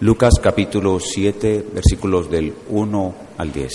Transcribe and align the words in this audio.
Lucas 0.00 0.34
capítulo 0.42 1.00
7, 1.00 1.68
versículos 1.72 2.30
del 2.30 2.52
1 2.68 3.14
al 3.38 3.50
10. 3.50 3.72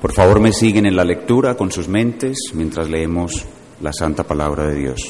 Por 0.00 0.14
favor, 0.14 0.40
me 0.40 0.54
siguen 0.54 0.86
en 0.86 0.96
la 0.96 1.04
lectura 1.04 1.58
con 1.58 1.70
sus 1.70 1.88
mentes 1.88 2.38
mientras 2.54 2.88
leemos 2.88 3.44
la 3.82 3.92
santa 3.92 4.24
palabra 4.24 4.66
de 4.66 4.76
Dios. 4.76 5.00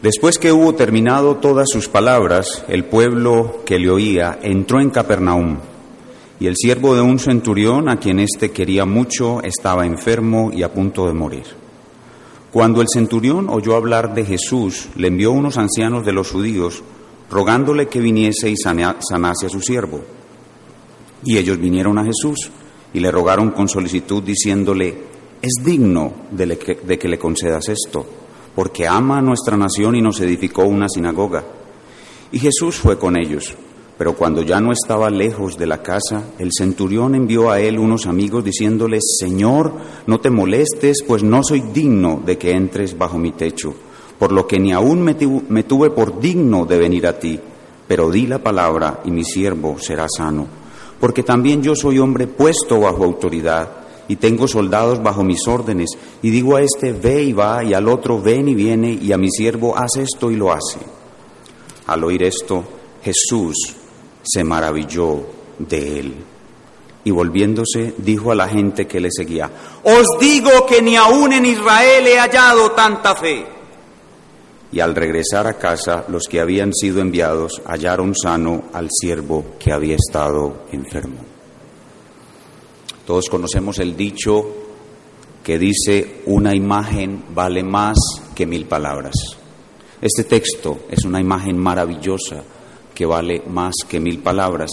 Después 0.00 0.38
que 0.38 0.50
hubo 0.50 0.74
terminado 0.74 1.36
todas 1.36 1.68
sus 1.70 1.88
palabras, 1.88 2.64
el 2.68 2.86
pueblo 2.86 3.60
que 3.66 3.78
le 3.78 3.90
oía 3.90 4.38
entró 4.42 4.80
en 4.80 4.88
Capernaum, 4.88 5.58
y 6.40 6.46
el 6.46 6.56
siervo 6.56 6.94
de 6.94 7.02
un 7.02 7.18
centurión, 7.18 7.90
a 7.90 8.00
quien 8.00 8.18
éste 8.18 8.50
quería 8.50 8.86
mucho, 8.86 9.42
estaba 9.42 9.84
enfermo 9.84 10.50
y 10.50 10.62
a 10.62 10.72
punto 10.72 11.06
de 11.06 11.12
morir. 11.12 11.61
Cuando 12.52 12.82
el 12.82 12.88
centurión 12.92 13.48
oyó 13.48 13.76
hablar 13.76 14.14
de 14.14 14.26
Jesús, 14.26 14.90
le 14.96 15.08
envió 15.08 15.32
unos 15.32 15.56
ancianos 15.56 16.04
de 16.04 16.12
los 16.12 16.30
judíos, 16.30 16.82
rogándole 17.30 17.88
que 17.88 17.98
viniese 17.98 18.50
y 18.50 18.56
sanase 18.56 19.46
a 19.46 19.48
su 19.48 19.62
siervo. 19.62 20.02
Y 21.24 21.38
ellos 21.38 21.58
vinieron 21.58 21.98
a 21.98 22.04
Jesús 22.04 22.50
y 22.92 23.00
le 23.00 23.10
rogaron 23.10 23.52
con 23.52 23.70
solicitud, 23.70 24.22
diciéndole, 24.22 24.98
es 25.40 25.64
digno 25.64 26.12
de, 26.30 26.58
que 26.58 27.08
le 27.08 27.18
concedas 27.18 27.70
esto, 27.70 28.04
porque 28.54 28.86
ama 28.86 29.16
a 29.18 29.22
nuestra 29.22 29.56
nación 29.56 29.96
y 29.96 30.02
nos 30.02 30.20
edificó 30.20 30.64
una 30.64 30.90
sinagoga. 30.90 31.42
Y 32.32 32.38
Jesús 32.38 32.76
fue 32.76 32.98
con 32.98 33.16
ellos. 33.16 33.56
Pero 33.98 34.16
cuando 34.16 34.42
ya 34.42 34.60
no 34.60 34.72
estaba 34.72 35.10
lejos 35.10 35.58
de 35.58 35.66
la 35.66 35.82
casa, 35.82 36.24
el 36.38 36.50
centurión 36.56 37.14
envió 37.14 37.50
a 37.50 37.60
él 37.60 37.78
unos 37.78 38.06
amigos 38.06 38.44
diciéndole, 38.44 38.98
Señor, 39.00 39.72
no 40.06 40.18
te 40.18 40.30
molestes, 40.30 41.04
pues 41.06 41.22
no 41.22 41.42
soy 41.44 41.60
digno 41.60 42.20
de 42.24 42.38
que 42.38 42.52
entres 42.52 42.96
bajo 42.96 43.18
mi 43.18 43.32
techo, 43.32 43.74
por 44.18 44.32
lo 44.32 44.46
que 44.46 44.58
ni 44.58 44.72
aún 44.72 45.02
me, 45.02 45.16
me 45.48 45.62
tuve 45.64 45.90
por 45.90 46.20
digno 46.20 46.64
de 46.64 46.78
venir 46.78 47.06
a 47.06 47.18
ti, 47.18 47.38
pero 47.86 48.10
di 48.10 48.26
la 48.26 48.38
palabra 48.38 49.02
y 49.04 49.10
mi 49.10 49.24
siervo 49.24 49.76
será 49.78 50.06
sano. 50.08 50.46
Porque 50.98 51.22
también 51.22 51.62
yo 51.62 51.76
soy 51.76 51.98
hombre 51.98 52.26
puesto 52.26 52.80
bajo 52.80 53.04
autoridad 53.04 53.68
y 54.08 54.16
tengo 54.16 54.48
soldados 54.48 55.02
bajo 55.02 55.22
mis 55.22 55.46
órdenes, 55.46 55.90
y 56.22 56.30
digo 56.30 56.56
a 56.56 56.62
este, 56.62 56.92
ve 56.92 57.22
y 57.22 57.32
va, 57.32 57.62
y 57.62 57.72
al 57.72 57.88
otro, 57.88 58.20
ven 58.20 58.48
y 58.48 58.54
viene, 58.54 58.92
y 58.92 59.12
a 59.12 59.18
mi 59.18 59.30
siervo, 59.30 59.76
haz 59.76 59.96
esto 59.96 60.30
y 60.30 60.36
lo 60.36 60.52
hace. 60.52 60.78
Al 61.86 62.02
oír 62.04 62.22
esto, 62.24 62.64
Jesús 63.02 63.76
se 64.22 64.44
maravilló 64.44 65.26
de 65.58 66.00
él. 66.00 66.14
Y 67.04 67.10
volviéndose, 67.10 67.94
dijo 67.98 68.30
a 68.30 68.36
la 68.36 68.48
gente 68.48 68.86
que 68.86 69.00
le 69.00 69.08
seguía, 69.10 69.50
Os 69.82 70.06
digo 70.20 70.66
que 70.66 70.80
ni 70.80 70.96
aún 70.96 71.32
en 71.32 71.46
Israel 71.46 72.06
he 72.06 72.18
hallado 72.18 72.72
tanta 72.72 73.16
fe. 73.16 73.44
Y 74.70 74.80
al 74.80 74.94
regresar 74.94 75.46
a 75.46 75.58
casa, 75.58 76.04
los 76.08 76.24
que 76.28 76.40
habían 76.40 76.72
sido 76.72 77.00
enviados 77.00 77.60
hallaron 77.66 78.14
sano 78.14 78.64
al 78.72 78.88
siervo 78.90 79.44
que 79.58 79.72
había 79.72 79.96
estado 79.96 80.64
enfermo. 80.70 81.18
Todos 83.04 83.28
conocemos 83.28 83.78
el 83.80 83.96
dicho 83.96 84.46
que 85.42 85.58
dice, 85.58 86.22
una 86.26 86.54
imagen 86.54 87.24
vale 87.34 87.64
más 87.64 87.98
que 88.34 88.46
mil 88.46 88.66
palabras. 88.66 89.14
Este 90.00 90.24
texto 90.24 90.80
es 90.88 91.04
una 91.04 91.20
imagen 91.20 91.58
maravillosa 91.58 92.42
que 93.02 93.06
vale 93.06 93.42
más 93.48 93.74
que 93.88 93.98
mil 93.98 94.20
palabras, 94.20 94.70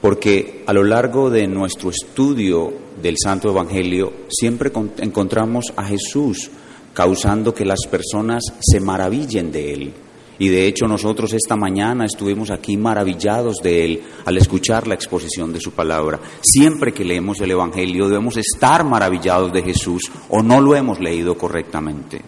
porque 0.00 0.62
a 0.64 0.72
lo 0.72 0.84
largo 0.84 1.28
de 1.28 1.48
nuestro 1.48 1.90
estudio 1.90 2.72
del 3.02 3.16
Santo 3.20 3.50
Evangelio 3.50 4.12
siempre 4.28 4.70
encontramos 4.98 5.72
a 5.74 5.82
Jesús 5.82 6.52
causando 6.94 7.52
que 7.52 7.64
las 7.64 7.80
personas 7.90 8.44
se 8.60 8.78
maravillen 8.78 9.50
de 9.50 9.72
Él. 9.72 9.92
Y 10.38 10.50
de 10.50 10.68
hecho 10.68 10.86
nosotros 10.86 11.32
esta 11.32 11.56
mañana 11.56 12.04
estuvimos 12.04 12.52
aquí 12.52 12.76
maravillados 12.76 13.56
de 13.56 13.84
Él 13.84 14.02
al 14.24 14.36
escuchar 14.36 14.86
la 14.86 14.94
exposición 14.94 15.52
de 15.52 15.60
su 15.60 15.72
palabra. 15.72 16.20
Siempre 16.40 16.94
que 16.94 17.04
leemos 17.04 17.40
el 17.40 17.50
Evangelio 17.50 18.06
debemos 18.06 18.36
estar 18.36 18.84
maravillados 18.84 19.52
de 19.52 19.64
Jesús 19.64 20.02
o 20.28 20.44
no 20.44 20.60
lo 20.60 20.76
hemos 20.76 21.00
leído 21.00 21.36
correctamente. 21.36 22.22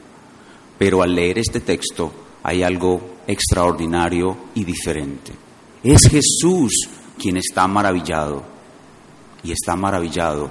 Pero 0.76 1.02
al 1.02 1.14
leer 1.14 1.38
este 1.38 1.60
texto 1.60 2.10
hay 2.42 2.64
algo 2.64 3.19
extraordinario 3.30 4.36
y 4.54 4.64
diferente. 4.64 5.32
Es 5.82 6.00
Jesús 6.10 6.72
quien 7.18 7.36
está 7.36 7.66
maravillado 7.66 8.42
y 9.42 9.52
está 9.52 9.76
maravillado 9.76 10.50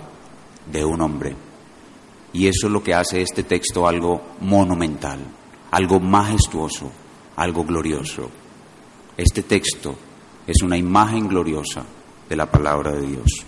de 0.72 0.86
un 0.86 1.02
hombre. 1.02 1.36
Y 2.32 2.48
eso 2.48 2.68
es 2.68 2.74
lo 2.74 2.82
que 2.82 2.94
hace 2.94 3.22
este 3.22 3.44
texto 3.44 3.88
algo 3.88 4.22
monumental, 4.42 5.20
algo 5.72 6.00
majestuoso, 6.00 6.92
algo 7.36 7.64
glorioso. 7.64 8.30
Este 9.18 9.44
texto 9.44 9.96
es 10.48 10.62
una 10.62 10.78
imagen 10.78 11.28
gloriosa 11.28 11.84
de 12.30 12.36
la 12.36 12.50
palabra 12.50 12.94
de 12.94 13.06
Dios. 13.06 13.46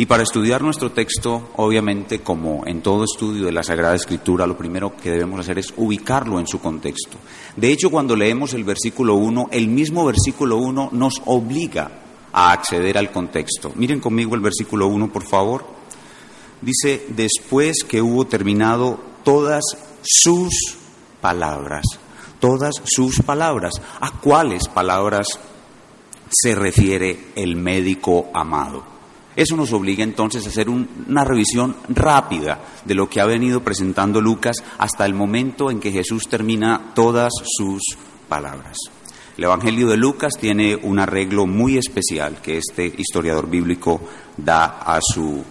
Y 0.00 0.06
para 0.06 0.22
estudiar 0.22 0.62
nuestro 0.62 0.92
texto, 0.92 1.50
obviamente, 1.56 2.20
como 2.20 2.66
en 2.66 2.80
todo 2.80 3.04
estudio 3.04 3.44
de 3.44 3.52
la 3.52 3.62
Sagrada 3.62 3.94
Escritura, 3.94 4.46
lo 4.46 4.56
primero 4.56 4.96
que 4.96 5.10
debemos 5.10 5.40
hacer 5.40 5.58
es 5.58 5.74
ubicarlo 5.76 6.40
en 6.40 6.46
su 6.46 6.58
contexto. 6.58 7.18
De 7.54 7.70
hecho, 7.70 7.90
cuando 7.90 8.16
leemos 8.16 8.54
el 8.54 8.64
versículo 8.64 9.16
1, 9.16 9.48
el 9.52 9.68
mismo 9.68 10.06
versículo 10.06 10.56
1 10.56 10.88
nos 10.92 11.20
obliga 11.26 11.90
a 12.32 12.50
acceder 12.50 12.96
al 12.96 13.12
contexto. 13.12 13.72
Miren 13.74 14.00
conmigo 14.00 14.34
el 14.34 14.40
versículo 14.40 14.86
1, 14.86 15.12
por 15.12 15.24
favor. 15.24 15.66
Dice, 16.62 17.04
después 17.10 17.84
que 17.86 18.00
hubo 18.00 18.26
terminado 18.26 18.98
todas 19.22 19.64
sus 20.00 20.78
palabras, 21.20 21.84
todas 22.38 22.76
sus 22.84 23.20
palabras. 23.20 23.74
¿A 24.00 24.12
cuáles 24.12 24.66
palabras 24.66 25.26
se 26.30 26.54
refiere 26.54 27.32
el 27.36 27.56
médico 27.56 28.30
amado? 28.32 28.99
Eso 29.36 29.56
nos 29.56 29.72
obliga 29.72 30.02
entonces 30.02 30.44
a 30.44 30.48
hacer 30.48 30.68
una 30.68 31.24
revisión 31.24 31.76
rápida 31.88 32.60
de 32.84 32.94
lo 32.94 33.08
que 33.08 33.20
ha 33.20 33.26
venido 33.26 33.62
presentando 33.62 34.20
Lucas 34.20 34.56
hasta 34.78 35.06
el 35.06 35.14
momento 35.14 35.70
en 35.70 35.80
que 35.80 35.92
Jesús 35.92 36.28
termina 36.28 36.92
todas 36.94 37.32
sus 37.56 37.82
palabras. 38.28 38.76
El 39.36 39.44
Evangelio 39.44 39.88
de 39.88 39.96
Lucas 39.96 40.34
tiene 40.38 40.76
un 40.76 40.98
arreglo 40.98 41.46
muy 41.46 41.78
especial 41.78 42.42
que 42.42 42.58
este 42.58 42.92
historiador 42.98 43.48
bíblico 43.48 44.00
da 44.36 44.80
a 44.80 44.98
su 45.00 45.42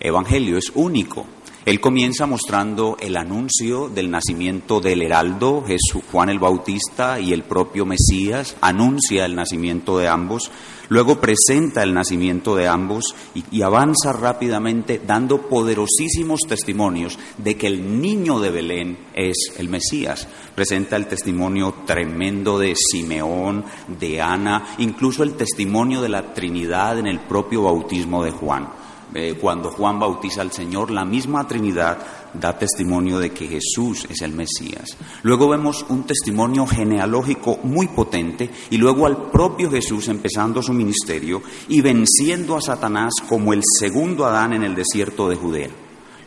Evangelio, 0.00 0.56
es 0.56 0.70
único. 0.74 1.26
Él 1.66 1.80
comienza 1.80 2.26
mostrando 2.26 2.96
el 3.00 3.16
anuncio 3.16 3.88
del 3.88 4.08
nacimiento 4.08 4.80
del 4.80 5.02
heraldo, 5.02 5.64
Jesús, 5.66 6.04
Juan 6.12 6.28
el 6.28 6.38
Bautista 6.38 7.18
y 7.18 7.32
el 7.32 7.42
propio 7.42 7.84
Mesías, 7.84 8.56
anuncia 8.60 9.24
el 9.24 9.34
nacimiento 9.34 9.98
de 9.98 10.06
ambos, 10.06 10.52
luego 10.88 11.20
presenta 11.20 11.82
el 11.82 11.92
nacimiento 11.92 12.54
de 12.54 12.68
ambos 12.68 13.16
y, 13.34 13.42
y, 13.50 13.62
avanza 13.62 14.12
rápidamente 14.12 15.00
dando 15.04 15.48
poderosísimos 15.48 16.42
testimonios 16.46 17.18
de 17.36 17.56
que 17.56 17.66
el 17.66 18.00
niño 18.00 18.38
de 18.38 18.50
Belén 18.52 18.98
es 19.12 19.34
el 19.58 19.68
Mesías. 19.68 20.28
Presenta 20.54 20.94
el 20.94 21.08
testimonio 21.08 21.74
tremendo 21.84 22.60
de 22.60 22.76
Simeón, 22.76 23.64
de 23.88 24.22
Ana, 24.22 24.76
incluso 24.78 25.24
el 25.24 25.34
testimonio 25.34 26.00
de 26.00 26.10
la 26.10 26.32
Trinidad 26.32 27.00
en 27.00 27.08
el 27.08 27.18
propio 27.18 27.64
bautismo 27.64 28.22
de 28.22 28.30
Juan. 28.30 28.85
Eh, 29.14 29.38
cuando 29.40 29.70
Juan 29.70 29.98
bautiza 29.98 30.42
al 30.42 30.50
Señor, 30.52 30.90
la 30.90 31.04
misma 31.04 31.46
Trinidad 31.46 31.98
da 32.34 32.58
testimonio 32.58 33.18
de 33.18 33.30
que 33.30 33.46
Jesús 33.46 34.06
es 34.10 34.20
el 34.20 34.32
Mesías. 34.32 34.96
Luego 35.22 35.48
vemos 35.48 35.86
un 35.88 36.04
testimonio 36.04 36.66
genealógico 36.66 37.58
muy 37.62 37.88
potente 37.88 38.50
y 38.68 38.76
luego 38.76 39.06
al 39.06 39.30
propio 39.30 39.70
Jesús 39.70 40.08
empezando 40.08 40.60
su 40.60 40.72
ministerio 40.72 41.40
y 41.68 41.80
venciendo 41.80 42.56
a 42.56 42.60
Satanás 42.60 43.14
como 43.28 43.52
el 43.52 43.62
segundo 43.78 44.26
Adán 44.26 44.52
en 44.54 44.64
el 44.64 44.74
desierto 44.74 45.28
de 45.28 45.36
Judea. 45.36 45.70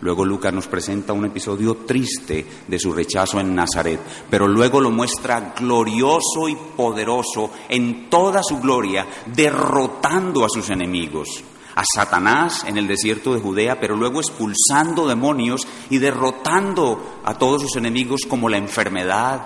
Luego 0.02 0.24
Lucas 0.24 0.54
nos 0.54 0.68
presenta 0.68 1.12
un 1.12 1.26
episodio 1.26 1.76
triste 1.86 2.46
de 2.66 2.80
su 2.80 2.94
rechazo 2.94 3.42
en 3.42 3.54
Nazaret, 3.54 4.00
pero 4.30 4.48
luego 4.48 4.80
lo 4.80 4.92
muestra 4.92 5.54
glorioso 5.60 6.48
y 6.48 6.56
poderoso 6.56 7.52
en 7.68 8.10
toda 8.10 8.42
su 8.42 8.60
gloria, 8.60 9.06
derrotando 9.36 10.46
a 10.46 10.50
sus 10.50 10.70
enemigos 10.70 11.44
a 11.80 11.84
Satanás 11.86 12.66
en 12.68 12.78
el 12.78 12.88
desierto 12.88 13.34
de 13.34 13.40
Judea, 13.40 13.80
pero 13.80 13.96
luego 13.96 14.20
expulsando 14.20 15.08
demonios 15.08 15.66
y 15.90 16.00
derrotando 16.00 17.22
a 17.24 17.36
todos 17.36 17.62
sus 17.62 17.78
enemigos 17.78 18.24
como 18.28 18.50
la 18.50 18.58
enfermedad, 18.58 19.44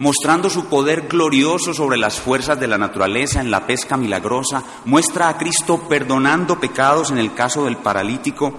mostrando 0.00 0.50
su 0.50 0.64
poder 0.64 1.06
glorioso 1.06 1.72
sobre 1.72 1.96
las 1.96 2.18
fuerzas 2.18 2.58
de 2.58 2.66
la 2.66 2.78
naturaleza 2.78 3.40
en 3.40 3.52
la 3.52 3.64
pesca 3.64 3.96
milagrosa, 3.96 4.64
muestra 4.86 5.28
a 5.28 5.38
Cristo 5.38 5.82
perdonando 5.88 6.58
pecados 6.58 7.12
en 7.12 7.18
el 7.18 7.32
caso 7.32 7.66
del 7.66 7.76
paralítico, 7.76 8.52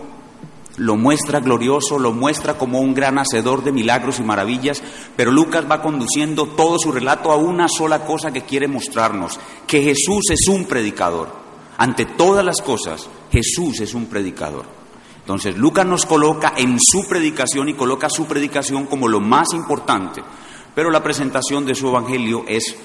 lo 0.77 0.95
muestra 0.95 1.41
glorioso, 1.41 1.99
lo 1.99 2.13
muestra 2.13 2.57
como 2.57 2.79
un 2.79 2.93
gran 2.93 3.19
hacedor 3.19 3.65
de 3.65 3.73
milagros 3.73 4.19
y 4.19 4.23
maravillas, 4.23 4.81
pero 5.17 5.29
Lucas 5.29 5.65
va 5.69 5.81
conduciendo 5.81 6.45
todo 6.45 6.79
su 6.79 6.93
relato 6.93 7.33
a 7.33 7.35
una 7.35 7.67
sola 7.67 8.05
cosa 8.05 8.31
que 8.31 8.43
quiere 8.43 8.69
mostrarnos, 8.69 9.37
que 9.67 9.83
Jesús 9.83 10.29
es 10.29 10.47
un 10.47 10.63
predicador. 10.63 11.48
Ante 11.79 12.05
todas 12.05 12.43
las 12.43 12.61
cosas, 12.61 13.07
Jesús 13.31 13.79
es 13.79 13.93
un 13.93 14.07
predicador. 14.07 14.65
Entonces, 15.21 15.57
Lucas 15.57 15.85
nos 15.85 16.05
coloca 16.05 16.53
en 16.57 16.77
su 16.77 17.07
predicación 17.07 17.69
y 17.69 17.73
coloca 17.73 18.09
su 18.09 18.25
predicación 18.25 18.85
como 18.85 19.07
lo 19.07 19.21
más 19.21 19.53
importante, 19.53 20.21
pero 20.75 20.91
la 20.91 21.01
presentación 21.01 21.65
de 21.65 21.75
su 21.75 21.87
evangelio 21.87 22.43
es 22.49 22.75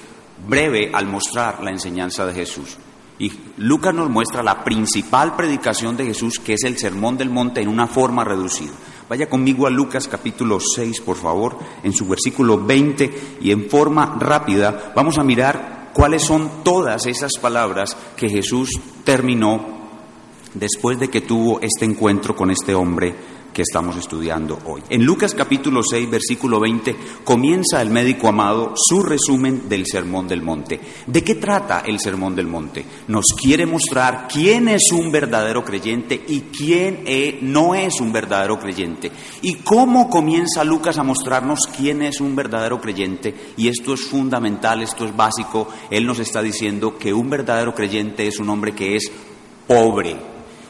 breve 0.47 0.93
al 0.95 1.07
mostrar 1.07 1.61
la 1.65 1.73
enseñanza 1.73 2.25
de 2.25 2.35
Jesús. 2.35 2.77
Y 3.19 3.33
Lucas 3.57 3.93
nos 3.93 4.11
muestra 4.11 4.45
la 4.45 4.63
principal 4.63 5.35
predicación 5.35 5.97
de 5.97 6.07
Jesús, 6.07 6.39
que 6.39 6.55
es 6.55 6.63
el 6.63 6.79
Sermón 6.79 7.17
del 7.17 7.31
Monte, 7.31 7.63
en 7.63 7.69
una 7.69 7.89
forma 7.89 8.23
reducida. 8.23 8.75
Vaya 9.09 9.29
conmigo 9.29 9.67
a 9.67 9.71
Lucas 9.71 10.07
capítulo 10.07 10.61
6, 10.61 11.01
por 11.01 11.17
favor, 11.17 11.59
en 11.83 11.93
su 11.93 12.07
versículo 12.07 12.59
20, 12.59 13.39
y 13.41 13.51
en 13.51 13.69
forma 13.69 14.17
rápida 14.21 14.93
vamos 14.95 15.19
a 15.19 15.25
mirar 15.25 15.74
cuáles 15.95 16.23
son 16.23 16.63
todas 16.63 17.07
esas 17.07 17.33
palabras 17.41 17.97
que 18.17 18.29
Jesús 18.29 18.69
terminó 19.05 19.65
después 20.53 20.99
de 20.99 21.09
que 21.09 21.23
tuvo 21.23 21.61
este 21.61 21.85
encuentro 21.85 22.37
con 22.37 22.51
este 22.51 22.75
hombre 22.75 23.15
que 23.55 23.63
estamos 23.63 23.97
estudiando 23.97 24.59
hoy. 24.67 24.83
En 24.91 25.05
Lucas 25.05 25.33
capítulo 25.35 25.81
6, 25.83 26.11
versículo 26.11 26.61
20, 26.61 26.97
comienza 27.23 27.81
el 27.81 27.89
médico 27.89 28.29
amado 28.29 28.75
su 28.77 29.01
resumen 29.01 29.69
del 29.69 29.87
Sermón 29.87 30.27
del 30.27 30.43
Monte. 30.43 30.81
¿De 31.07 31.23
qué 31.23 31.37
trata 31.37 31.81
el 31.87 32.01
Sermón 32.01 32.35
del 32.35 32.49
Monte? 32.49 32.85
Nos 33.09 33.27
quiere 33.41 33.65
mostrar 33.65 34.27
quién 34.31 34.69
es 34.69 34.91
un 34.93 35.11
verdadero 35.13 35.65
creyente 35.65 36.23
y 36.27 36.41
quién 36.41 37.05
eh, 37.07 37.39
no 37.41 37.75
es 37.75 38.01
un 38.01 38.13
verdadero 38.13 38.59
creyente. 38.59 39.13
Y 39.41 39.55
cómo 39.55 40.11
comienza 40.11 40.65
Lucas 40.65 40.99
a 40.99 41.05
mostrarnos 41.05 41.61
quién 41.75 42.03
es 42.03 42.21
un 42.21 42.35
verdadero 42.35 42.81
creyente. 42.81 43.35
Y 43.57 43.69
esto 43.69 43.95
es 43.95 44.01
fundamental, 44.03 44.83
esto 44.83 45.05
es 45.05 45.17
básico. 45.17 45.69
Él 45.91 46.07
nos 46.07 46.19
está 46.19 46.43
diciendo 46.43 46.99
que 46.99 47.15
un 47.15 47.31
verdadero 47.31 47.73
creyente 47.73 48.27
es 48.27 48.41
un 48.41 48.51
hombre 48.51 48.75
que 48.75 48.97
es 48.97 49.13
pobre. 49.69 50.17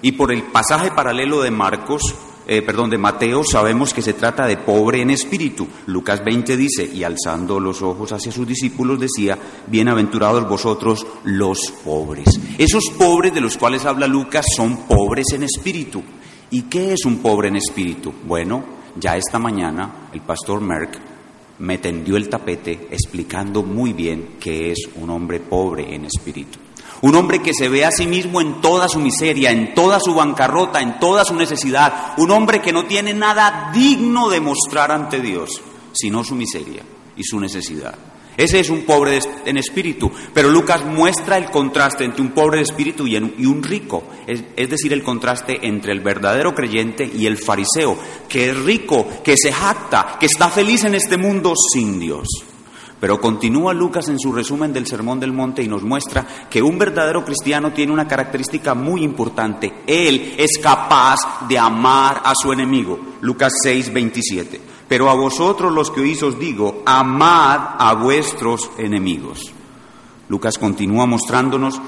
Y 0.02 0.12
por 0.12 0.30
el 0.30 0.42
pasaje 0.42 0.90
paralelo 0.90 1.40
de 1.40 1.50
Marcos, 1.50 2.14
eh, 2.46 2.62
perdón, 2.62 2.90
de 2.90 2.98
Mateo, 2.98 3.42
sabemos 3.42 3.94
que 3.94 4.02
se 4.02 4.12
trata 4.12 4.46
de 4.46 4.58
pobre 4.58 5.00
en 5.00 5.10
espíritu. 5.10 5.66
Lucas 5.86 6.22
20 6.24 6.56
dice, 6.56 6.84
y 6.84 7.02
alzando 7.02 7.58
los 7.58 7.80
ojos 7.80 8.12
hacia 8.12 8.32
sus 8.32 8.46
discípulos 8.46 9.00
decía, 9.00 9.38
bienaventurados 9.66 10.48
vosotros 10.48 11.06
los 11.24 11.72
pobres. 11.84 12.28
Esos 12.58 12.90
pobres 12.98 13.32
de 13.32 13.40
los 13.40 13.56
cuales 13.56 13.84
habla 13.84 14.06
Lucas 14.06 14.44
son 14.56 14.86
pobres 14.86 15.26
en 15.32 15.44
espíritu. 15.44 16.02
¿Y 16.50 16.62
qué 16.62 16.92
es 16.92 17.04
un 17.04 17.18
pobre 17.18 17.48
en 17.48 17.56
espíritu? 17.56 18.12
Bueno, 18.26 18.64
ya 18.96 19.16
esta 19.16 19.38
mañana 19.38 20.08
el 20.12 20.20
pastor 20.20 20.60
Merck 20.60 20.98
me 21.58 21.78
tendió 21.78 22.16
el 22.16 22.28
tapete 22.28 22.88
explicando 22.90 23.62
muy 23.62 23.92
bien 23.92 24.36
que 24.38 24.70
es 24.70 24.88
un 24.96 25.10
hombre 25.10 25.40
pobre 25.40 25.94
en 25.94 26.04
espíritu. 26.04 26.63
Un 27.04 27.16
hombre 27.16 27.42
que 27.42 27.52
se 27.52 27.68
ve 27.68 27.84
a 27.84 27.90
sí 27.90 28.06
mismo 28.06 28.40
en 28.40 28.62
toda 28.62 28.88
su 28.88 28.98
miseria, 28.98 29.50
en 29.50 29.74
toda 29.74 30.00
su 30.00 30.14
bancarrota, 30.14 30.80
en 30.80 30.98
toda 30.98 31.22
su 31.26 31.34
necesidad. 31.34 32.14
Un 32.16 32.30
hombre 32.30 32.62
que 32.62 32.72
no 32.72 32.86
tiene 32.86 33.12
nada 33.12 33.70
digno 33.74 34.30
de 34.30 34.40
mostrar 34.40 34.90
ante 34.90 35.20
Dios, 35.20 35.60
sino 35.92 36.24
su 36.24 36.34
miseria 36.34 36.82
y 37.14 37.22
su 37.22 37.38
necesidad. 37.38 37.94
Ese 38.38 38.58
es 38.58 38.70
un 38.70 38.86
pobre 38.86 39.18
en 39.44 39.58
espíritu, 39.58 40.10
pero 40.32 40.48
Lucas 40.48 40.82
muestra 40.86 41.36
el 41.36 41.50
contraste 41.50 42.04
entre 42.04 42.22
un 42.22 42.30
pobre 42.30 42.56
de 42.56 42.62
espíritu 42.62 43.06
y 43.06 43.16
un 43.16 43.62
rico, 43.62 44.04
es, 44.26 44.42
es, 44.56 44.70
decir, 44.70 44.94
el 44.94 45.02
contraste 45.02 45.58
entre 45.60 45.92
el 45.92 46.00
verdadero 46.00 46.54
creyente 46.54 47.04
y 47.14 47.26
el 47.26 47.36
fariseo, 47.36 47.98
que 48.30 48.48
es 48.48 48.56
rico, 48.56 49.06
que 49.22 49.36
se 49.36 49.52
jacta, 49.52 50.16
que 50.18 50.24
está 50.24 50.48
feliz 50.48 50.84
en 50.84 50.94
este 50.94 51.18
mundo 51.18 51.52
sin 51.70 52.00
Dios. 52.00 52.26
Pero 53.00 53.20
continúa 53.20 53.74
Lucas 53.74 54.08
en 54.08 54.18
su 54.18 54.32
resumen 54.32 54.72
del 54.72 54.86
Sermón 54.86 55.20
del 55.20 55.32
Monte 55.32 55.62
y 55.62 55.68
nos 55.68 55.82
muestra 55.82 56.26
que 56.48 56.62
un 56.62 56.78
verdadero 56.78 57.24
cristiano 57.24 57.72
tiene 57.72 57.92
una 57.92 58.08
característica 58.08 58.74
muy 58.74 59.02
importante. 59.02 59.82
Él 59.86 60.34
es 60.38 60.58
capaz 60.62 61.46
de 61.48 61.58
amar 61.58 62.22
a 62.24 62.32
su 62.34 62.52
enemigo. 62.52 62.98
Lucas 63.20 63.52
6, 63.62 63.92
27. 63.92 64.60
Pero 64.88 65.10
a 65.10 65.14
vosotros 65.14 65.72
los 65.72 65.90
que 65.90 66.00
oís 66.00 66.22
os 66.22 66.38
digo, 66.38 66.82
amad 66.86 67.76
a 67.78 67.94
vuestros 67.94 68.70
enemigos. 68.78 69.52
Lucas 70.28 70.58
continúa 70.58 71.04
mostrándonos 71.06 71.80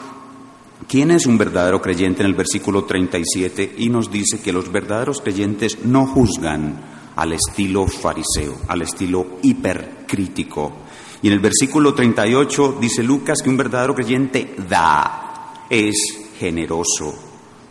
quién 0.89 1.11
es 1.11 1.27
un 1.27 1.39
verdadero 1.39 1.81
creyente 1.81 2.23
en 2.23 2.29
el 2.29 2.35
versículo 2.35 2.85
37 2.85 3.77
y 3.79 3.89
nos 3.89 4.11
dice 4.11 4.41
que 4.41 4.53
los 4.53 4.71
verdaderos 4.71 5.21
creyentes 5.21 5.85
no 5.85 6.07
juzgan 6.07 6.97
al 7.17 7.33
estilo 7.33 7.87
fariseo, 7.87 8.57
al 8.69 8.83
estilo 8.83 9.27
hipercrítico 9.43 10.86
y 11.27 11.29
en 11.29 11.33
el 11.33 11.41
versículo 11.41 11.93
38 11.93 12.79
dice 12.81 13.03
Lucas 13.03 13.43
que 13.43 13.51
un 13.51 13.57
verdadero 13.57 13.97
creyente 13.97 14.55
da, 14.69 15.65
es 15.69 15.97
generoso, 16.39 17.13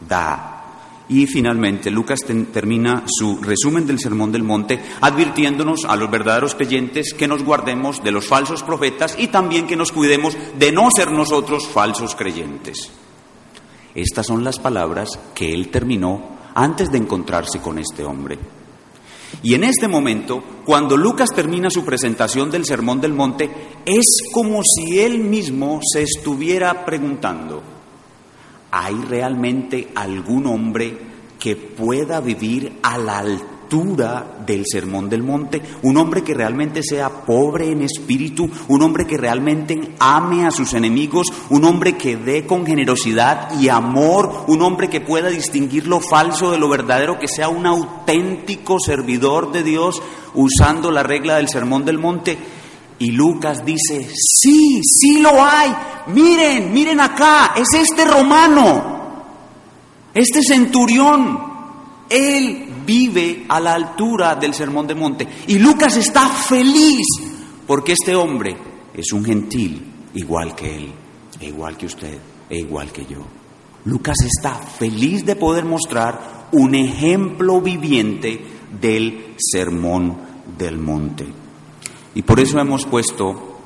da. 0.06 1.06
Y 1.08 1.26
finalmente 1.26 1.90
Lucas 1.90 2.20
termina 2.52 3.06
su 3.08 3.42
resumen 3.42 3.88
del 3.88 3.98
Sermón 3.98 4.34
del 4.34 4.44
Monte 4.44 4.82
advirtiéndonos 5.00 5.86
a 5.86 5.96
los 5.96 6.12
verdaderos 6.12 6.54
creyentes 6.54 7.14
que 7.14 7.30
nos 7.30 7.46
guardemos 7.46 8.04
de 8.04 8.12
los 8.12 8.28
falsos 8.28 8.62
profetas 8.62 9.16
y 9.18 9.28
también 9.28 9.68
que 9.68 9.78
nos 9.78 9.94
cuidemos 9.94 10.36
de 10.60 10.74
no 10.74 10.90
ser 10.94 11.14
nosotros 11.14 11.66
falsos 11.66 12.14
creyentes. 12.14 12.92
Estas 13.94 14.28
son 14.28 14.44
las 14.44 14.60
palabras 14.60 15.18
que 15.34 15.54
él 15.54 15.70
terminó 15.70 16.36
antes 16.56 16.92
de 16.92 16.98
encontrarse 16.98 17.62
con 17.62 17.80
este 17.80 18.04
hombre. 18.04 18.38
Y 19.44 19.54
en 19.54 19.64
este 19.64 19.88
momento, 19.88 20.44
cuando 20.66 20.98
Lucas 20.98 21.30
termina 21.34 21.70
su 21.70 21.86
presentación 21.86 22.50
del 22.50 22.66
Sermón 22.66 23.02
del 23.02 23.14
Monte, 23.14 23.50
es 23.86 24.06
como 24.32 24.62
si 24.64 25.00
él 25.00 25.20
mismo 25.20 25.80
se 25.84 26.04
estuviera 26.04 26.86
preguntando, 26.86 27.62
¿hay 28.72 28.96
realmente 28.96 29.90
algún 29.96 30.48
hombre 30.48 30.98
que 31.40 31.56
pueda 31.56 32.20
vivir 32.22 32.80
a 32.82 32.98
la 32.98 33.20
altura? 33.20 33.55
Del 34.46 34.64
Sermón 34.66 35.10
del 35.10 35.22
Monte, 35.22 35.62
un 35.82 35.98
hombre 35.98 36.24
que 36.24 36.34
realmente 36.34 36.82
sea 36.82 37.10
pobre 37.10 37.72
en 37.72 37.82
espíritu, 37.82 38.50
un 38.70 38.82
hombre 38.82 39.06
que 39.06 39.18
realmente 39.18 39.96
ame 40.00 40.46
a 40.46 40.52
sus 40.52 40.74
enemigos, 40.74 41.28
un 41.50 41.66
hombre 41.66 41.98
que 41.98 42.16
dé 42.16 42.46
con 42.46 42.66
generosidad 42.66 43.60
y 43.60 43.68
amor, 43.68 44.46
un 44.48 44.62
hombre 44.62 44.90
que 44.90 45.02
pueda 45.02 45.30
distinguir 45.30 45.88
lo 45.88 46.00
falso 46.00 46.52
de 46.52 46.58
lo 46.58 46.70
verdadero, 46.70 47.20
que 47.20 47.28
sea 47.28 47.50
un 47.50 47.66
auténtico 47.66 48.80
servidor 48.80 49.52
de 49.52 49.64
Dios 49.64 50.02
usando 50.34 50.90
la 50.90 51.04
regla 51.04 51.36
del 51.36 51.50
Sermón 51.50 51.84
del 51.84 51.98
Monte. 51.98 52.38
Y 52.98 53.12
Lucas 53.12 53.66
dice, 53.66 54.08
sí, 54.16 54.80
sí 54.84 55.20
lo 55.20 55.44
hay, 55.44 55.76
miren, 56.08 56.74
miren 56.74 57.02
acá, 57.02 57.54
es 57.58 57.68
este 57.74 58.06
romano, 58.06 58.96
este 60.14 60.42
centurión, 60.42 61.55
él 62.10 62.68
vive 62.86 63.46
a 63.50 63.60
la 63.60 63.74
altura 63.74 64.36
del 64.36 64.54
Sermón 64.54 64.88
de 64.88 64.96
Monte. 64.96 65.28
Y 65.48 65.60
Lucas 65.60 65.96
está 65.98 66.28
feliz 66.28 67.06
porque 67.66 67.94
este 67.94 68.16
hombre 68.16 68.56
es 68.94 69.12
un 69.12 69.26
gentil 69.26 69.82
igual 70.14 70.56
que 70.56 70.76
él, 70.76 70.92
e 71.40 71.48
igual 71.48 71.78
que 71.78 71.86
usted, 71.86 72.18
e 72.50 72.60
igual 72.60 72.92
que 72.92 73.06
yo. 73.06 73.26
Lucas 73.86 74.18
está 74.26 74.56
feliz 74.56 75.26
de 75.26 75.36
poder 75.36 75.66
mostrar 75.66 76.48
un 76.52 76.74
ejemplo 76.76 77.62
viviente 77.62 78.42
del 78.80 79.36
Sermón 79.38 80.18
del 80.58 80.78
Monte. 80.78 81.26
Y 82.16 82.22
por 82.22 82.40
eso 82.40 82.60
hemos 82.60 82.86
puesto, 82.86 83.60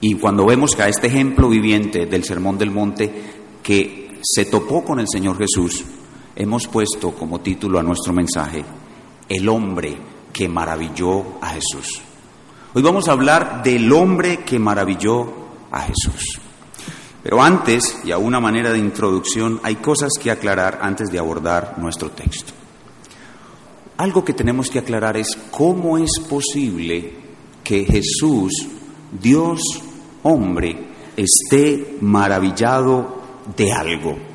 y 0.00 0.14
cuando 0.14 0.44
vemos 0.44 0.72
que 0.72 0.82
a 0.82 0.88
este 0.88 1.06
ejemplo 1.06 1.48
viviente 1.48 2.06
del 2.06 2.24
Sermón 2.24 2.58
del 2.58 2.70
Monte, 2.70 3.12
que 3.62 4.18
se 4.22 4.46
topó 4.46 4.84
con 4.84 5.00
el 5.00 5.06
Señor 5.08 5.38
Jesús, 5.38 5.84
hemos 6.36 6.66
puesto 6.66 7.12
como 7.12 7.40
título 7.40 7.78
a 7.78 7.82
nuestro 7.82 8.12
mensaje, 8.12 8.64
El 9.28 9.48
hombre 9.48 9.96
que 10.32 10.48
maravilló 10.48 11.40
a 11.40 11.50
Jesús. 11.50 12.00
Hoy 12.72 12.82
vamos 12.82 13.08
a 13.08 13.12
hablar 13.12 13.62
del 13.62 13.92
hombre 13.92 14.38
que 14.38 14.58
maravilló 14.58 15.32
a 15.70 15.82
Jesús. 15.82 16.40
Pero 17.22 17.42
antes, 17.42 18.00
y 18.04 18.12
a 18.12 18.18
una 18.18 18.40
manera 18.40 18.72
de 18.72 18.78
introducción, 18.78 19.60
hay 19.62 19.76
cosas 19.76 20.12
que 20.20 20.30
aclarar 20.30 20.78
antes 20.80 21.10
de 21.10 21.18
abordar 21.18 21.74
nuestro 21.78 22.10
texto. 22.10 22.52
Algo 23.98 24.24
que 24.24 24.32
tenemos 24.32 24.70
que 24.70 24.78
aclarar 24.78 25.16
es 25.16 25.36
cómo 25.50 25.98
es 25.98 26.10
posible 26.28 27.12
que 27.62 27.84
Jesús, 27.84 28.52
Dios 29.20 29.60
hombre, 30.22 30.88
esté 31.16 31.98
maravillado 32.00 33.20
de 33.56 33.72
algo 33.72 34.29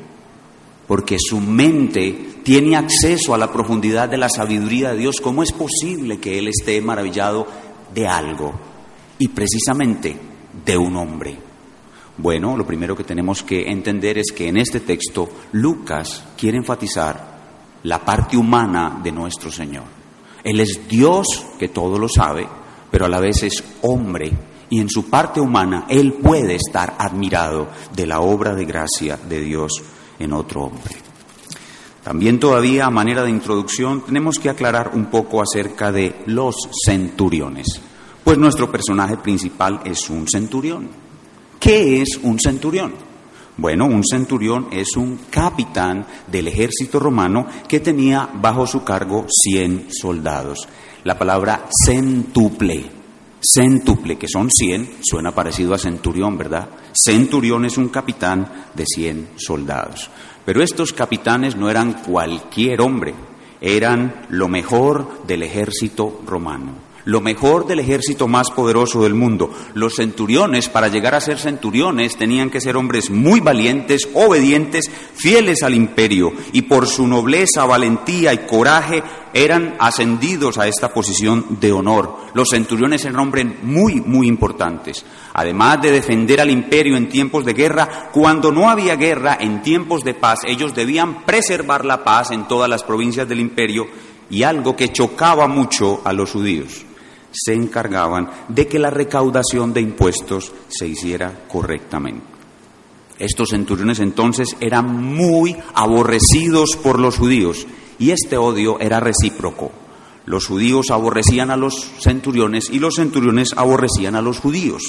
porque 0.86 1.16
su 1.18 1.40
mente 1.40 2.36
tiene 2.42 2.76
acceso 2.76 3.34
a 3.34 3.38
la 3.38 3.52
profundidad 3.52 4.08
de 4.08 4.18
la 4.18 4.28
sabiduría 4.28 4.90
de 4.92 4.98
Dios. 4.98 5.16
¿Cómo 5.20 5.42
es 5.42 5.52
posible 5.52 6.18
que 6.18 6.38
Él 6.38 6.48
esté 6.48 6.80
maravillado 6.80 7.46
de 7.92 8.06
algo? 8.06 8.52
Y 9.18 9.28
precisamente 9.28 10.16
de 10.64 10.76
un 10.76 10.96
hombre. 10.96 11.36
Bueno, 12.18 12.56
lo 12.56 12.66
primero 12.66 12.96
que 12.96 13.04
tenemos 13.04 13.42
que 13.42 13.70
entender 13.70 14.18
es 14.18 14.32
que 14.34 14.48
en 14.48 14.56
este 14.56 14.80
texto 14.80 15.28
Lucas 15.52 16.24
quiere 16.36 16.56
enfatizar 16.56 17.36
la 17.82 18.04
parte 18.04 18.36
humana 18.36 19.00
de 19.02 19.12
nuestro 19.12 19.50
Señor. 19.50 19.84
Él 20.42 20.60
es 20.60 20.88
Dios 20.88 21.26
que 21.58 21.68
todo 21.68 21.98
lo 21.98 22.08
sabe, 22.08 22.46
pero 22.90 23.04
a 23.04 23.08
la 23.08 23.20
vez 23.20 23.42
es 23.42 23.62
hombre 23.82 24.32
y 24.70 24.80
en 24.80 24.88
su 24.88 25.10
parte 25.10 25.40
humana 25.40 25.86
Él 25.88 26.14
puede 26.14 26.54
estar 26.54 26.94
admirado 26.98 27.68
de 27.94 28.06
la 28.06 28.20
obra 28.20 28.54
de 28.54 28.64
gracia 28.64 29.18
de 29.28 29.40
Dios 29.40 29.82
en 30.18 30.32
otro 30.32 30.64
hombre. 30.64 30.96
También 32.02 32.38
todavía 32.38 32.86
a 32.86 32.90
manera 32.90 33.24
de 33.24 33.30
introducción 33.30 34.02
tenemos 34.02 34.38
que 34.38 34.48
aclarar 34.48 34.92
un 34.94 35.06
poco 35.06 35.42
acerca 35.42 35.90
de 35.90 36.14
los 36.26 36.54
centuriones, 36.86 37.80
pues 38.22 38.38
nuestro 38.38 38.70
personaje 38.70 39.16
principal 39.16 39.80
es 39.84 40.08
un 40.08 40.28
centurión. 40.28 40.88
¿Qué 41.58 42.02
es 42.02 42.18
un 42.22 42.38
centurión? 42.38 42.92
Bueno, 43.56 43.86
un 43.86 44.04
centurión 44.04 44.68
es 44.70 44.96
un 44.96 45.18
capitán 45.30 46.06
del 46.26 46.48
ejército 46.48 47.00
romano 47.00 47.46
que 47.66 47.80
tenía 47.80 48.28
bajo 48.34 48.66
su 48.66 48.84
cargo 48.84 49.26
100 49.28 49.88
soldados. 49.90 50.68
La 51.04 51.18
palabra 51.18 51.66
centuple, 51.84 52.84
centuple, 53.40 54.16
que 54.16 54.28
son 54.28 54.50
100, 54.50 54.98
suena 55.02 55.34
parecido 55.34 55.74
a 55.74 55.78
centurión, 55.78 56.38
¿verdad? 56.38 56.68
Centurión 56.92 57.64
es 57.64 57.76
un 57.78 57.88
capitán 57.88 58.66
de 58.74 58.84
100 58.86 59.28
soldados. 59.36 60.10
Pero 60.44 60.62
estos 60.62 60.92
capitanes 60.92 61.56
no 61.56 61.68
eran 61.68 62.02
cualquier 62.02 62.80
hombre, 62.80 63.14
eran 63.60 64.26
lo 64.30 64.48
mejor 64.48 65.26
del 65.26 65.42
ejército 65.42 66.20
romano 66.26 66.85
lo 67.06 67.20
mejor 67.20 67.66
del 67.66 67.78
ejército 67.78 68.28
más 68.28 68.50
poderoso 68.50 69.02
del 69.04 69.14
mundo. 69.14 69.50
Los 69.74 69.94
centuriones, 69.94 70.68
para 70.68 70.88
llegar 70.88 71.14
a 71.14 71.20
ser 71.20 71.38
centuriones, 71.38 72.16
tenían 72.16 72.50
que 72.50 72.60
ser 72.60 72.76
hombres 72.76 73.10
muy 73.10 73.40
valientes, 73.40 74.08
obedientes, 74.12 74.90
fieles 75.14 75.62
al 75.62 75.74
imperio, 75.74 76.32
y 76.52 76.62
por 76.62 76.86
su 76.86 77.06
nobleza, 77.06 77.64
valentía 77.64 78.34
y 78.34 78.38
coraje 78.38 79.02
eran 79.32 79.76
ascendidos 79.78 80.58
a 80.58 80.66
esta 80.66 80.92
posición 80.92 81.58
de 81.60 81.70
honor. 81.70 82.16
Los 82.34 82.48
centuriones 82.50 83.04
eran 83.04 83.20
hombres 83.20 83.46
muy, 83.62 84.00
muy 84.00 84.26
importantes. 84.26 85.04
Además 85.32 85.80
de 85.82 85.92
defender 85.92 86.40
al 86.40 86.50
imperio 86.50 86.96
en 86.96 87.08
tiempos 87.08 87.44
de 87.44 87.52
guerra, 87.52 88.10
cuando 88.12 88.50
no 88.50 88.68
había 88.68 88.96
guerra, 88.96 89.38
en 89.40 89.62
tiempos 89.62 90.02
de 90.02 90.14
paz, 90.14 90.40
ellos 90.44 90.74
debían 90.74 91.24
preservar 91.24 91.84
la 91.84 92.02
paz 92.02 92.32
en 92.32 92.48
todas 92.48 92.68
las 92.68 92.82
provincias 92.82 93.28
del 93.28 93.38
imperio 93.38 93.86
y 94.28 94.42
algo 94.42 94.74
que 94.74 94.88
chocaba 94.88 95.46
mucho 95.46 96.00
a 96.04 96.12
los 96.12 96.32
judíos 96.32 96.85
se 97.36 97.54
encargaban 97.54 98.30
de 98.48 98.66
que 98.66 98.78
la 98.78 98.90
recaudación 98.90 99.72
de 99.72 99.80
impuestos 99.82 100.52
se 100.68 100.86
hiciera 100.86 101.44
correctamente. 101.48 102.36
Estos 103.18 103.50
centuriones 103.50 104.00
entonces 104.00 104.56
eran 104.60 104.94
muy 104.94 105.56
aborrecidos 105.74 106.76
por 106.82 106.98
los 106.98 107.16
judíos 107.16 107.66
y 107.98 108.10
este 108.10 108.36
odio 108.36 108.78
era 108.80 109.00
recíproco. 109.00 109.72
Los 110.26 110.46
judíos 110.46 110.90
aborrecían 110.90 111.50
a 111.50 111.56
los 111.56 111.90
centuriones 112.00 112.68
y 112.70 112.78
los 112.78 112.96
centuriones 112.96 113.50
aborrecían 113.56 114.16
a 114.16 114.22
los 114.22 114.38
judíos. 114.38 114.82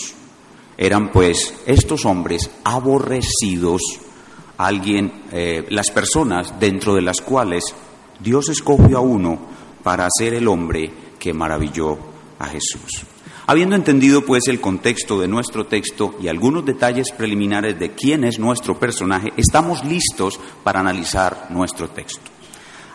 Eran 0.77 1.11
pues 1.11 1.53
estos 1.65 2.05
hombres 2.05 2.49
aborrecidos, 2.63 3.81
alguien, 4.57 5.23
eh, 5.31 5.65
las 5.69 5.89
personas 5.91 6.59
dentro 6.59 6.95
de 6.95 7.01
las 7.01 7.21
cuales 7.21 7.63
Dios 8.19 8.49
escogió 8.49 8.97
a 8.97 9.01
uno 9.01 9.39
para 9.83 10.07
ser 10.09 10.33
el 10.33 10.47
hombre 10.47 10.91
que 11.17 11.33
maravilló 11.33 11.97
a 12.39 12.47
Jesús. 12.47 13.03
Habiendo 13.45 13.75
entendido 13.75 14.25
pues 14.25 14.47
el 14.47 14.59
contexto 14.59 15.19
de 15.19 15.27
nuestro 15.27 15.65
texto 15.67 16.15
y 16.21 16.27
algunos 16.27 16.65
detalles 16.65 17.11
preliminares 17.11 17.79
de 17.79 17.91
quién 17.91 18.25
es 18.25 18.39
nuestro 18.39 18.77
personaje, 18.77 19.31
estamos 19.37 19.85
listos 19.85 20.39
para 20.63 20.81
analizar 20.81 21.47
nuestro 21.49 21.89
texto. 21.89 22.29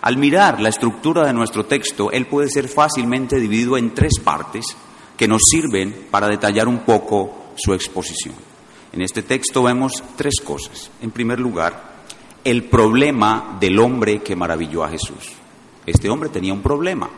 Al 0.03 0.17
mirar 0.17 0.61
la 0.61 0.69
estructura 0.69 1.25
de 1.25 1.33
nuestro 1.33 1.65
texto, 1.65 2.11
él 2.11 2.27
puede 2.27 2.51
ser 2.51 2.69
fácilmente 2.69 3.41
dividido 3.41 3.79
en 3.79 3.95
tres 3.95 4.19
partes 4.23 4.77
que 5.17 5.29
nos 5.29 5.43
sirven 5.51 6.09
para 6.11 6.29
detallar 6.29 6.69
un 6.69 6.81
poco 6.81 7.53
su 7.57 7.73
exposición. 7.73 8.35
En 8.93 9.01
este 9.01 9.23
texto 9.23 9.63
vemos 9.63 10.03
tres 10.17 10.35
cosas. 10.45 10.91
En 11.01 11.13
primer 11.13 11.41
lugar, 11.41 11.93
el 12.45 12.65
problema 12.65 13.57
del 13.61 13.79
hombre 13.79 14.21
que 14.21 14.37
maravilló 14.37 14.85
a 14.85 14.91
Jesús. 14.91 15.33
Este 15.87 16.11
hombre 16.11 16.29
tenía 16.29 16.53
un 16.53 16.63
problema, 16.63 17.09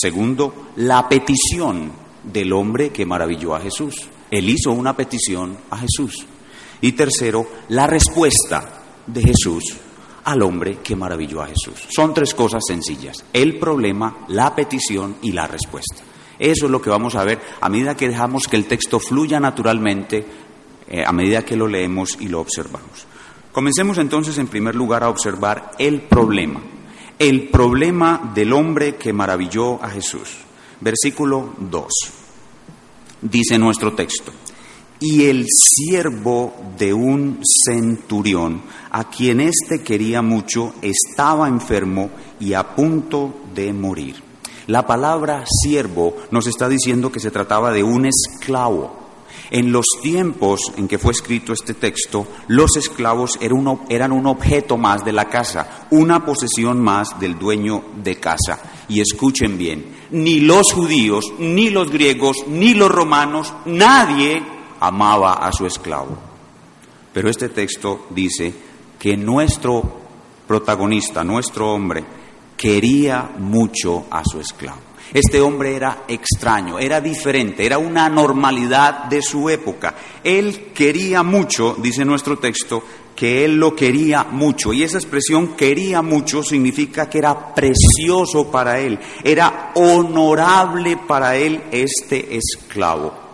Segundo, 0.00 0.68
la 0.76 1.08
petición 1.08 1.90
del 2.22 2.52
hombre 2.52 2.90
que 2.90 3.04
maravilló 3.04 3.56
a 3.56 3.60
Jesús. 3.60 3.96
Él 4.30 4.48
hizo 4.48 4.70
una 4.70 4.94
petición 4.96 5.58
a 5.70 5.78
Jesús. 5.78 6.24
Y 6.80 6.92
tercero, 6.92 7.44
la 7.70 7.88
respuesta 7.88 8.80
de 9.08 9.22
Jesús 9.22 9.64
al 10.22 10.42
hombre 10.42 10.78
que 10.84 10.94
maravilló 10.94 11.42
a 11.42 11.48
Jesús. 11.48 11.88
Son 11.90 12.14
tres 12.14 12.32
cosas 12.32 12.62
sencillas. 12.64 13.24
El 13.32 13.58
problema, 13.58 14.24
la 14.28 14.54
petición 14.54 15.16
y 15.20 15.32
la 15.32 15.48
respuesta. 15.48 15.96
Eso 16.38 16.66
es 16.66 16.70
lo 16.70 16.80
que 16.80 16.90
vamos 16.90 17.16
a 17.16 17.24
ver 17.24 17.40
a 17.60 17.68
medida 17.68 17.96
que 17.96 18.08
dejamos 18.08 18.46
que 18.46 18.54
el 18.54 18.66
texto 18.66 19.00
fluya 19.00 19.40
naturalmente, 19.40 20.24
eh, 20.86 21.02
a 21.04 21.10
medida 21.10 21.44
que 21.44 21.56
lo 21.56 21.66
leemos 21.66 22.16
y 22.20 22.28
lo 22.28 22.40
observamos. 22.40 23.08
Comencemos 23.50 23.98
entonces 23.98 24.38
en 24.38 24.46
primer 24.46 24.76
lugar 24.76 25.02
a 25.02 25.08
observar 25.08 25.72
el 25.80 26.02
problema 26.02 26.60
el 27.18 27.48
problema 27.48 28.32
del 28.34 28.52
hombre 28.52 28.96
que 28.96 29.12
maravilló 29.12 29.82
a 29.82 29.90
Jesús. 29.90 30.36
Versículo 30.80 31.54
2. 31.58 31.88
Dice 33.22 33.58
nuestro 33.58 33.94
texto, 33.94 34.32
y 35.00 35.24
el 35.24 35.46
siervo 35.48 36.54
de 36.78 36.94
un 36.94 37.40
centurión, 37.64 38.62
a 38.90 39.10
quien 39.10 39.40
éste 39.40 39.82
quería 39.82 40.22
mucho, 40.22 40.74
estaba 40.82 41.48
enfermo 41.48 42.10
y 42.38 42.54
a 42.54 42.76
punto 42.76 43.40
de 43.54 43.72
morir. 43.72 44.22
La 44.68 44.86
palabra 44.86 45.44
siervo 45.46 46.16
nos 46.30 46.46
está 46.46 46.68
diciendo 46.68 47.10
que 47.10 47.20
se 47.20 47.30
trataba 47.30 47.72
de 47.72 47.82
un 47.82 48.06
esclavo 48.06 48.97
en 49.50 49.72
los 49.72 49.86
tiempos 50.02 50.60
en 50.76 50.88
que 50.88 50.98
fue 50.98 51.12
escrito 51.12 51.52
este 51.52 51.74
texto, 51.74 52.26
los 52.48 52.76
esclavos 52.76 53.38
eran 53.40 54.12
un 54.12 54.26
objeto 54.26 54.76
más 54.76 55.04
de 55.04 55.12
la 55.12 55.26
casa, 55.26 55.86
una 55.90 56.24
posesión 56.24 56.80
más 56.80 57.18
del 57.18 57.38
dueño 57.38 57.82
de 58.02 58.16
casa. 58.16 58.58
Y 58.88 59.00
escuchen 59.00 59.56
bien, 59.56 59.96
ni 60.10 60.40
los 60.40 60.72
judíos, 60.72 61.24
ni 61.38 61.70
los 61.70 61.90
griegos, 61.90 62.36
ni 62.46 62.74
los 62.74 62.90
romanos, 62.90 63.52
nadie 63.66 64.42
amaba 64.80 65.34
a 65.34 65.52
su 65.52 65.66
esclavo. 65.66 66.16
Pero 67.12 67.30
este 67.30 67.48
texto 67.48 68.06
dice 68.10 68.54
que 68.98 69.16
nuestro 69.16 69.82
protagonista, 70.46 71.24
nuestro 71.24 71.72
hombre, 71.72 72.04
quería 72.56 73.30
mucho 73.38 74.06
a 74.10 74.22
su 74.24 74.40
esclavo. 74.40 74.87
Este 75.12 75.40
hombre 75.40 75.74
era 75.74 76.04
extraño, 76.06 76.78
era 76.78 77.00
diferente, 77.00 77.64
era 77.64 77.78
una 77.78 78.08
normalidad 78.08 79.04
de 79.04 79.22
su 79.22 79.48
época. 79.48 79.94
Él 80.22 80.70
quería 80.74 81.22
mucho, 81.22 81.76
dice 81.78 82.04
nuestro 82.04 82.38
texto, 82.38 82.82
que 83.18 83.44
él 83.44 83.56
lo 83.56 83.74
quería 83.74 84.22
mucho. 84.22 84.72
Y 84.72 84.84
esa 84.84 84.98
expresión 84.98 85.56
quería 85.56 86.02
mucho 86.02 86.42
significa 86.42 87.10
que 87.10 87.18
era 87.18 87.52
precioso 87.52 88.48
para 88.50 88.78
él, 88.78 88.98
era 89.24 89.72
honorable 89.74 90.96
para 90.96 91.36
él 91.36 91.64
este 91.72 92.36
esclavo. 92.36 93.28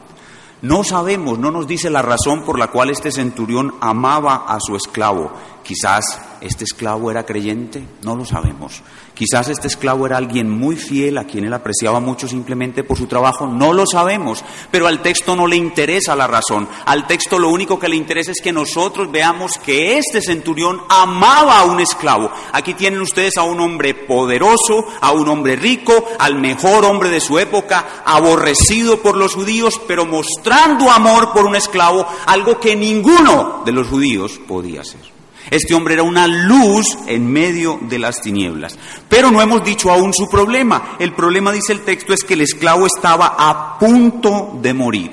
No 0.63 0.83
sabemos, 0.83 1.39
no 1.39 1.51
nos 1.51 1.67
dice 1.67 1.91
la 1.91 2.01
razón 2.01 2.43
por 2.43 2.59
la 2.59 2.69
cual 2.69 2.89
este 2.89 3.13
centurión 3.13 3.75
amaba 3.83 4.47
a 4.49 4.59
su 4.61 4.75
esclavo. 4.75 5.31
Quizás 5.63 6.03
este 6.41 6.65
esclavo 6.65 7.11
era 7.11 7.27
creyente, 7.27 7.85
no 8.03 8.17
lo 8.17 8.25
sabemos. 8.25 8.83
Quizás 9.15 9.49
este 9.49 9.69
esclavo 9.69 10.07
era 10.07 10.17
alguien 10.17 10.51
muy 10.51 10.75
fiel 10.75 11.19
a 11.19 11.25
quien 11.25 11.45
él 11.45 11.53
apreciaba 11.53 12.01
mucho 12.01 12.27
simplemente 12.27 12.83
por 12.83 12.99
su 12.99 13.07
trabajo, 13.07 13.47
no 13.47 13.73
lo 13.73 13.87
sabemos, 13.87 14.45
pero 14.73 14.89
al 14.89 15.03
texto 15.03 15.37
no 15.37 15.47
le 15.47 15.55
interesa 15.55 16.17
la 16.17 16.27
razón. 16.27 16.69
Al 16.85 17.07
texto 17.07 17.39
lo 17.39 17.51
único 17.51 17.79
que 17.79 17.89
le 17.89 17.95
interesa 17.95 18.33
es 18.33 18.41
que 18.43 18.53
nosotros 18.53 19.13
veamos 19.13 19.57
que 19.59 19.99
este 19.99 20.21
centurión 20.21 20.81
amaba 20.89 21.61
a 21.61 21.65
un 21.65 21.79
esclavo. 21.79 22.33
Aquí 22.53 22.75
tienen 22.75 23.01
ustedes 23.01 23.37
a 23.37 23.45
un 23.45 23.61
hombre 23.61 23.95
poderoso, 23.95 24.85
a 25.01 25.13
un 25.13 25.29
hombre 25.29 25.55
rico, 25.55 26.09
al 26.19 26.35
mejor 26.41 26.85
hombre 26.85 27.11
de 27.11 27.21
su 27.21 27.39
época, 27.39 28.03
aborrecido 28.05 29.01
por 29.01 29.17
los 29.17 29.35
judíos, 29.35 29.81
pero 29.87 30.07
mostrando 30.07 30.91
amor 30.91 31.33
por 31.33 31.47
un 31.47 31.55
esclavo, 31.55 32.05
algo 32.27 32.59
que 32.59 32.75
ninguno 32.75 33.63
de 33.65 33.71
los 33.71 33.87
judíos 33.87 34.41
podía 34.49 34.81
hacer. 34.81 35.14
Este 35.51 35.75
hombre 35.75 35.95
era 35.95 36.03
una 36.03 36.27
luz 36.27 36.87
en 37.07 37.31
medio 37.31 37.79
de 37.83 37.99
las 37.99 38.21
tinieblas. 38.21 38.79
Pero 39.09 39.31
no 39.31 39.43
hemos 39.43 39.63
dicho 39.65 39.91
aún 39.91 40.13
su 40.15 40.29
problema. 40.29 40.97
El 40.99 41.13
problema, 41.13 41.53
dice 41.53 41.73
el 41.73 41.83
texto, 41.83 42.13
es 42.15 42.25
que 42.25 42.35
el 42.35 42.41
esclavo 42.41 42.87
estaba 42.87 43.35
a 43.39 43.79
punto 43.79 44.59
de 44.61 44.75
morir. 44.75 45.11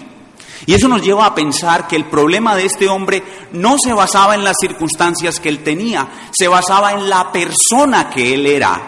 Y 0.65 0.73
eso 0.73 0.87
nos 0.87 1.01
lleva 1.01 1.25
a 1.25 1.35
pensar 1.35 1.87
que 1.87 1.95
el 1.95 2.05
problema 2.05 2.55
de 2.55 2.65
este 2.65 2.87
hombre 2.87 3.23
no 3.53 3.77
se 3.83 3.93
basaba 3.93 4.35
en 4.35 4.43
las 4.43 4.55
circunstancias 4.59 5.39
que 5.39 5.49
él 5.49 5.63
tenía, 5.63 6.07
se 6.31 6.47
basaba 6.47 6.93
en 6.93 7.09
la 7.09 7.31
persona 7.31 8.09
que 8.09 8.33
él 8.33 8.45
era. 8.45 8.79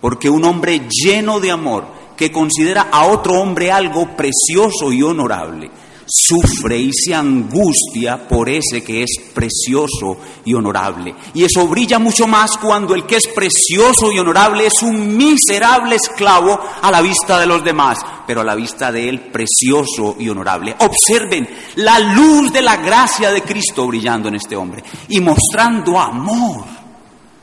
Porque 0.00 0.28
un 0.28 0.44
hombre 0.44 0.82
lleno 0.90 1.40
de 1.40 1.50
amor, 1.50 1.86
que 2.16 2.32
considera 2.32 2.88
a 2.90 3.06
otro 3.06 3.40
hombre 3.40 3.70
algo 3.70 4.16
precioso 4.16 4.92
y 4.92 5.02
honorable, 5.02 5.70
sufre 6.08 6.78
y 6.78 6.90
se 6.92 7.14
angustia 7.14 8.26
por 8.26 8.48
ese 8.48 8.82
que 8.82 9.02
es 9.02 9.10
precioso 9.34 10.16
y 10.44 10.54
honorable. 10.54 11.14
Y 11.34 11.44
eso 11.44 11.66
brilla 11.68 11.98
mucho 11.98 12.26
más 12.26 12.56
cuando 12.56 12.94
el 12.94 13.04
que 13.04 13.16
es 13.16 13.28
precioso 13.28 14.10
y 14.10 14.18
honorable 14.18 14.66
es 14.66 14.82
un 14.82 15.16
miserable 15.16 15.96
esclavo 15.96 16.58
a 16.80 16.90
la 16.90 17.02
vista 17.02 17.38
de 17.38 17.46
los 17.46 17.62
demás, 17.62 17.98
pero 18.26 18.40
a 18.40 18.44
la 18.44 18.54
vista 18.54 18.90
de 18.90 19.08
él 19.08 19.20
precioso 19.30 20.16
y 20.18 20.28
honorable. 20.28 20.74
Observen 20.80 21.48
la 21.76 21.98
luz 21.98 22.52
de 22.52 22.62
la 22.62 22.76
gracia 22.76 23.30
de 23.30 23.42
Cristo 23.42 23.86
brillando 23.86 24.28
en 24.28 24.36
este 24.36 24.56
hombre 24.56 24.82
y 25.08 25.20
mostrando 25.20 25.98
amor 25.98 26.64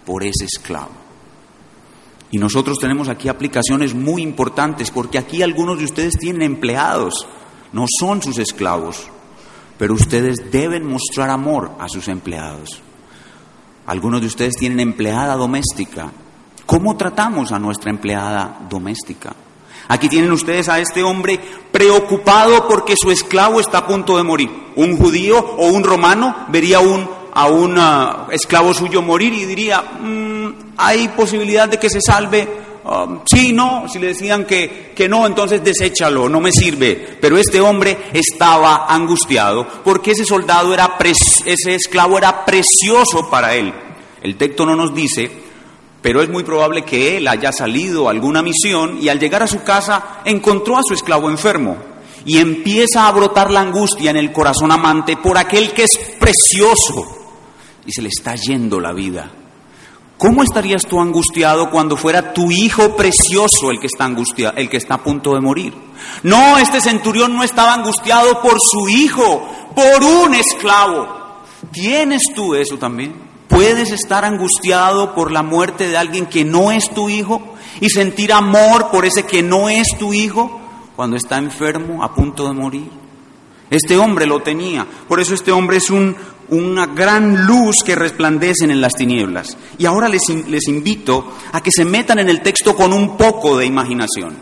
por 0.04 0.24
ese 0.24 0.46
esclavo. 0.46 1.06
Y 2.32 2.38
nosotros 2.38 2.80
tenemos 2.80 3.08
aquí 3.08 3.30
aplicaciones 3.30 3.94
muy 3.94 4.22
importantes 4.22 4.92
porque 4.92 5.18
aquí 5.18 5.42
algunos 5.42 5.78
de 5.78 5.86
ustedes 5.86 6.18
tienen 6.18 6.42
empleados 6.42 7.28
no 7.76 7.86
son 8.00 8.24
sus 8.24 8.38
esclavos. 8.40 9.08
pero 9.78 9.94
ustedes 9.94 10.50
deben 10.50 10.88
mostrar 10.88 11.30
amor 11.30 11.72
a 11.82 11.90
sus 11.90 12.08
empleados. 12.08 12.82
Algunos 13.86 14.22
de 14.22 14.28
ustedes 14.28 14.56
tienen 14.56 14.80
empleada 14.80 15.36
doméstica. 15.36 16.10
¿Cómo 16.66 16.96
tratamos 16.96 17.52
a 17.52 17.60
nuestra 17.60 17.90
empleada 17.90 18.62
doméstica? 18.70 19.36
Aquí 19.90 20.08
tienen 20.08 20.32
ustedes 20.32 20.70
a 20.70 20.80
este 20.80 21.04
hombre 21.04 21.38
preocupado 21.74 22.70
porque 22.70 22.96
su 22.96 23.12
esclavo 23.12 23.60
está 23.60 23.80
a 23.80 23.88
punto 23.88 24.16
de 24.16 24.24
morir. 24.24 24.50
Un 24.78 24.96
judío 24.96 25.38
o 25.38 25.68
un 25.68 25.84
romano 25.84 26.34
vería 26.48 26.80
un, 26.80 27.10
a 27.34 27.48
un 27.48 27.76
ah, 27.78 28.28
esclavo 28.32 28.74
suyo 28.74 29.02
morir 29.02 29.34
y 29.34 29.44
diría, 29.44 29.82
mm, 29.82 30.76
hay 30.78 31.10
posibilidad 31.10 31.68
de 31.68 31.78
que 31.78 31.90
se 31.90 32.00
salve. 32.00 32.48
Um, 32.86 33.22
sí, 33.26 33.52
no, 33.52 33.90
si 33.90 33.98
le 33.98 34.08
decían 34.08 34.46
que, 34.46 34.94
que 34.96 35.10
no, 35.10 35.26
entonces 35.26 35.64
deséchalo, 35.64 36.30
no 36.30 36.40
me 36.40 36.52
sirve. 36.52 37.18
Pero 37.20 37.38
este 37.38 37.60
hombre 37.60 37.98
estaba 38.14 38.86
angustiado 38.88 39.68
porque 39.84 40.12
ese 40.12 40.24
soldado 40.24 40.74
era, 40.74 40.96
ese 41.00 41.76
esclavo 41.76 42.18
era 42.18 42.46
precioso 42.46 43.28
para 43.30 43.56
él. 43.56 43.74
El 44.22 44.38
texto 44.38 44.66
no 44.66 44.76
nos 44.76 44.94
dice 44.94 45.46
pero 46.06 46.22
es 46.22 46.30
muy 46.30 46.44
probable 46.44 46.84
que 46.84 47.18
él 47.18 47.28
haya 47.28 47.52
salido 47.52 48.08
a 48.08 48.12
alguna 48.12 48.44
misión 48.44 49.00
y 49.02 49.10
al 49.10 49.20
llegar 49.20 49.42
a 49.42 49.48
su 49.48 49.64
casa 49.64 50.20
encontró 50.24 50.78
a 50.78 50.84
su 50.88 50.94
esclavo 50.94 51.32
enfermo 51.32 51.78
y 52.24 52.38
empieza 52.38 53.08
a 53.08 53.12
brotar 53.12 53.50
la 53.50 53.62
angustia 53.62 54.12
en 54.12 54.18
el 54.18 54.32
corazón 54.32 54.72
amante 54.72 55.18
por 55.18 55.36
aquel 55.36 55.72
que 55.72 55.86
es 55.86 55.98
precioso 56.20 57.08
y 57.88 57.92
se 57.92 58.04
le 58.04 58.10
está 58.10 58.36
yendo 58.36 58.80
la 58.80 58.94
vida. 58.94 59.32
¿Cómo 60.18 60.44
estarías 60.44 60.86
tú 60.86 61.02
angustiado 61.02 61.70
cuando 61.70 61.98
fuera 61.98 62.34
tu 62.34 62.50
hijo 62.50 62.96
precioso 62.96 63.70
el 63.70 63.80
que 63.80 63.88
está 63.88 64.06
angustiado, 64.06 64.56
el 64.58 64.70
que 64.70 64.78
está 64.78 64.96
a 64.96 65.04
punto 65.04 65.34
de 65.34 65.42
morir? 65.42 65.74
No, 66.24 66.58
este 66.58 66.80
centurión 66.80 67.36
no 67.36 67.44
estaba 67.44 67.74
angustiado 67.74 68.42
por 68.42 68.58
su 68.60 68.88
hijo, 68.88 69.48
por 69.76 70.04
un 70.04 70.34
esclavo. 70.36 71.44
¿Tienes 71.72 72.22
tú 72.34 72.56
eso 72.56 72.78
también? 72.78 73.14
¿Puedes 73.50 73.92
estar 73.92 74.24
angustiado 74.24 75.14
por 75.14 75.32
la 75.32 75.44
muerte 75.44 75.90
de 75.90 75.98
alguien 75.98 76.26
que 76.28 76.46
no 76.46 76.72
es 76.72 76.90
tu 76.90 77.10
hijo 77.10 77.56
y 77.82 77.90
sentir 77.90 78.32
amor 78.32 78.90
por 78.92 79.06
ese 79.06 79.24
que 79.24 79.44
no 79.44 79.70
es 79.70 79.88
tu 80.00 80.14
hijo 80.14 80.62
cuando 80.96 81.18
está 81.18 81.38
enfermo, 81.38 82.04
a 82.04 82.14
punto 82.14 82.48
de 82.48 82.54
morir? 82.54 82.90
Este 83.70 83.98
hombre 83.98 84.26
lo 84.26 84.42
tenía. 84.42 84.86
Por 85.08 85.20
eso 85.20 85.34
este 85.34 85.52
hombre 85.52 85.78
es 85.78 85.90
un, 85.90 86.16
una 86.50 86.88
gran 86.88 87.46
luz 87.46 87.78
que 87.86 87.96
resplandece 87.96 88.66
en 88.66 88.82
las 88.82 88.94
tinieblas. 88.94 89.58
Y 89.78 89.86
ahora 89.86 90.10
les, 90.10 90.22
les 90.48 90.68
invito 90.68 91.34
a 91.52 91.62
que 91.62 91.72
se 91.72 91.86
metan 91.86 92.20
en 92.20 92.30
el 92.30 92.42
texto 92.42 92.76
con 92.76 92.94
un 92.94 93.18
poco 93.18 93.58
de 93.58 93.66
imaginación. 93.66 94.36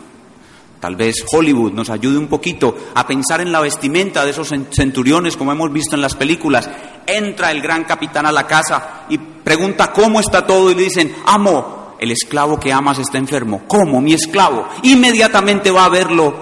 Tal 0.80 0.96
vez 0.96 1.24
Hollywood 1.32 1.72
nos 1.72 1.88
ayude 1.88 2.18
un 2.18 2.26
poquito 2.26 2.76
a 2.94 3.06
pensar 3.06 3.40
en 3.40 3.50
la 3.50 3.60
vestimenta 3.60 4.22
de 4.22 4.32
esos 4.32 4.52
centuriones 4.70 5.34
como 5.34 5.50
hemos 5.50 5.72
visto 5.72 5.94
en 5.96 6.02
las 6.02 6.14
películas. 6.14 6.68
Entra 7.06 7.50
el 7.50 7.62
gran 7.62 7.84
capitán 7.84 8.26
a 8.26 8.32
la 8.32 8.46
casa 8.46 9.06
y 9.08 9.16
pregunta 9.16 9.92
cómo 9.92 10.20
está 10.20 10.46
todo 10.46 10.70
y 10.70 10.74
le 10.74 10.82
dicen, 10.82 11.14
amo, 11.24 11.96
el 11.98 12.10
esclavo 12.10 12.60
que 12.60 12.70
amas 12.70 12.98
está 12.98 13.16
enfermo. 13.16 13.62
¿Cómo? 13.66 14.02
Mi 14.02 14.12
esclavo. 14.12 14.68
Inmediatamente 14.82 15.70
va 15.70 15.86
a 15.86 15.88
verlo 15.88 16.34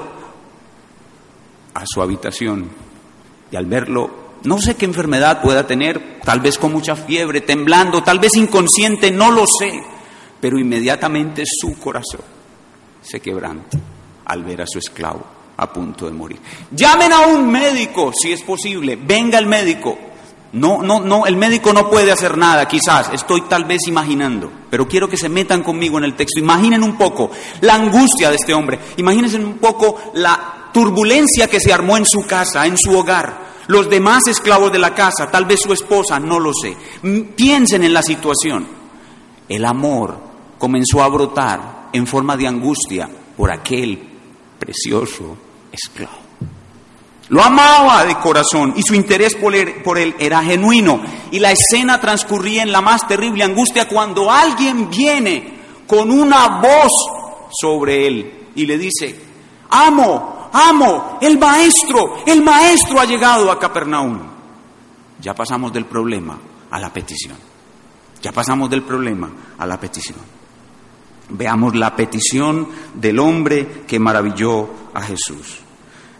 a 1.75 1.85
su 1.87 2.03
habitación 2.03 2.69
y 3.49 3.55
al 3.55 3.67
verlo, 3.67 4.11
no 4.45 4.59
sé 4.59 4.77
qué 4.77 4.85
enfermedad 4.85 5.43
pueda 5.43 5.67
tener, 5.67 6.21
tal 6.25 6.41
vez 6.41 6.59
con 6.59 6.73
mucha 6.73 6.97
fiebre, 6.97 7.41
temblando, 7.41 8.03
tal 8.03 8.19
vez 8.19 8.35
inconsciente, 8.37 9.11
no 9.11 9.31
lo 9.31 9.45
sé, 9.59 9.83
pero 10.41 10.59
inmediatamente 10.59 11.45
su 11.47 11.79
corazón 11.79 12.23
se 13.01 13.21
quebranta 13.21 13.79
al 14.25 14.45
ver 14.45 14.63
a 14.63 14.67
su 14.67 14.79
esclavo 14.79 15.25
a 15.57 15.73
punto 15.73 16.07
de 16.07 16.13
morir. 16.13 16.41
Llamen 16.71 17.13
a 17.13 17.21
un 17.27 17.51
médico, 17.51 18.13
si 18.13 18.33
es 18.33 18.43
posible, 18.43 18.97
venga 18.97 19.39
el 19.39 19.47
médico. 19.47 19.99
No, 20.53 20.83
no, 20.83 21.01
no, 21.01 21.25
el 21.25 21.37
médico 21.37 21.73
no 21.73 21.89
puede 21.89 22.13
hacer 22.13 22.37
nada, 22.37 22.69
quizás, 22.69 23.11
estoy 23.15 23.43
tal 23.43 23.65
vez 23.65 23.87
imaginando, 23.87 24.53
pero 24.69 24.87
quiero 24.87 25.09
que 25.09 25.17
se 25.17 25.31
metan 25.31 25.63
conmigo 25.63 25.97
en 25.97 26.05
el 26.05 26.15
texto. 26.15 26.41
Imaginen 26.41 26.83
un 26.83 26.99
poco 26.99 27.31
la 27.63 27.75
angustia 27.75 28.29
de 28.29 28.37
este 28.37 28.53
hombre, 28.53 28.79
imagínense 28.99 29.39
un 29.39 29.55
poco 29.55 30.13
la 30.15 30.69
turbulencia 30.73 31.49
que 31.49 31.61
se 31.61 31.73
armó 31.73 31.97
en 31.97 32.05
su 32.05 32.27
casa, 32.27 32.67
en 32.67 32.77
su 32.77 32.95
hogar, 32.97 33.52
los 33.67 33.89
demás 33.89 34.27
esclavos 34.27 34.73
de 34.73 34.79
la 34.79 34.95
casa, 34.95 35.31
tal 35.31 35.45
vez 35.45 35.61
su 35.61 35.73
esposa, 35.73 36.19
no 36.19 36.41
lo 36.41 36.53
sé. 36.53 36.77
Piensen 37.37 37.85
en 37.85 37.93
la 37.93 38.03
situación. 38.03 38.67
El 39.49 39.65
amor 39.65 40.19
comenzó 40.59 41.03
a 41.03 41.09
brotar 41.09 41.89
en 41.93 42.07
forma 42.07 42.37
de 42.37 42.47
angustia 42.47 43.09
por 43.37 43.53
aquel 43.53 43.99
precioso 44.59 45.37
esclavo. 45.71 46.23
Lo 47.29 47.43
amaba 47.43 48.05
de 48.05 48.17
corazón 48.17 48.75
y 48.77 48.83
su 48.83 48.95
interés 48.95 49.35
por 49.37 49.55
él, 49.55 50.15
era 50.19 50.43
genuino. 50.43 51.01
Y 51.31 51.39
la 51.39 51.51
escena 51.51 52.01
transcurría 52.01 52.63
en 52.63 52.73
la 52.73 52.83
más 52.83 53.07
terrible 53.09 53.43
angustia 53.43 53.89
cuando 53.89 54.31
alguien 54.31 54.91
viene 54.91 55.61
con 55.87 56.11
una 56.11 56.61
voz 56.61 56.93
sobre 57.51 58.07
él 58.07 58.49
y 58.55 58.67
le 58.67 58.77
dice, 58.77 59.19
amo, 59.71 60.32
amo, 60.53 61.19
el 61.21 61.39
maestro, 61.39 62.23
el 62.27 62.43
maestro 62.43 63.01
ha 63.01 63.05
llegado 63.05 63.51
a 63.51 63.59
Capernaum. 63.59 64.19
Ya 65.21 65.35
pasamos 65.35 65.73
del 65.73 65.87
problema 65.87 66.39
a 66.71 66.79
la 66.81 66.93
petición. 66.93 67.37
Ya 68.21 68.33
pasamos 68.33 68.71
del 68.71 68.83
problema 68.83 69.31
a 69.59 69.67
la 69.67 69.79
petición. 69.79 70.19
Veamos 71.31 71.75
la 71.75 71.97
petición 71.97 72.69
del 72.95 73.19
hombre 73.19 73.85
que 73.87 73.99
maravilló 73.99 74.69
a 74.95 75.03
Jesús. 75.03 75.59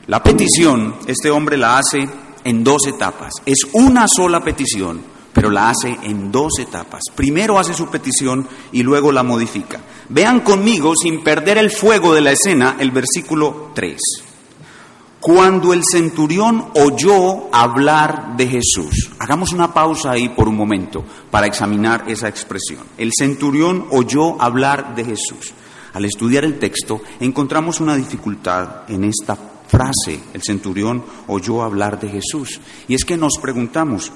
La 0.07 0.23
petición, 0.23 0.97
este 1.07 1.31
hombre 1.31 1.57
la 1.57 1.79
hace 1.79 2.09
en 2.45 2.65
dos 2.65 2.87
etapas. 2.87 3.35
Es 3.47 3.67
una 3.73 4.07
sola 4.09 4.41
petición, 4.41 5.01
pero 5.33 5.51
la 5.51 5.71
hace 5.71 5.99
en 6.03 6.31
dos 6.31 6.59
etapas. 6.59 7.03
Primero 7.15 7.59
hace 7.59 7.75
su 7.75 7.89
petición 7.89 8.47
y 8.73 8.83
luego 8.83 9.13
la 9.13 9.23
modifica. 9.23 9.81
Vean 10.09 10.41
conmigo, 10.41 10.95
sin 11.01 11.23
perder 11.23 11.59
el 11.59 11.71
fuego 11.71 12.15
de 12.15 12.21
la 12.21 12.33
escena, 12.33 12.77
el 12.79 12.91
versículo 12.91 13.71
3. 13.75 13.99
Cuando 15.21 15.73
el 15.73 15.85
centurión 15.85 16.71
oyó 16.75 17.55
hablar 17.55 18.37
de 18.37 18.49
Jesús, 18.49 19.11
hagamos 19.21 19.53
una 19.53 19.73
pausa 19.73 20.11
ahí 20.11 20.29
por 20.31 20.49
un 20.49 20.57
momento 20.57 21.05
para 21.31 21.47
examinar 21.47 22.05
esa 22.09 22.29
expresión. 22.29 22.81
El 22.99 23.13
centurión 23.17 23.87
oyó 23.93 24.43
hablar 24.43 24.97
de 24.97 25.05
Jesús. 25.05 25.55
Al 25.93 26.05
estudiar 26.07 26.45
el 26.45 26.59
texto 26.59 27.03
encontramos 27.21 27.79
una 27.81 27.95
dificultad 27.95 28.91
en 28.91 29.05
esta 29.05 29.39
frase, 29.69 30.21
el 30.35 30.43
centurión 30.43 31.05
oyó 31.29 31.63
hablar 31.63 32.01
de 32.01 32.09
Jesús. 32.09 32.61
Y 32.89 32.95
es 32.95 33.05
que 33.05 33.17
nos 33.17 33.39
preguntamos, 33.41 34.11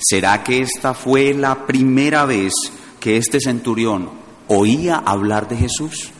¿será 0.00 0.42
que 0.42 0.62
esta 0.62 0.94
fue 0.94 1.34
la 1.34 1.66
primera 1.66 2.24
vez 2.24 2.52
que 2.98 3.16
este 3.16 3.38
centurión 3.40 4.10
oía 4.48 4.96
hablar 4.96 5.48
de 5.48 5.56
Jesús? 5.56 6.10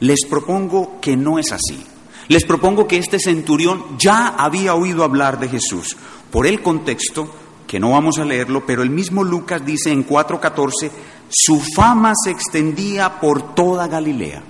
Les 0.00 0.24
propongo 0.28 1.00
que 1.00 1.16
no 1.16 1.38
es 1.38 1.52
así. 1.52 1.84
Les 2.28 2.44
propongo 2.44 2.86
que 2.86 2.96
este 2.96 3.18
centurión 3.18 3.98
ya 3.98 4.28
había 4.28 4.74
oído 4.74 5.04
hablar 5.04 5.40
de 5.40 5.48
Jesús. 5.48 5.96
Por 6.30 6.46
el 6.46 6.62
contexto, 6.62 7.28
que 7.66 7.80
no 7.80 7.90
vamos 7.90 8.18
a 8.18 8.24
leerlo, 8.24 8.64
pero 8.64 8.82
el 8.82 8.90
mismo 8.90 9.24
Lucas 9.24 9.64
dice 9.64 9.90
en 9.90 10.06
4.14, 10.06 10.90
su 11.28 11.60
fama 11.60 12.12
se 12.24 12.30
extendía 12.30 13.20
por 13.20 13.54
toda 13.54 13.88
Galilea. 13.88 14.42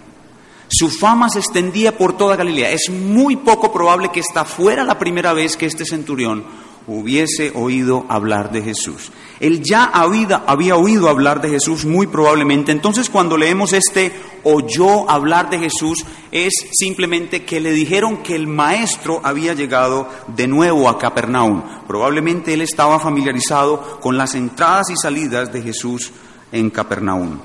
Su 0.69 0.89
fama 0.89 1.29
se 1.29 1.41
extendía 1.41 1.97
por 1.99 2.17
toda 2.17 2.37
Galilea. 2.37 2.71
Es 2.71 2.91
muy 2.91 3.37
poco 3.37 3.73
probable 3.73 4.11
que 4.13 4.21
esta 4.21 4.45
fuera 4.45 4.85
la 4.85 4.99
primera 4.99 5.33
vez 5.33 5.57
que 5.57 5.67
este 5.67 5.85
centurión 5.85 6.45
hubiese 6.87 7.53
oído 7.55 8.07
hablar 8.09 8.51
de 8.53 8.63
Jesús. 8.63 9.13
Él 9.39 9.63
ya 9.63 9.85
había, 9.85 10.77
oído 10.77 11.09
hablar 11.09 11.41
de 11.41 11.49
Jesús 11.49 11.85
muy 11.85 12.07
probablemente. 12.07 12.73
Entonces 12.73 13.09
cuando 13.09 13.37
leemos 13.37 13.73
este 13.73 14.13
oyó 14.43 15.09
hablar 15.11 15.51
de 15.51 15.59
Jesús 15.59 16.05
es 16.33 16.53
simplemente 16.73 17.45
que 17.45 17.61
le 17.61 17.73
dijeron 17.73 18.23
que 18.23 18.35
el 18.35 18.47
maestro 18.47 19.21
había 19.23 19.55
llegado 19.55 20.09
de 20.29 20.47
nuevo 20.47 20.89
a 20.89 20.99
Capernaum. 20.99 21.63
Probablemente 21.87 22.55
él 22.55 22.63
estaba 22.63 22.99
familiarizado 23.01 24.01
con 24.01 24.17
las 24.17 24.35
entradas 24.35 24.91
y 24.91 24.97
salidas 24.97 25.53
de 25.53 25.63
Jesús 25.63 26.13
en 26.53 26.71
Capernaum. 26.71 27.39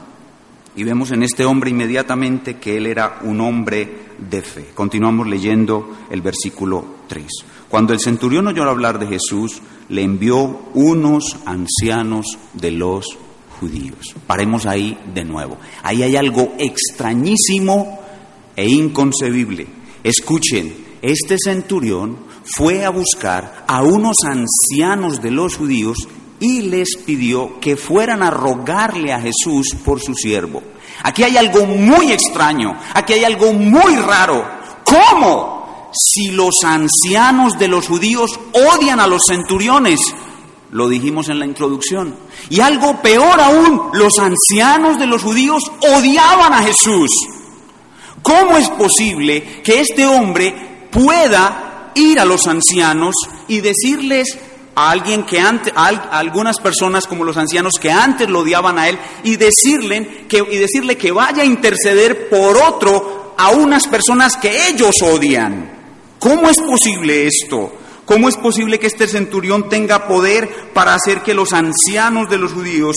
Y 0.75 0.83
vemos 0.83 1.11
en 1.11 1.23
este 1.23 1.45
hombre 1.45 1.69
inmediatamente 1.69 2.57
que 2.57 2.75
él 2.75 2.87
era 2.87 3.19
un 3.21 3.39
hombre 3.39 4.05
de 4.17 4.41
fe. 4.41 4.71
Continuamos 4.73 5.27
leyendo 5.27 5.95
el 6.09 6.21
versículo 6.21 6.83
3. 7.07 7.25
Cuando 7.75 7.91
el 7.91 7.99
centurión 7.99 8.47
oyó 8.47 8.63
hablar 8.63 8.99
de 8.99 9.07
Jesús, 9.07 9.61
le 9.89 10.01
envió 10.01 10.61
unos 10.75 11.35
ancianos 11.45 12.25
de 12.53 12.71
los 12.71 13.17
judíos. 13.59 14.15
Paremos 14.25 14.65
ahí 14.65 14.97
de 15.13 15.25
nuevo. 15.25 15.57
Ahí 15.83 16.01
hay 16.01 16.15
algo 16.15 16.53
extrañísimo 16.57 17.99
e 18.55 18.69
inconcebible. 18.69 19.67
Escuchen, 20.05 20.73
este 21.01 21.35
centurión 21.37 22.19
fue 22.45 22.85
a 22.85 22.91
buscar 22.91 23.65
a 23.67 23.83
unos 23.83 24.15
ancianos 24.25 25.21
de 25.21 25.31
los 25.31 25.57
judíos 25.57 25.97
y 26.39 26.61
les 26.61 26.95
pidió 26.95 27.59
que 27.59 27.75
fueran 27.75 28.23
a 28.23 28.29
rogarle 28.29 29.11
a 29.11 29.19
Jesús 29.19 29.75
por 29.83 29.99
su 29.99 30.15
siervo. 30.15 30.63
Aquí 31.03 31.23
hay 31.23 31.35
algo 31.35 31.65
muy 31.65 32.13
extraño, 32.13 32.77
aquí 32.93 33.11
hay 33.11 33.25
algo 33.25 33.51
muy 33.51 33.97
raro. 33.97 34.45
¿Cómo? 34.85 35.54
Si 35.97 36.31
los 36.31 36.55
ancianos 36.63 37.57
de 37.57 37.67
los 37.67 37.87
judíos 37.87 38.39
odian 38.53 38.99
a 38.99 39.07
los 39.07 39.21
centuriones, 39.27 39.99
lo 40.71 40.89
dijimos 40.89 41.29
en 41.29 41.39
la 41.39 41.45
introducción, 41.45 42.15
y 42.49 42.59
algo 42.59 43.01
peor 43.01 43.39
aún, 43.39 43.89
los 43.93 44.13
ancianos 44.19 44.99
de 44.99 45.07
los 45.07 45.23
judíos 45.23 45.63
odiaban 45.79 46.53
a 46.53 46.63
Jesús. 46.63 47.09
¿Cómo 48.21 48.57
es 48.57 48.69
posible 48.69 49.61
que 49.63 49.79
este 49.79 50.05
hombre 50.05 50.87
pueda 50.91 51.91
ir 51.95 52.19
a 52.19 52.25
los 52.25 52.47
ancianos 52.47 53.15
y 53.47 53.61
decirles 53.61 54.37
a 54.75 54.91
alguien 54.91 55.23
que 55.23 55.39
antes, 55.39 55.71
a 55.75 55.87
algunas 55.87 56.59
personas 56.59 57.07
como 57.07 57.23
los 57.23 57.37
ancianos 57.37 57.73
que 57.79 57.91
antes 57.91 58.29
lo 58.29 58.39
odiaban 58.39 58.77
a 58.77 58.89
él 58.89 58.99
y 59.23 59.37
decirle 59.37 60.25
que, 60.27 60.43
y 60.51 60.57
decirle 60.57 60.97
que 60.97 61.11
vaya 61.11 61.43
a 61.43 61.45
interceder 61.45 62.29
por 62.29 62.57
otro 62.57 63.35
a 63.37 63.51
unas 63.51 63.87
personas 63.87 64.35
que 64.37 64.67
ellos 64.69 64.95
odian. 65.01 65.74
¿Cómo 66.25 66.49
es 66.49 66.59
posible 66.59 67.27
esto? 67.27 67.71
¿Cómo 68.03 68.27
es 68.27 68.35
posible 68.35 68.79
que 68.79 68.87
este 68.87 69.07
centurión 69.07 69.69
tenga 69.69 70.07
poder 70.07 70.71
para 70.73 70.95
hacer 70.95 71.21
que 71.21 71.35
los 71.35 71.53
ancianos 71.53 72.31
de 72.31 72.39
los 72.39 72.51
judíos 72.51 72.95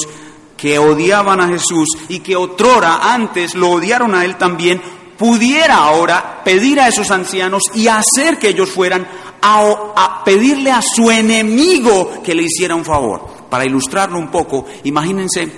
que 0.57 0.79
odiaban 0.79 1.39
a 1.39 1.49
Jesús 1.49 1.89
y 2.09 2.21
que 2.21 2.37
otrora 2.37 3.13
antes 3.13 3.55
lo 3.55 3.73
odiaron 3.73 4.15
a 4.15 4.25
él 4.25 4.37
también, 4.39 4.81
pudiera 5.19 5.75
ahora 5.75 6.43
pedir 6.43 6.81
a 6.81 6.89
esos 6.89 7.11
ancianos 7.11 7.65
y 7.75 7.89
hacer 7.89 8.39
que 8.39 8.49
ellos 8.49 8.71
fueran 8.71 9.07
a, 9.43 10.23
pedirle 10.25 10.71
a 10.71 10.81
su 10.81 11.11
enemigo 11.11 12.23
que 12.23 12.35
le 12.35 12.45
hiciera 12.45 12.75
un 12.75 12.87
favor. 12.87 13.27
Para 13.51 13.67
ilustrarlo 13.67 14.19
un 14.19 14.31
poco, 14.31 14.65
imagínense 14.85 15.53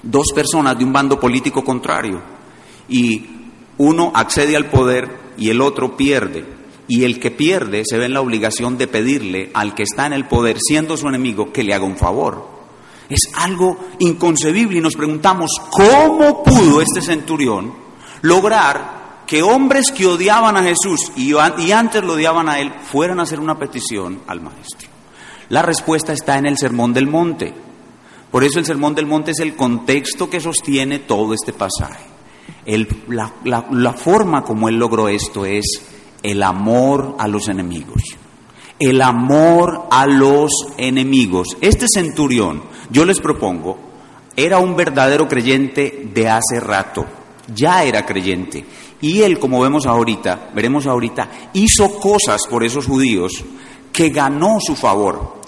dos 0.00 0.26
personas 0.32 0.78
de 0.78 0.84
un 0.84 0.92
bando 0.92 1.18
político 1.18 1.64
contrario 1.64 2.22
y 2.88 3.26
uno 3.78 4.12
accede 4.14 4.54
al 4.54 4.70
poder 4.70 5.32
y 5.36 5.50
el 5.50 5.60
otro 5.60 5.96
pierde. 5.96 6.62
Y 6.86 7.04
el 7.04 7.18
que 7.18 7.30
pierde 7.30 7.82
se 7.84 7.98
ve 7.98 8.06
en 8.06 8.14
la 8.14 8.20
obligación 8.20 8.76
de 8.76 8.86
pedirle 8.86 9.50
al 9.54 9.74
que 9.74 9.84
está 9.84 10.06
en 10.06 10.12
el 10.12 10.26
poder, 10.26 10.58
siendo 10.60 10.96
su 10.96 11.08
enemigo, 11.08 11.52
que 11.52 11.62
le 11.62 11.74
haga 11.74 11.84
un 11.84 11.96
favor. 11.96 12.48
Es 13.08 13.30
algo 13.34 13.78
inconcebible 13.98 14.78
y 14.78 14.82
nos 14.82 14.96
preguntamos, 14.96 15.50
¿cómo 15.70 16.42
pudo 16.42 16.80
este 16.80 17.00
centurión 17.00 17.72
lograr 18.22 19.04
que 19.26 19.42
hombres 19.42 19.90
que 19.94 20.06
odiaban 20.06 20.56
a 20.56 20.62
Jesús 20.62 21.12
y, 21.16 21.34
antes 21.34 22.02
lo 22.02 22.14
odiaban 22.14 22.48
a 22.48 22.58
él 22.58 22.72
fueran 22.82 23.20
a 23.20 23.24
hacer 23.24 23.40
una 23.40 23.58
petición 23.58 24.20
al 24.26 24.40
maestro. 24.40 24.88
La 25.48 25.62
respuesta 25.62 26.12
está 26.12 26.38
en 26.38 26.46
el 26.46 26.58
Sermón 26.58 26.92
del 26.92 27.06
Monte. 27.06 27.54
Por 28.30 28.44
eso 28.44 28.58
el 28.58 28.66
Sermón 28.66 28.94
del 28.94 29.06
Monte 29.06 29.30
es 29.30 29.40
el 29.40 29.54
contexto 29.54 30.28
que 30.28 30.40
sostiene 30.40 31.00
todo 31.00 31.34
este 31.34 31.52
pasaje. 31.52 32.04
la, 33.08 33.92
forma 33.92 34.42
como 34.42 34.68
él 34.68 34.76
logró 34.76 35.08
esto 35.08 35.44
es 35.44 35.64
el 36.24 36.42
amor 36.42 37.14
a 37.20 37.28
los 37.28 37.46
enemigos. 37.46 38.02
El 38.80 39.00
amor 39.02 39.86
a 39.92 40.06
los 40.06 40.50
enemigos. 40.76 41.56
Este 41.60 41.86
centurión, 41.88 42.64
yo 42.90 43.04
les 43.04 43.20
propongo, 43.20 43.78
era 44.34 44.58
un 44.58 44.74
verdadero 44.74 45.28
creyente 45.28 46.08
de 46.12 46.28
hace 46.28 46.58
rato. 46.58 47.06
Ya 47.54 47.84
era 47.84 48.04
creyente 48.04 48.64
y 49.04 49.20
él, 49.20 49.38
como 49.38 49.60
vemos 49.60 49.84
ahorita, 49.84 50.48
veremos 50.54 50.86
ahorita, 50.86 51.50
hizo 51.52 52.00
cosas 52.00 52.40
por 52.48 52.64
esos 52.64 52.86
judíos 52.86 53.44
que 53.92 54.08
ganó 54.08 54.56
su 54.60 54.74
favor. 54.74 55.42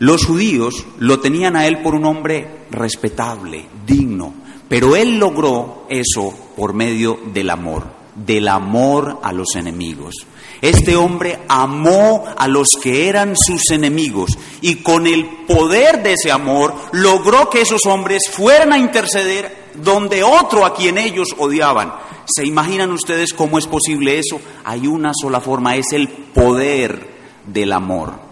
Los 0.00 0.26
judíos 0.26 0.84
lo 0.98 1.20
tenían 1.20 1.54
a 1.54 1.68
él 1.68 1.82
por 1.82 1.94
un 1.94 2.04
hombre 2.04 2.66
respetable, 2.72 3.66
digno, 3.86 4.34
pero 4.68 4.96
él 4.96 5.18
logró 5.18 5.86
eso 5.88 6.34
por 6.56 6.74
medio 6.74 7.20
del 7.32 7.50
amor, 7.50 7.84
del 8.16 8.48
amor 8.48 9.20
a 9.22 9.32
los 9.32 9.54
enemigos. 9.56 10.14
Este 10.62 10.96
hombre 10.96 11.38
amó 11.48 12.24
a 12.36 12.48
los 12.48 12.68
que 12.82 13.08
eran 13.08 13.36
sus 13.36 13.70
enemigos 13.70 14.38
y 14.62 14.76
con 14.76 15.06
el 15.06 15.26
poder 15.46 16.02
de 16.02 16.14
ese 16.14 16.32
amor 16.32 16.74
logró 16.92 17.50
que 17.50 17.60
esos 17.60 17.84
hombres 17.86 18.22
fueran 18.30 18.72
a 18.72 18.78
interceder 18.78 19.66
donde 19.74 20.22
otro 20.22 20.64
a 20.64 20.74
quien 20.74 20.96
ellos 20.96 21.34
odiaban. 21.38 21.92
¿Se 22.24 22.44
imaginan 22.44 22.90
ustedes 22.90 23.32
cómo 23.34 23.58
es 23.58 23.66
posible 23.66 24.18
eso? 24.18 24.40
Hay 24.64 24.86
una 24.86 25.12
sola 25.14 25.40
forma, 25.40 25.76
es 25.76 25.92
el 25.92 26.08
poder 26.08 27.16
del 27.46 27.72
amor. 27.72 28.25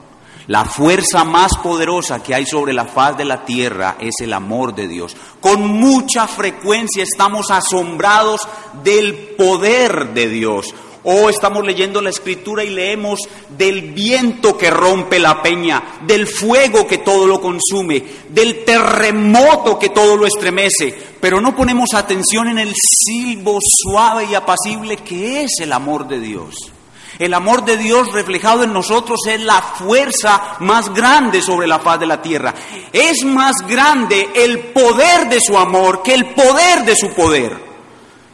La 0.46 0.66
fuerza 0.66 1.24
más 1.24 1.56
poderosa 1.62 2.22
que 2.22 2.34
hay 2.34 2.44
sobre 2.44 2.74
la 2.74 2.84
faz 2.84 3.16
de 3.16 3.24
la 3.24 3.46
tierra 3.46 3.96
es 3.98 4.16
el 4.20 4.34
amor 4.34 4.74
de 4.74 4.86
Dios. 4.86 5.16
Con 5.40 5.66
mucha 5.66 6.26
frecuencia 6.26 7.02
estamos 7.02 7.50
asombrados 7.50 8.42
del 8.82 9.14
poder 9.38 10.12
de 10.12 10.28
Dios. 10.28 10.74
O 11.06 11.30
estamos 11.30 11.64
leyendo 11.64 12.00
la 12.00 12.10
escritura 12.10 12.64
y 12.64 12.70
leemos 12.70 13.20
del 13.56 13.92
viento 13.92 14.56
que 14.56 14.70
rompe 14.70 15.18
la 15.18 15.42
peña, 15.42 16.00
del 16.06 16.26
fuego 16.26 16.86
que 16.86 16.98
todo 16.98 17.26
lo 17.26 17.40
consume, 17.40 18.02
del 18.28 18.64
terremoto 18.64 19.78
que 19.78 19.90
todo 19.90 20.16
lo 20.16 20.26
estremece, 20.26 20.94
pero 21.20 21.42
no 21.42 21.54
ponemos 21.54 21.92
atención 21.92 22.48
en 22.48 22.58
el 22.58 22.74
silbo 22.74 23.58
suave 23.60 24.26
y 24.30 24.34
apacible 24.34 24.96
que 24.96 25.42
es 25.42 25.52
el 25.60 25.72
amor 25.72 26.08
de 26.08 26.20
Dios. 26.20 26.73
El 27.18 27.34
amor 27.34 27.64
de 27.64 27.76
Dios 27.76 28.12
reflejado 28.12 28.64
en 28.64 28.72
nosotros 28.72 29.20
es 29.28 29.40
la 29.40 29.60
fuerza 29.62 30.56
más 30.60 30.92
grande 30.92 31.42
sobre 31.42 31.66
la 31.66 31.78
faz 31.78 32.00
de 32.00 32.06
la 32.06 32.20
tierra. 32.20 32.54
Es 32.92 33.24
más 33.24 33.54
grande 33.68 34.30
el 34.34 34.72
poder 34.72 35.28
de 35.28 35.38
su 35.40 35.56
amor 35.56 36.02
que 36.02 36.14
el 36.14 36.34
poder 36.34 36.84
de 36.84 36.96
su 36.96 37.10
poder. 37.10 37.74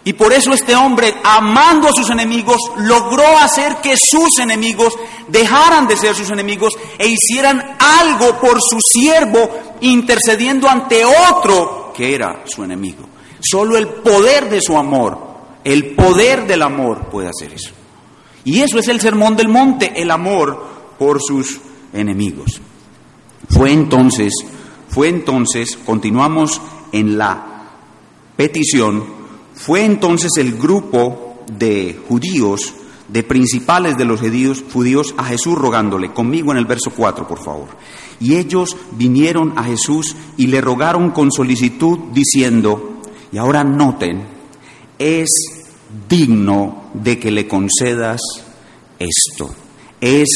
Y 0.03 0.15
por 0.15 0.33
eso 0.33 0.53
este 0.53 0.75
hombre, 0.75 1.15
amando 1.23 1.89
a 1.89 1.93
sus 1.93 2.09
enemigos, 2.09 2.57
logró 2.79 3.37
hacer 3.39 3.77
que 3.77 3.97
sus 3.99 4.39
enemigos 4.39 4.95
dejaran 5.29 5.87
de 5.87 5.97
ser 5.97 6.15
sus 6.15 6.31
enemigos 6.31 6.73
e 6.99 7.07
hicieran 7.09 7.77
algo 7.79 8.41
por 8.41 8.61
su 8.63 8.79
siervo, 8.81 9.51
intercediendo 9.83 10.69
ante 10.69 11.05
otro 11.05 11.93
que 11.95 12.15
era 12.15 12.45
su 12.47 12.65
enemigo. 12.65 13.05
Solo 13.41 13.77
el 13.77 13.89
poder 13.89 14.49
de 14.49 14.61
su 14.63 14.77
amor, 14.77 15.19
el 15.65 15.95
poder 15.95 16.47
del 16.47 16.63
amor 16.63 17.09
puede 17.11 17.29
hacer 17.29 17.53
eso. 17.53 17.80
Y 18.45 18.61
eso 18.61 18.79
es 18.79 18.89
el 18.89 19.01
sermón 19.01 19.37
del 19.37 19.49
monte, 19.49 19.93
el 20.01 20.11
amor 20.11 20.65
por 20.99 21.21
sus 21.21 21.61
enemigos. 21.93 22.61
Fue 23.49 23.73
entonces, 23.73 24.33
fue 24.89 25.09
entonces, 25.09 25.79
continuamos 25.85 26.61
en 26.93 27.19
la 27.19 27.47
petición 28.37 29.21
fue 29.61 29.85
entonces 29.85 30.31
el 30.39 30.57
grupo 30.57 31.45
de 31.59 32.01
judíos, 32.09 32.73
de 33.09 33.23
principales 33.23 33.99
de 33.99 34.07
los 34.07 34.21
judíos, 34.21 35.15
a 35.19 35.25
Jesús 35.25 35.55
rogándole, 35.55 36.15
conmigo 36.15 36.51
en 36.51 36.57
el 36.57 36.65
verso 36.65 36.93
4, 36.97 37.29
por 37.29 37.45
favor. 37.45 37.69
Y 38.21 38.37
ellos 38.37 38.75
vinieron 38.93 39.53
a 39.59 39.65
Jesús 39.65 40.17
y 40.39 40.47
le 40.47 40.63
rogaron 40.63 41.11
con 41.11 41.31
solicitud, 41.31 41.99
diciendo, 42.15 43.03
y 43.31 43.37
ahora 43.37 43.65
noten, 43.65 44.27
es 44.99 45.29
digno 46.09 46.80
de 46.95 47.19
que 47.19 47.31
le 47.31 47.47
concedas 47.47 48.21
esto, 48.99 49.55
es 50.01 50.29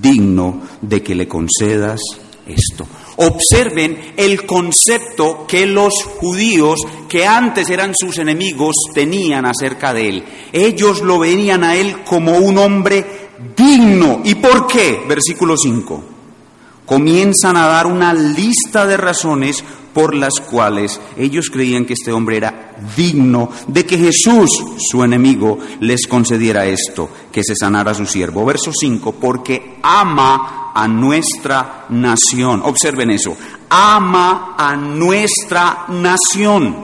digno 0.00 0.62
de 0.80 1.02
que 1.02 1.14
le 1.14 1.28
concedas 1.28 2.00
esto. 2.46 2.86
Observen 3.16 4.12
el 4.16 4.44
concepto 4.44 5.46
que 5.46 5.66
los 5.66 5.94
judíos, 6.04 6.78
que 7.08 7.26
antes 7.26 7.70
eran 7.70 7.92
sus 7.98 8.18
enemigos, 8.18 8.74
tenían 8.92 9.46
acerca 9.46 9.94
de 9.94 10.08
él. 10.08 10.24
Ellos 10.52 11.00
lo 11.00 11.18
veían 11.18 11.64
a 11.64 11.76
él 11.76 12.04
como 12.04 12.36
un 12.38 12.58
hombre 12.58 13.04
digno. 13.56 14.20
¿Y 14.24 14.34
por 14.34 14.66
qué? 14.66 15.02
Versículo 15.08 15.56
5. 15.56 16.15
Comienzan 16.86 17.56
a 17.56 17.66
dar 17.66 17.86
una 17.86 18.14
lista 18.14 18.86
de 18.86 18.96
razones 18.96 19.62
por 19.92 20.14
las 20.14 20.34
cuales 20.50 21.00
ellos 21.16 21.50
creían 21.50 21.84
que 21.84 21.94
este 21.94 22.12
hombre 22.12 22.36
era 22.36 22.76
digno 22.96 23.50
de 23.66 23.84
que 23.84 23.98
Jesús, 23.98 24.50
su 24.78 25.02
enemigo, 25.02 25.58
les 25.80 26.06
concediera 26.06 26.66
esto, 26.66 27.08
que 27.32 27.42
se 27.42 27.56
sanara 27.56 27.94
su 27.94 28.06
siervo. 28.06 28.44
Verso 28.44 28.72
5, 28.78 29.12
porque 29.12 29.78
ama 29.82 30.72
a 30.74 30.86
nuestra 30.86 31.86
nación. 31.88 32.60
Observen 32.62 33.10
eso, 33.10 33.36
ama 33.70 34.54
a 34.58 34.76
nuestra 34.76 35.86
nación 35.88 36.76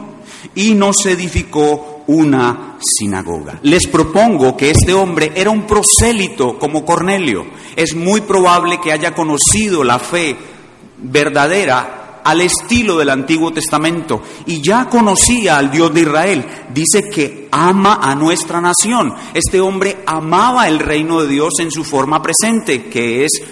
y 0.54 0.74
nos 0.74 1.04
edificó 1.06 2.04
una 2.06 2.78
sinagoga. 2.80 3.60
Les 3.62 3.86
propongo 3.86 4.56
que 4.56 4.70
este 4.70 4.94
hombre 4.94 5.32
era 5.34 5.50
un 5.50 5.66
prosélito 5.66 6.58
como 6.58 6.84
Cornelio. 6.84 7.46
Es 7.76 7.94
muy 7.94 8.22
probable 8.22 8.80
que 8.80 8.92
haya 8.92 9.14
conocido 9.14 9.84
la 9.84 9.98
fe 9.98 10.36
verdadera 10.98 12.20
al 12.24 12.40
estilo 12.40 12.98
del 12.98 13.10
Antiguo 13.10 13.52
Testamento 13.52 14.22
y 14.46 14.60
ya 14.60 14.88
conocía 14.88 15.58
al 15.58 15.70
Dios 15.70 15.92
de 15.92 16.00
Israel. 16.02 16.46
Dice 16.72 17.08
que 17.08 17.48
ama 17.50 17.98
a 18.02 18.14
nuestra 18.14 18.60
nación. 18.60 19.14
Este 19.34 19.60
hombre 19.60 19.98
amaba 20.06 20.68
el 20.68 20.78
reino 20.78 21.22
de 21.22 21.28
Dios 21.28 21.54
en 21.58 21.70
su 21.70 21.84
forma 21.84 22.22
presente, 22.22 22.84
que 22.84 23.24
es 23.24 23.42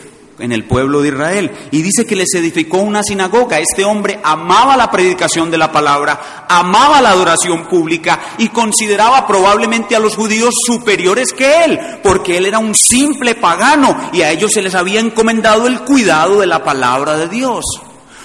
en 0.40 0.52
el 0.52 0.64
pueblo 0.64 1.02
de 1.02 1.08
Israel. 1.08 1.50
Y 1.70 1.82
dice 1.82 2.06
que 2.06 2.16
les 2.16 2.32
edificó 2.34 2.78
una 2.78 3.02
sinagoga. 3.02 3.58
Este 3.58 3.84
hombre 3.84 4.20
amaba 4.22 4.76
la 4.76 4.90
predicación 4.90 5.50
de 5.50 5.58
la 5.58 5.70
palabra, 5.70 6.46
amaba 6.48 7.00
la 7.00 7.10
adoración 7.10 7.66
pública 7.66 8.20
y 8.38 8.48
consideraba 8.48 9.26
probablemente 9.26 9.94
a 9.94 10.00
los 10.00 10.16
judíos 10.16 10.54
superiores 10.66 11.32
que 11.32 11.64
él, 11.64 11.78
porque 12.02 12.36
él 12.36 12.46
era 12.46 12.58
un 12.58 12.74
simple 12.74 13.34
pagano 13.34 14.10
y 14.12 14.22
a 14.22 14.30
ellos 14.30 14.50
se 14.52 14.62
les 14.62 14.74
había 14.74 15.00
encomendado 15.00 15.66
el 15.66 15.80
cuidado 15.80 16.40
de 16.40 16.46
la 16.46 16.64
palabra 16.64 17.16
de 17.16 17.28
Dios. 17.28 17.64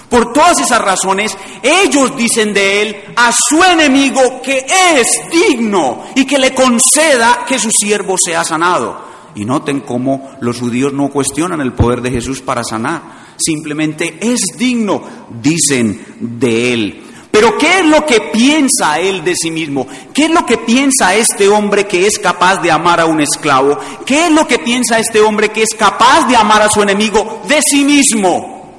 Por 0.08 0.32
todas 0.32 0.60
esas 0.60 0.80
razones, 0.80 1.36
ellos 1.62 2.16
dicen 2.16 2.54
de 2.54 2.82
él 2.82 2.96
a 3.16 3.32
su 3.32 3.62
enemigo 3.64 4.40
que 4.40 4.64
es 4.94 5.06
digno 5.30 6.04
y 6.14 6.24
que 6.24 6.38
le 6.38 6.54
conceda 6.54 7.44
que 7.46 7.58
su 7.58 7.70
siervo 7.70 8.14
sea 8.16 8.44
sanado. 8.44 9.15
Y 9.36 9.44
noten 9.44 9.80
cómo 9.80 10.30
los 10.40 10.58
judíos 10.58 10.92
no 10.92 11.10
cuestionan 11.10 11.60
el 11.60 11.74
poder 11.74 12.00
de 12.00 12.10
Jesús 12.10 12.40
para 12.40 12.64
sanar. 12.64 13.02
Simplemente 13.36 14.18
es 14.20 14.40
digno, 14.56 15.02
dicen 15.42 16.04
de 16.18 16.72
él. 16.72 17.02
Pero 17.30 17.58
¿qué 17.58 17.80
es 17.80 17.86
lo 17.86 18.06
que 18.06 18.18
piensa 18.32 18.98
él 18.98 19.22
de 19.22 19.34
sí 19.36 19.50
mismo? 19.50 19.86
¿Qué 20.14 20.24
es 20.24 20.30
lo 20.30 20.46
que 20.46 20.56
piensa 20.56 21.14
este 21.14 21.48
hombre 21.48 21.86
que 21.86 22.06
es 22.06 22.18
capaz 22.18 22.62
de 22.62 22.70
amar 22.70 22.98
a 22.98 23.04
un 23.04 23.20
esclavo? 23.20 23.78
¿Qué 24.06 24.24
es 24.24 24.32
lo 24.32 24.48
que 24.48 24.58
piensa 24.58 24.98
este 24.98 25.20
hombre 25.20 25.50
que 25.50 25.62
es 25.62 25.74
capaz 25.78 26.26
de 26.28 26.34
amar 26.34 26.62
a 26.62 26.70
su 26.70 26.80
enemigo 26.80 27.42
de 27.46 27.60
sí 27.60 27.84
mismo? 27.84 28.72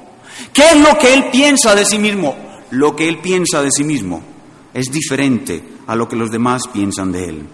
¿Qué 0.52 0.62
es 0.72 0.80
lo 0.80 0.98
que 0.98 1.14
él 1.14 1.26
piensa 1.30 1.76
de 1.76 1.84
sí 1.84 2.00
mismo? 2.00 2.34
Lo 2.70 2.96
que 2.96 3.08
él 3.08 3.18
piensa 3.18 3.62
de 3.62 3.70
sí 3.70 3.84
mismo 3.84 4.22
es 4.74 4.90
diferente 4.90 5.62
a 5.86 5.94
lo 5.94 6.08
que 6.08 6.16
los 6.16 6.32
demás 6.32 6.62
piensan 6.72 7.12
de 7.12 7.24
él. 7.26 7.46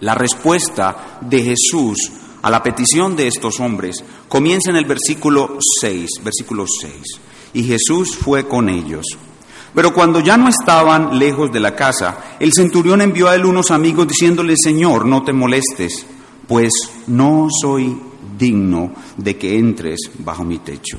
La 0.00 0.14
respuesta 0.14 1.18
de 1.20 1.42
Jesús 1.42 2.10
a 2.42 2.50
la 2.50 2.62
petición 2.62 3.16
de 3.16 3.28
estos 3.28 3.60
hombres 3.60 4.02
comienza 4.28 4.70
en 4.70 4.76
el 4.76 4.86
versículo 4.86 5.58
6, 5.80 6.08
versículo 6.24 6.64
6. 6.66 6.92
Y 7.52 7.64
Jesús 7.64 8.16
fue 8.16 8.46
con 8.46 8.68
ellos. 8.68 9.04
Pero 9.74 9.92
cuando 9.92 10.20
ya 10.20 10.36
no 10.36 10.48
estaban 10.48 11.18
lejos 11.18 11.52
de 11.52 11.60
la 11.60 11.76
casa, 11.76 12.36
el 12.40 12.52
centurión 12.52 13.02
envió 13.02 13.28
a 13.28 13.34
él 13.34 13.44
unos 13.44 13.70
amigos 13.70 14.08
diciéndole, 14.08 14.54
Señor, 14.56 15.06
no 15.06 15.22
te 15.22 15.32
molestes, 15.32 16.06
pues 16.48 16.72
no 17.06 17.48
soy 17.50 17.96
digno 18.36 18.92
de 19.16 19.36
que 19.36 19.58
entres 19.58 19.98
bajo 20.18 20.44
mi 20.44 20.58
techo, 20.58 20.98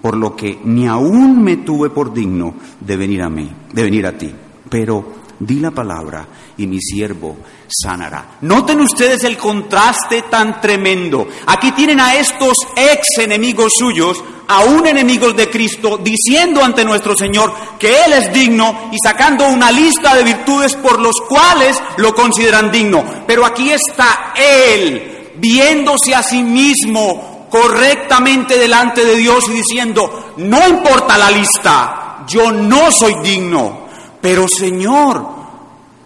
por 0.00 0.16
lo 0.16 0.34
que 0.34 0.60
ni 0.64 0.86
aún 0.86 1.42
me 1.42 1.58
tuve 1.58 1.90
por 1.90 2.14
digno 2.14 2.54
de 2.80 2.96
venir 2.96 3.22
a 3.22 3.28
mí, 3.28 3.50
de 3.72 3.82
venir 3.82 4.06
a 4.06 4.16
ti. 4.16 4.32
Pero 4.70 5.19
di 5.40 5.58
la 5.58 5.70
palabra 5.70 6.26
y 6.58 6.66
mi 6.66 6.78
siervo 6.80 7.38
sanará. 7.66 8.36
Noten 8.42 8.80
ustedes 8.80 9.24
el 9.24 9.38
contraste 9.38 10.22
tan 10.30 10.60
tremendo. 10.60 11.26
Aquí 11.46 11.72
tienen 11.72 11.98
a 11.98 12.14
estos 12.14 12.54
ex 12.76 13.18
enemigos 13.18 13.72
suyos, 13.76 14.22
aún 14.48 14.86
enemigos 14.86 15.34
de 15.34 15.48
Cristo, 15.48 15.96
diciendo 15.96 16.62
ante 16.62 16.84
nuestro 16.84 17.16
Señor 17.16 17.52
que 17.78 18.04
Él 18.04 18.12
es 18.12 18.32
digno 18.32 18.90
y 18.92 18.96
sacando 19.02 19.48
una 19.48 19.72
lista 19.72 20.14
de 20.14 20.24
virtudes 20.24 20.76
por 20.76 21.00
los 21.00 21.16
cuales 21.26 21.80
lo 21.96 22.14
consideran 22.14 22.70
digno. 22.70 23.02
Pero 23.26 23.46
aquí 23.46 23.70
está 23.70 24.34
Él 24.36 25.32
viéndose 25.36 26.14
a 26.14 26.22
sí 26.22 26.42
mismo 26.42 27.48
correctamente 27.50 28.58
delante 28.58 29.04
de 29.04 29.16
Dios 29.16 29.48
y 29.48 29.54
diciendo, 29.54 30.34
no 30.36 30.68
importa 30.68 31.16
la 31.16 31.30
lista, 31.30 32.24
yo 32.28 32.52
no 32.52 32.92
soy 32.92 33.14
digno 33.22 33.79
pero 34.20 34.46
Señor, 34.48 35.40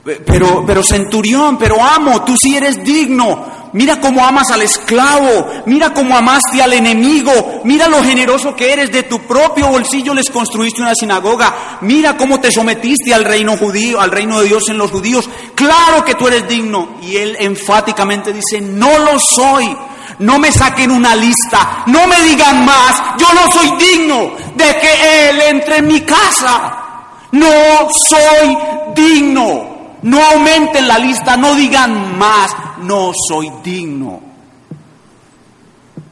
pero, 0.05 0.64
pero 0.66 0.83
centurión, 0.83 1.57
pero 1.57 1.83
amo, 1.83 2.22
tú 2.24 2.37
sí 2.37 2.57
eres 2.57 2.85
digno. 2.85 3.64
Mira 3.72 4.00
cómo 4.00 4.24
amas 4.24 4.53
al 4.53 4.62
esclavo, 4.62 5.48
mira 5.66 5.92
cómo 5.92 6.16
amaste 6.16 6.62
al 6.62 6.74
enemigo, 6.74 7.62
mira 7.64 7.88
lo 7.88 8.05
generoso 8.05 8.55
que 8.55 8.72
eres, 8.72 8.92
de 8.92 9.03
tu 9.03 9.18
propio 9.22 9.66
bolsillo 9.66 10.14
les 10.14 10.31
construiste 10.31 10.81
una 10.81 10.94
sinagoga, 10.94 11.79
mira 11.81 12.16
cómo 12.16 12.38
te 12.38 12.53
sometiste 12.53 13.12
al 13.12 13.24
reino 13.24 13.57
judío, 13.57 14.00
al 14.00 14.12
reino 14.12 14.38
de 14.38 14.46
Dios 14.46 14.68
en 14.68 14.79
los 14.79 14.92
judíos. 14.92 15.29
Claro 15.57 16.05
que 16.05 16.14
tú 16.14 16.29
eres 16.29 16.46
digno. 16.46 16.98
Y 17.03 17.16
él 17.16 17.37
enfáticamente 17.40 18.33
dice, 18.33 18.61
no 18.61 18.96
lo 18.98 19.18
soy. 19.18 19.77
No 20.20 20.38
me 20.38 20.53
saquen 20.53 20.92
una 20.92 21.16
lista, 21.16 21.83
no 21.87 22.07
me 22.07 22.22
digan 22.22 22.64
más, 22.64 23.16
yo 23.18 23.27
no 23.35 23.50
soy 23.50 23.72
digno 23.77 24.31
de 24.55 24.64
que 24.79 25.31
Él 25.31 25.40
entre 25.40 25.79
en 25.79 25.88
mi 25.88 26.03
casa. 26.03 26.84
No 27.35 27.88
soy 28.09 28.57
digno. 28.94 29.75
No 30.03 30.23
aumenten 30.23 30.87
la 30.87 30.99
lista, 30.99 31.37
no 31.37 31.55
digan 31.55 32.18
más. 32.18 32.55
No 32.83 33.12
soy 33.29 33.51
digno 33.62 34.20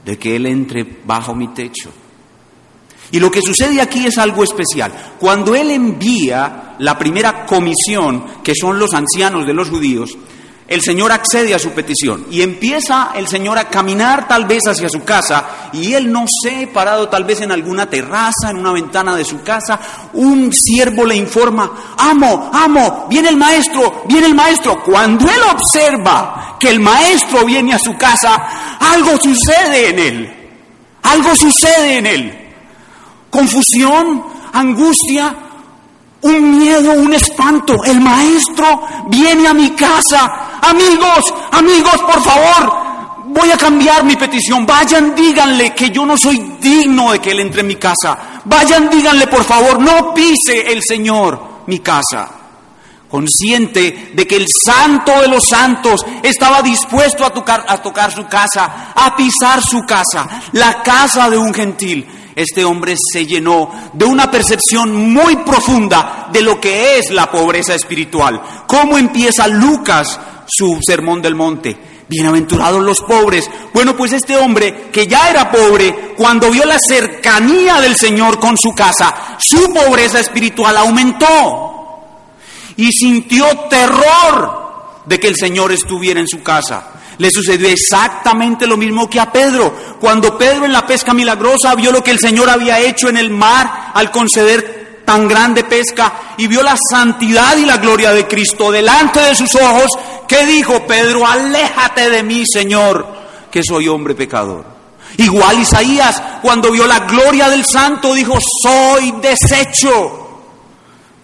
de 0.05 0.19
que 0.19 0.37
Él 0.37 0.47
entre 0.47 0.85
bajo 1.05 1.35
mi 1.35 1.49
techo. 1.49 1.91
Y 3.11 3.21
lo 3.21 3.31
que 3.31 3.43
sucede 3.43 3.81
aquí 3.81 4.07
es 4.07 4.19
algo 4.19 4.43
especial. 4.43 4.93
Cuando 5.21 5.55
Él 5.55 5.71
envía 5.71 6.75
la 6.79 6.99
primera 6.99 7.45
comisión, 7.45 8.25
que 8.43 8.55
son 8.55 8.79
los 8.79 8.95
ancianos 8.95 9.47
de 9.47 9.53
los 9.53 9.69
judíos, 9.69 10.17
el 10.73 10.81
Señor 10.81 11.13
accede 11.13 11.55
a 11.55 11.59
su 11.59 11.73
petición 11.73 12.27
y 12.31 12.41
empieza 12.41 13.11
el 13.15 13.29
Señor 13.29 13.59
a 13.59 13.69
caminar 13.69 14.27
tal 14.27 14.47
vez 14.47 14.63
hacia 14.67 14.89
su 14.89 15.05
casa 15.05 15.71
y 15.71 15.93
él 15.93 16.11
no 16.11 16.25
sé, 16.43 16.67
parado 16.73 17.11
tal 17.11 17.25
vez 17.25 17.43
en 17.43 17.53
alguna 17.53 17.91
terraza, 17.91 18.49
en 18.49 18.57
una 18.57 18.73
ventana 18.73 19.15
de 19.15 19.25
su 19.25 19.43
casa, 19.43 19.79
un 20.15 20.51
siervo 20.51 21.05
le 21.05 21.15
informa, 21.15 21.95
amo, 21.99 22.51
amo, 22.55 23.07
viene 23.11 23.29
el 23.29 23.37
maestro, 23.37 24.05
viene 24.07 24.29
el 24.29 24.35
maestro. 24.35 24.83
Cuando 24.83 25.27
él 25.29 25.41
observa 25.53 26.57
que 26.59 26.71
el 26.71 26.81
maestro 26.81 27.45
viene 27.45 27.75
a 27.75 27.79
su 27.79 27.95
casa, 27.99 28.35
algo 28.81 29.19
sucede 29.19 29.91
en 29.91 29.99
él, 29.99 30.35
algo 31.03 31.37
sucede 31.37 31.99
en 31.99 32.07
él. 32.07 32.39
Confusión, 33.29 34.25
angustia, 34.55 35.35
un 36.23 36.59
miedo, 36.59 36.93
un 36.93 37.13
espanto. 37.13 37.85
El 37.85 38.01
maestro 38.01 38.83
viene 39.09 39.49
a 39.49 39.55
mi 39.55 39.71
casa 39.71 40.52
amigos, 40.63 41.35
amigos, 41.51 42.01
por 42.01 42.23
favor, 42.23 42.73
voy 43.27 43.51
a 43.51 43.57
cambiar 43.57 44.05
mi 44.05 44.17
petición. 44.17 44.67
Vayan, 44.67 45.15
díganle 45.15 45.75
que 45.75 45.91
yo 45.91 46.07
no 46.07 46.17
soy 46.17 46.57
digno 46.61 47.13
de 47.13 47.19
que 47.19 47.31
Él 47.31 47.41
entre 47.41 47.61
en 47.61 47.67
mi 47.67 47.77
casa. 47.77 48.41
Vayan, 48.45 48.89
díganle, 48.89 49.27
por 49.27 49.45
favor, 49.45 49.81
no 49.81 50.15
pise 50.15 50.73
el 50.73 50.83
Señor 50.83 51.65
mi 51.67 51.81
casa. 51.81 52.31
Consciente 53.09 54.13
de 54.15 54.27
que 54.27 54.37
el 54.37 54.47
santo 54.65 55.13
de 55.21 55.29
los 55.29 55.45
santos 55.47 56.05
estaba 56.23 56.63
dispuesto 56.63 57.27
a 57.27 57.31
tocar, 57.31 57.65
a 57.69 57.77
tocar 57.77 58.11
su 58.11 58.27
casa, 58.27 58.93
a 58.95 59.15
pisar 59.15 59.63
su 59.63 59.83
casa, 59.83 60.27
la 60.53 60.83
casa 60.83 61.29
de 61.29 61.37
un 61.37 61.53
gentil 61.53 62.09
este 62.35 62.65
hombre 62.65 62.95
se 63.13 63.27
llenó 63.27 63.71
de 63.93 64.05
una 64.05 64.31
percepción 64.31 65.13
muy 65.13 65.37
profunda 65.37 66.29
de 66.33 66.41
lo 66.43 66.61
que 66.61 66.99
es 66.99 67.11
la 67.11 67.31
pobreza 67.31 67.75
espiritual. 67.75 68.41
¿Cómo 68.67 68.97
empieza 68.99 69.49
Lucas 69.49 70.19
su 70.47 70.79
sermón 70.85 71.23
del 71.23 71.35
monte. 71.35 71.77
Bienaventurados 72.09 72.83
los 72.83 73.01
pobres. 73.01 73.49
Bueno, 73.73 73.97
pues 73.97 74.13
este 74.13 74.37
hombre 74.37 74.91
que 74.93 75.07
ya 75.07 75.31
era 75.31 75.51
pobre, 75.51 76.15
cuando 76.17 76.51
vio 76.51 76.65
la 76.65 76.79
cercanía 76.79 77.81
del 77.81 77.97
Señor 77.97 78.39
con 78.39 78.57
su 78.59 78.75
casa, 78.75 79.37
su 79.39 79.73
pobreza 79.73 80.21
espiritual 80.21 80.77
aumentó 80.77 81.73
y 82.77 82.91
sintió 82.93 83.47
terror 83.71 84.63
de 85.07 85.19
que 85.19 85.29
el 85.29 85.37
Señor 85.37 85.73
estuviera 85.73 86.21
en 86.21 86.29
su 86.29 86.43
casa. 86.43 86.91
Le 87.19 87.31
sucedió 87.31 87.69
exactamente 87.69 88.67
lo 88.67 88.77
mismo 88.77 89.09
que 89.09 89.21
a 89.21 89.31
Pedro. 89.31 89.75
Cuando 90.01 90.37
Pedro 90.37 90.65
en 90.65 90.73
la 90.73 90.87
pesca 90.87 91.15
milagrosa 91.15 91.75
vio 91.75 91.93
lo 91.93 92.03
que 92.03 92.11
el 92.11 92.19
Señor 92.19 92.51
había 92.51 92.81
hecho 92.81 93.09
en 93.09 93.17
el 93.17 93.31
mar 93.31 93.93
al 93.95 94.11
conceder 94.11 94.83
tan 95.05 95.29
grande 95.29 95.65
pesca 95.65 96.13
y 96.39 96.47
vio 96.47 96.63
la 96.63 96.77
santidad 96.91 97.57
y 97.57 97.67
la 97.67 97.79
gloria 97.79 98.13
de 98.13 98.27
Cristo 98.27 98.71
delante 98.71 99.21
de 99.21 99.35
sus 99.35 99.55
ojos, 99.55 99.91
¿qué 100.33 100.47
dijo 100.47 100.87
Pedro? 100.87 101.27
Aléjate 101.27 102.09
de 102.09 102.23
mí, 102.23 102.45
Señor, 102.51 103.07
que 103.51 103.63
soy 103.63 103.89
hombre 103.89 104.15
pecador. 104.15 104.65
Igual 105.19 105.61
Isaías, 105.61 106.23
cuando 106.41 106.71
vio 106.73 106.87
la 106.87 107.01
gloria 107.01 107.51
del 107.51 107.67
santo, 107.67 108.15
dijo, 108.15 108.39
soy 108.63 109.13
deshecho. 109.21 110.21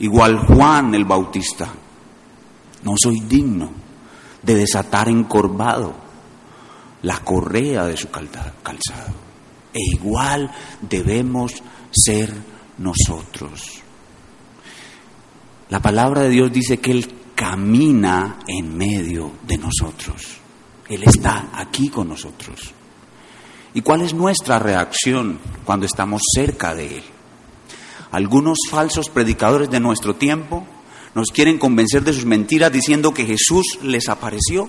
Igual 0.00 0.46
Juan 0.46 0.94
el 0.94 1.06
Bautista, 1.06 1.68
no 2.84 2.94
soy 3.02 3.20
digno 3.20 3.70
de 4.42 4.54
desatar 4.54 5.08
encorvado 5.08 5.94
la 7.02 7.18
correa 7.20 7.86
de 7.86 7.96
su 7.96 8.08
calzado. 8.10 8.52
E 9.72 9.80
igual 9.94 10.50
debemos 10.82 11.54
ser 11.90 12.32
nosotros. 12.76 13.82
La 15.70 15.80
palabra 15.80 16.22
de 16.22 16.30
Dios 16.30 16.52
dice 16.52 16.78
que 16.78 16.90
Él 16.90 17.17
camina 17.38 18.40
en 18.48 18.76
medio 18.76 19.30
de 19.46 19.58
nosotros. 19.58 20.38
Él 20.88 21.04
está 21.04 21.50
aquí 21.52 21.88
con 21.88 22.08
nosotros. 22.08 22.74
¿Y 23.74 23.80
cuál 23.82 24.02
es 24.02 24.12
nuestra 24.12 24.58
reacción 24.58 25.38
cuando 25.64 25.86
estamos 25.86 26.20
cerca 26.34 26.74
de 26.74 26.98
Él? 26.98 27.04
Algunos 28.10 28.58
falsos 28.68 29.08
predicadores 29.08 29.70
de 29.70 29.78
nuestro 29.78 30.16
tiempo 30.16 30.66
nos 31.14 31.28
quieren 31.28 31.58
convencer 31.58 32.02
de 32.02 32.12
sus 32.12 32.24
mentiras 32.24 32.72
diciendo 32.72 33.14
que 33.14 33.24
Jesús 33.24 33.78
les 33.82 34.08
apareció 34.08 34.68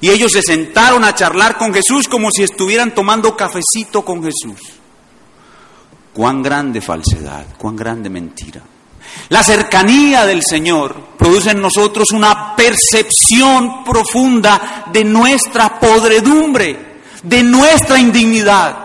Y 0.00 0.10
ellos 0.10 0.30
se 0.30 0.42
sentaron 0.42 1.02
a 1.02 1.14
charlar 1.14 1.58
con 1.58 1.74
Jesús 1.74 2.06
como 2.06 2.30
si 2.30 2.44
estuvieran 2.44 2.94
tomando 2.94 3.36
cafecito 3.36 4.04
con 4.04 4.22
Jesús. 4.22 4.60
Cuán 6.14 6.40
grande 6.40 6.80
falsedad, 6.80 7.46
cuán 7.58 7.74
grande 7.74 8.08
mentira. 8.08 8.62
La 9.28 9.42
cercanía 9.42 10.24
del 10.24 10.42
Señor 10.42 10.94
produce 11.18 11.50
en 11.50 11.60
nosotros 11.60 12.10
una 12.12 12.54
percepción 12.54 13.82
profunda 13.84 14.84
de 14.92 15.04
nuestra 15.04 15.80
podredumbre, 15.80 17.00
de 17.22 17.42
nuestra 17.42 17.98
indignidad. 17.98 18.76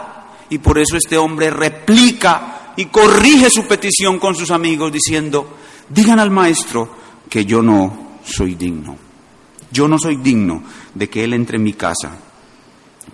Y 0.49 0.57
por 0.57 0.79
eso 0.79 0.97
este 0.97 1.17
hombre 1.17 1.49
replica 1.49 2.73
y 2.75 2.86
corrige 2.86 3.49
su 3.49 3.67
petición 3.67 4.17
con 4.17 4.36
sus 4.36 4.51
amigos 4.51 4.91
diciendo, 4.91 5.57
digan 5.89 6.19
al 6.19 6.31
maestro 6.31 6.89
que 7.29 7.45
yo 7.45 7.62
no 7.62 8.19
soy 8.23 8.55
digno. 8.55 8.97
Yo 9.71 9.88
no 9.88 9.97
soy 9.97 10.17
digno 10.17 10.63
de 10.93 11.10
que 11.10 11.23
Él 11.23 11.34
entre 11.34 11.57
en 11.57 11.63
mi 11.63 11.73
casa, 11.73 12.12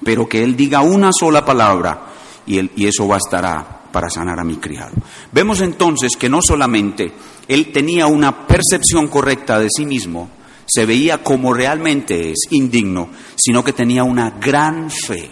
pero 0.04 0.28
que 0.28 0.44
Él 0.44 0.56
diga 0.56 0.82
una 0.82 1.12
sola 1.12 1.46
palabra 1.46 2.08
y, 2.48 2.82
y 2.82 2.88
eso 2.88 3.08
bastará 3.08 3.77
para 3.92 4.10
sanar 4.10 4.40
a 4.40 4.44
mi 4.44 4.58
criado. 4.58 4.94
Vemos 5.32 5.62
entonces 5.62 6.16
que 6.18 6.30
no 6.30 6.40
solamente 6.42 7.12
él 7.48 7.72
tenía 7.72 8.08
una 8.08 8.48
percepción 8.48 9.08
correcta 9.08 9.60
de 9.60 9.70
sí 9.70 9.86
mismo, 9.86 10.30
se 10.66 10.86
veía 10.86 11.24
como 11.24 11.54
realmente 11.54 12.32
es 12.32 12.40
indigno, 12.52 13.10
sino 13.36 13.64
que 13.64 13.74
tenía 13.74 14.04
una 14.04 14.32
gran 14.32 14.92
fe, 14.92 15.30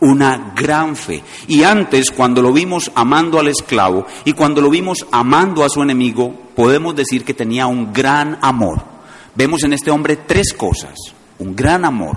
una 0.00 0.52
gran 0.56 0.96
fe. 0.96 1.22
Y 1.46 1.62
antes, 1.62 2.10
cuando 2.10 2.42
lo 2.42 2.52
vimos 2.52 2.90
amando 2.94 3.38
al 3.38 3.48
esclavo 3.48 4.06
y 4.24 4.32
cuando 4.32 4.60
lo 4.60 4.68
vimos 4.68 5.06
amando 5.12 5.64
a 5.64 5.68
su 5.68 5.82
enemigo, 5.82 6.34
podemos 6.56 6.96
decir 6.96 7.24
que 7.24 7.34
tenía 7.34 7.68
un 7.68 7.92
gran 7.92 8.38
amor. 8.42 8.82
Vemos 9.34 9.62
en 9.62 9.72
este 9.72 9.90
hombre 9.90 10.16
tres 10.26 10.52
cosas, 10.52 10.94
un 11.38 11.54
gran 11.54 11.84
amor, 11.84 12.16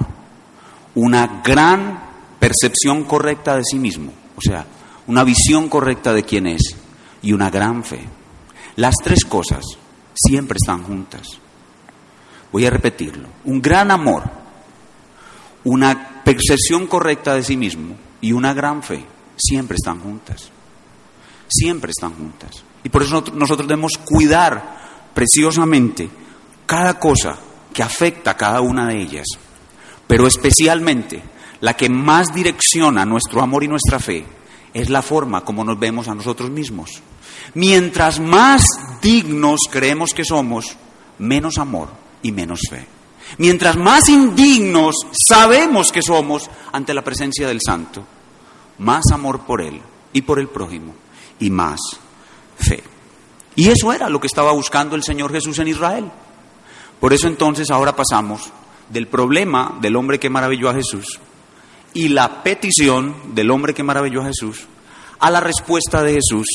una 0.95 1.41
gran 1.45 2.03
percepción 2.39 3.03
correcta 3.03 3.55
de 3.55 3.63
sí 3.63 3.77
mismo, 3.77 4.11
o 4.35 4.41
sea, 4.41 4.65
una 5.07 5.23
visión 5.23 5.69
correcta 5.69 6.13
de 6.13 6.23
quién 6.23 6.47
es 6.47 6.75
y 7.21 7.33
una 7.33 7.49
gran 7.49 7.83
fe. 7.83 8.01
Las 8.75 8.95
tres 9.03 9.25
cosas 9.25 9.63
siempre 10.13 10.57
están 10.61 10.83
juntas. 10.83 11.27
Voy 12.51 12.65
a 12.65 12.69
repetirlo. 12.69 13.27
Un 13.45 13.61
gran 13.61 13.91
amor, 13.91 14.23
una 15.63 16.23
percepción 16.23 16.87
correcta 16.87 17.35
de 17.35 17.43
sí 17.43 17.57
mismo 17.57 17.95
y 18.21 18.31
una 18.31 18.53
gran 18.53 18.81
fe 18.81 19.05
siempre 19.37 19.75
están 19.75 19.99
juntas. 19.99 20.49
Siempre 21.47 21.91
están 21.91 22.13
juntas. 22.13 22.63
Y 22.83 22.89
por 22.89 23.03
eso 23.03 23.23
nosotros 23.33 23.67
debemos 23.67 23.97
cuidar 23.97 25.09
preciosamente 25.13 26.09
cada 26.65 26.99
cosa 26.99 27.37
que 27.73 27.83
afecta 27.83 28.31
a 28.31 28.37
cada 28.37 28.61
una 28.61 28.87
de 28.87 29.01
ellas, 29.01 29.25
pero 30.07 30.27
especialmente 30.27 31.21
la 31.61 31.75
que 31.75 31.89
más 31.89 32.33
direcciona 32.33 33.05
nuestro 33.05 33.41
amor 33.41 33.63
y 33.63 33.67
nuestra 33.67 33.99
fe 33.99 34.25
es 34.75 34.89
la 34.89 35.01
forma 35.01 35.45
como 35.45 35.63
nos 35.63 35.79
vemos 35.79 36.09
a 36.09 36.13
nosotros 36.13 36.49
mismos. 36.49 37.01
Mientras 37.53 38.19
más 38.19 38.61
dignos 39.01 39.61
creemos 39.71 40.11
que 40.13 40.25
somos, 40.25 40.75
menos 41.17 41.57
amor 41.57 41.87
y 42.21 42.33
menos 42.33 42.59
fe. 42.69 42.85
Mientras 43.37 43.77
más 43.77 44.09
indignos 44.09 44.95
sabemos 45.29 45.93
que 45.93 46.01
somos 46.01 46.49
ante 46.73 46.93
la 46.93 47.05
presencia 47.05 47.47
del 47.47 47.61
Santo, 47.65 48.03
más 48.79 49.05
amor 49.13 49.45
por 49.45 49.61
Él 49.61 49.79
y 50.11 50.23
por 50.23 50.39
el 50.39 50.49
prójimo 50.49 50.93
y 51.39 51.49
más 51.49 51.79
fe. 52.57 52.83
Y 53.55 53.69
eso 53.69 53.93
era 53.93 54.09
lo 54.09 54.19
que 54.19 54.27
estaba 54.27 54.51
buscando 54.51 54.97
el 54.97 55.03
Señor 55.03 55.31
Jesús 55.31 55.57
en 55.59 55.69
Israel. 55.69 56.11
Por 56.99 57.13
eso 57.13 57.29
entonces 57.29 57.71
ahora 57.71 57.95
pasamos 57.95 58.51
del 58.89 59.07
problema 59.07 59.77
del 59.79 59.95
hombre 59.95 60.19
que 60.19 60.29
maravilló 60.29 60.69
a 60.69 60.73
Jesús 60.73 61.21
y 61.95 62.09
la 62.09 62.43
petición 62.43 63.33
del 63.33 63.49
hombre 63.49 63.73
que 63.73 63.81
maravilló 63.81 64.21
a 64.21 64.25
Jesús 64.25 64.67
a 65.19 65.31
la 65.31 65.39
respuesta 65.39 66.03
de 66.03 66.13
Jesús 66.13 66.45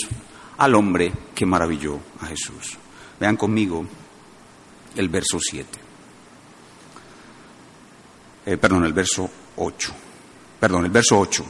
al 0.58 0.74
hombre 0.74 1.12
que 1.34 1.46
maravilló 1.46 1.98
a 2.20 2.26
Jesús. 2.26 2.76
Vean 3.18 3.36
conmigo 3.36 3.84
el 4.94 5.08
verso 5.08 5.38
7. 5.40 5.66
Eh, 8.46 8.56
perdón, 8.58 8.84
el 8.84 8.92
verso 8.92 9.28
8. 9.56 9.92
Perdón, 10.60 10.84
el 10.84 10.90
verso 10.90 11.18
8. 11.18 11.44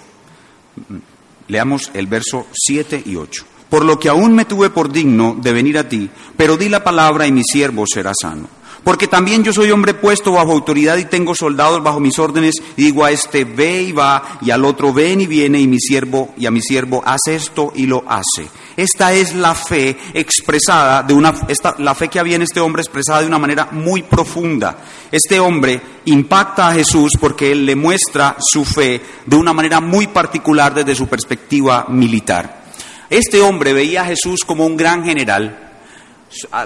Leamos 1.48 1.90
el 1.92 2.06
verso 2.06 2.46
7 2.52 3.02
y 3.06 3.16
8. 3.16 3.44
Por 3.68 3.84
lo 3.84 3.98
que 3.98 4.08
aún 4.08 4.34
me 4.34 4.44
tuve 4.44 4.70
por 4.70 4.92
digno 4.92 5.36
de 5.40 5.52
venir 5.52 5.78
a 5.78 5.88
ti, 5.88 6.08
pero 6.36 6.56
di 6.56 6.68
la 6.68 6.84
palabra 6.84 7.26
y 7.26 7.32
mi 7.32 7.42
siervo 7.42 7.84
será 7.86 8.12
sano. 8.20 8.48
Porque 8.84 9.06
también 9.06 9.44
yo 9.44 9.52
soy 9.52 9.70
hombre 9.70 9.94
puesto 9.94 10.32
bajo 10.32 10.52
autoridad 10.52 10.96
y 10.96 11.04
tengo 11.04 11.34
soldados 11.34 11.82
bajo 11.82 12.00
mis 12.00 12.18
órdenes, 12.18 12.56
y 12.76 12.84
digo 12.84 13.04
a 13.04 13.10
este 13.10 13.44
ve 13.44 13.82
y 13.82 13.92
va, 13.92 14.38
y 14.40 14.50
al 14.50 14.64
otro 14.64 14.92
ven 14.92 15.20
y 15.20 15.26
viene, 15.26 15.60
y 15.60 15.66
mi 15.66 15.78
siervo, 15.78 16.34
y 16.38 16.46
a 16.46 16.50
mi 16.50 16.62
siervo 16.62 17.02
hace 17.04 17.34
esto 17.34 17.72
y 17.74 17.86
lo 17.86 18.04
hace. 18.08 18.48
Esta 18.76 19.12
es 19.12 19.34
la 19.34 19.54
fe 19.54 19.96
expresada 20.14 21.02
de 21.02 21.12
una, 21.12 21.34
esta, 21.48 21.74
la 21.78 21.94
fe 21.94 22.08
que 22.08 22.18
había 22.18 22.36
en 22.36 22.42
este 22.42 22.60
hombre 22.60 22.82
expresada 22.82 23.20
de 23.20 23.26
una 23.26 23.38
manera 23.38 23.68
muy 23.72 24.02
profunda. 24.02 24.78
Este 25.12 25.38
hombre 25.38 25.80
impacta 26.06 26.68
a 26.68 26.72
Jesús 26.72 27.12
porque 27.20 27.52
él 27.52 27.66
le 27.66 27.76
muestra 27.76 28.36
su 28.38 28.64
fe 28.64 29.00
de 29.26 29.36
una 29.36 29.52
manera 29.52 29.80
muy 29.80 30.06
particular 30.06 30.72
desde 30.72 30.94
su 30.94 31.06
perspectiva 31.06 31.86
militar. 31.88 32.62
Este 33.10 33.42
hombre 33.42 33.72
veía 33.72 34.02
a 34.02 34.06
Jesús 34.06 34.44
como 34.46 34.64
un 34.64 34.76
gran 34.76 35.04
general, 35.04 35.69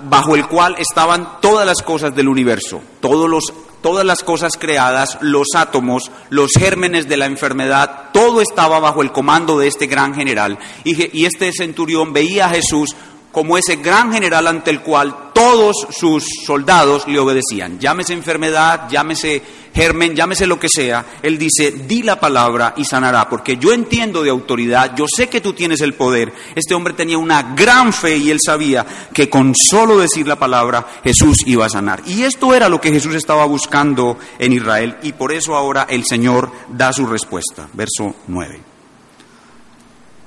bajo 0.04 0.34
el 0.34 0.46
cual 0.46 0.76
estaban 0.78 1.40
todas 1.40 1.66
las 1.66 1.82
cosas 1.82 2.14
del 2.14 2.28
universo, 2.28 2.82
todos 3.00 3.28
los, 3.28 3.44
todas 3.82 4.04
las 4.04 4.22
cosas 4.22 4.56
creadas, 4.58 5.18
los 5.20 5.48
átomos, 5.54 6.10
los 6.30 6.50
gérmenes 6.58 7.08
de 7.08 7.16
la 7.16 7.26
enfermedad, 7.26 8.10
todo 8.12 8.40
estaba 8.40 8.78
bajo 8.80 9.02
el 9.02 9.12
comando 9.12 9.58
de 9.58 9.68
este 9.68 9.86
gran 9.86 10.14
general. 10.14 10.58
Y, 10.84 11.18
y 11.18 11.26
este 11.26 11.50
centurión 11.52 12.12
veía 12.12 12.46
a 12.46 12.50
Jesús 12.50 12.94
como 13.34 13.58
ese 13.58 13.76
gran 13.76 14.12
general 14.12 14.46
ante 14.46 14.70
el 14.70 14.80
cual 14.80 15.32
todos 15.32 15.88
sus 15.90 16.24
soldados 16.46 17.08
le 17.08 17.18
obedecían. 17.18 17.80
Llámese 17.80 18.12
enfermedad, 18.12 18.88
llámese 18.88 19.42
germen, 19.74 20.14
llámese 20.14 20.46
lo 20.46 20.60
que 20.60 20.68
sea. 20.68 21.04
Él 21.20 21.36
dice, 21.36 21.72
di 21.72 22.04
la 22.04 22.20
palabra 22.20 22.74
y 22.76 22.84
sanará, 22.84 23.28
porque 23.28 23.56
yo 23.56 23.72
entiendo 23.72 24.22
de 24.22 24.30
autoridad, 24.30 24.94
yo 24.94 25.06
sé 25.08 25.28
que 25.28 25.40
tú 25.40 25.52
tienes 25.52 25.80
el 25.80 25.94
poder. 25.94 26.32
Este 26.54 26.74
hombre 26.74 26.94
tenía 26.94 27.18
una 27.18 27.54
gran 27.54 27.92
fe 27.92 28.16
y 28.16 28.30
él 28.30 28.38
sabía 28.40 28.86
que 29.12 29.28
con 29.28 29.52
solo 29.56 29.98
decir 29.98 30.28
la 30.28 30.38
palabra 30.38 30.86
Jesús 31.02 31.38
iba 31.44 31.66
a 31.66 31.70
sanar. 31.70 32.02
Y 32.06 32.22
esto 32.22 32.54
era 32.54 32.68
lo 32.68 32.80
que 32.80 32.92
Jesús 32.92 33.16
estaba 33.16 33.46
buscando 33.46 34.16
en 34.38 34.52
Israel 34.52 34.98
y 35.02 35.12
por 35.12 35.32
eso 35.32 35.56
ahora 35.56 35.88
el 35.90 36.04
Señor 36.04 36.52
da 36.68 36.92
su 36.92 37.04
respuesta. 37.04 37.68
Verso 37.72 38.14
9. 38.28 38.60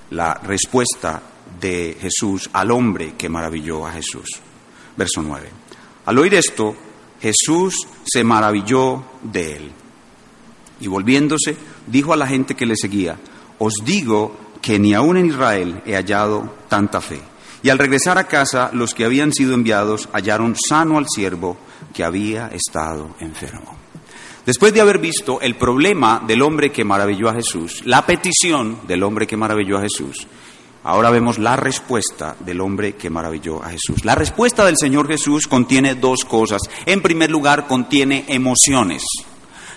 La 0.10 0.34
respuesta 0.44 1.22
de 1.60 1.98
Jesús 2.00 2.50
al 2.54 2.72
hombre 2.72 3.14
que 3.18 3.30
maravilló 3.30 3.86
a 3.86 3.92
Jesús. 3.92 4.30
Verso 4.96 5.22
9. 5.22 5.50
Al 6.06 6.18
oír 6.18 6.34
esto, 6.36 6.76
Jesús 7.22 7.88
se 8.06 8.24
maravilló 8.24 9.04
de 9.24 9.56
él. 9.56 9.72
Y 10.80 10.88
volviéndose, 10.88 11.56
dijo 11.88 12.14
a 12.14 12.18
la 12.18 12.28
gente 12.28 12.56
que 12.56 12.66
le 12.66 12.76
seguía, 12.76 13.18
os 13.60 13.74
digo 13.84 14.38
que 14.62 14.80
ni 14.80 14.94
aún 14.94 15.18
en 15.18 15.28
Israel 15.28 15.82
he 15.86 15.96
hallado 15.96 16.54
tanta 16.68 17.02
fe. 17.02 17.20
Y 17.64 17.70
al 17.70 17.80
regresar 17.80 18.18
a 18.18 18.28
casa, 18.28 18.70
los 18.74 18.94
que 18.94 19.06
habían 19.06 19.34
sido 19.34 19.54
enviados 19.54 20.08
hallaron 20.14 20.56
sano 20.56 20.98
al 20.98 21.08
siervo 21.08 21.58
que 21.94 22.04
había 22.04 22.48
estado 22.50 23.16
enfermo. 23.20 23.76
Después 24.46 24.74
de 24.74 24.80
haber 24.80 25.00
visto 25.00 25.42
el 25.42 25.56
problema 25.56 26.24
del 26.26 26.42
hombre 26.42 26.72
que 26.72 26.86
maravilló 26.86 27.28
a 27.28 27.34
Jesús, 27.34 27.82
la 27.84 28.06
petición 28.06 28.80
del 28.88 29.04
hombre 29.04 29.28
que 29.28 29.36
maravilló 29.36 29.78
a 29.78 29.82
Jesús, 29.82 30.28
Ahora 30.88 31.10
vemos 31.10 31.38
la 31.38 31.58
respuesta 31.58 32.38
del 32.40 32.62
hombre 32.62 32.96
que 32.96 33.10
maravilló 33.10 33.62
a 33.62 33.72
Jesús. 33.72 34.06
La 34.06 34.16
respuesta 34.16 34.64
del 34.64 34.78
Señor 34.80 35.10
Jesús 35.10 35.46
contiene 35.46 35.96
dos 35.96 36.24
cosas. 36.24 36.62
En 36.86 37.02
primer 37.02 37.30
lugar, 37.30 37.68
contiene 37.68 38.24
emociones. 38.30 39.04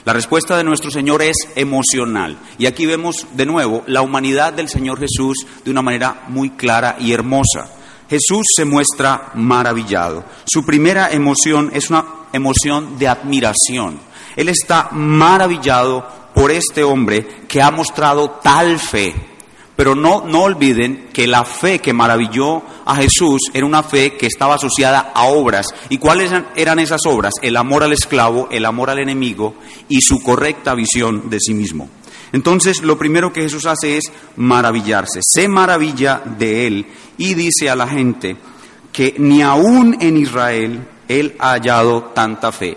La 0.04 0.12
respuesta 0.12 0.56
de 0.56 0.62
nuestro 0.62 0.88
Señor 0.92 1.20
es 1.20 1.34
emocional. 1.56 2.38
Y 2.58 2.66
aquí 2.66 2.86
vemos 2.86 3.26
de 3.32 3.44
nuevo 3.44 3.82
la 3.88 4.02
humanidad 4.02 4.52
del 4.52 4.68
Señor 4.68 5.00
Jesús 5.00 5.44
de 5.64 5.72
una 5.72 5.82
manera 5.82 6.26
muy 6.28 6.50
clara 6.50 6.94
y 7.00 7.12
hermosa. 7.12 7.68
Jesús 8.08 8.46
se 8.54 8.64
muestra 8.64 9.32
maravillado. 9.34 10.24
Su 10.44 10.64
primera 10.64 11.10
emoción 11.10 11.72
es 11.74 11.90
una 11.90 12.04
emoción 12.32 13.00
de 13.00 13.08
admiración. 13.08 13.98
Él 14.36 14.48
está 14.48 14.90
maravillado 14.92 16.06
por 16.32 16.52
este 16.52 16.84
hombre 16.84 17.26
que 17.48 17.60
ha 17.60 17.72
mostrado 17.72 18.38
tal 18.42 18.78
fe, 18.78 19.29
pero 19.80 19.94
no, 19.94 20.26
no 20.26 20.42
olviden 20.42 21.08
que 21.10 21.26
la 21.26 21.42
fe 21.42 21.78
que 21.78 21.94
maravilló 21.94 22.62
a 22.84 22.96
Jesús 22.96 23.40
era 23.54 23.64
una 23.64 23.82
fe 23.82 24.14
que 24.14 24.26
estaba 24.26 24.56
asociada 24.56 25.10
a 25.14 25.24
obras. 25.24 25.68
¿Y 25.88 25.96
cuáles 25.96 26.30
eran 26.54 26.80
esas 26.80 27.00
obras? 27.06 27.32
El 27.40 27.56
amor 27.56 27.82
al 27.82 27.94
esclavo, 27.94 28.46
el 28.50 28.66
amor 28.66 28.90
al 28.90 28.98
enemigo 28.98 29.54
y 29.88 30.02
su 30.02 30.22
correcta 30.22 30.74
visión 30.74 31.30
de 31.30 31.38
sí 31.40 31.54
mismo. 31.54 31.88
Entonces, 32.30 32.82
lo 32.82 32.98
primero 32.98 33.32
que 33.32 33.40
Jesús 33.40 33.64
hace 33.64 33.96
es 33.96 34.04
maravillarse. 34.36 35.20
Se 35.22 35.48
maravilla 35.48 36.20
de 36.38 36.66
él 36.66 36.86
y 37.16 37.32
dice 37.32 37.70
a 37.70 37.74
la 37.74 37.88
gente 37.88 38.36
que 38.92 39.14
ni 39.16 39.40
aún 39.40 39.96
en 39.98 40.18
Israel 40.18 40.86
él 41.08 41.36
ha 41.38 41.52
hallado 41.52 42.12
tanta 42.14 42.52
fe. 42.52 42.76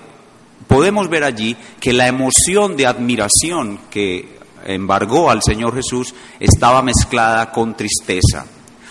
podemos 0.69 1.09
ver 1.09 1.25
allí 1.25 1.57
que 1.81 1.91
la 1.91 2.07
emoción 2.07 2.77
de 2.77 2.87
admiración 2.87 3.77
que 3.91 4.33
embargó 4.65 5.29
al 5.29 5.41
Señor 5.41 5.75
Jesús 5.75 6.13
estaba 6.39 6.81
mezclada 6.81 7.51
con 7.51 7.75
tristeza. 7.75 8.45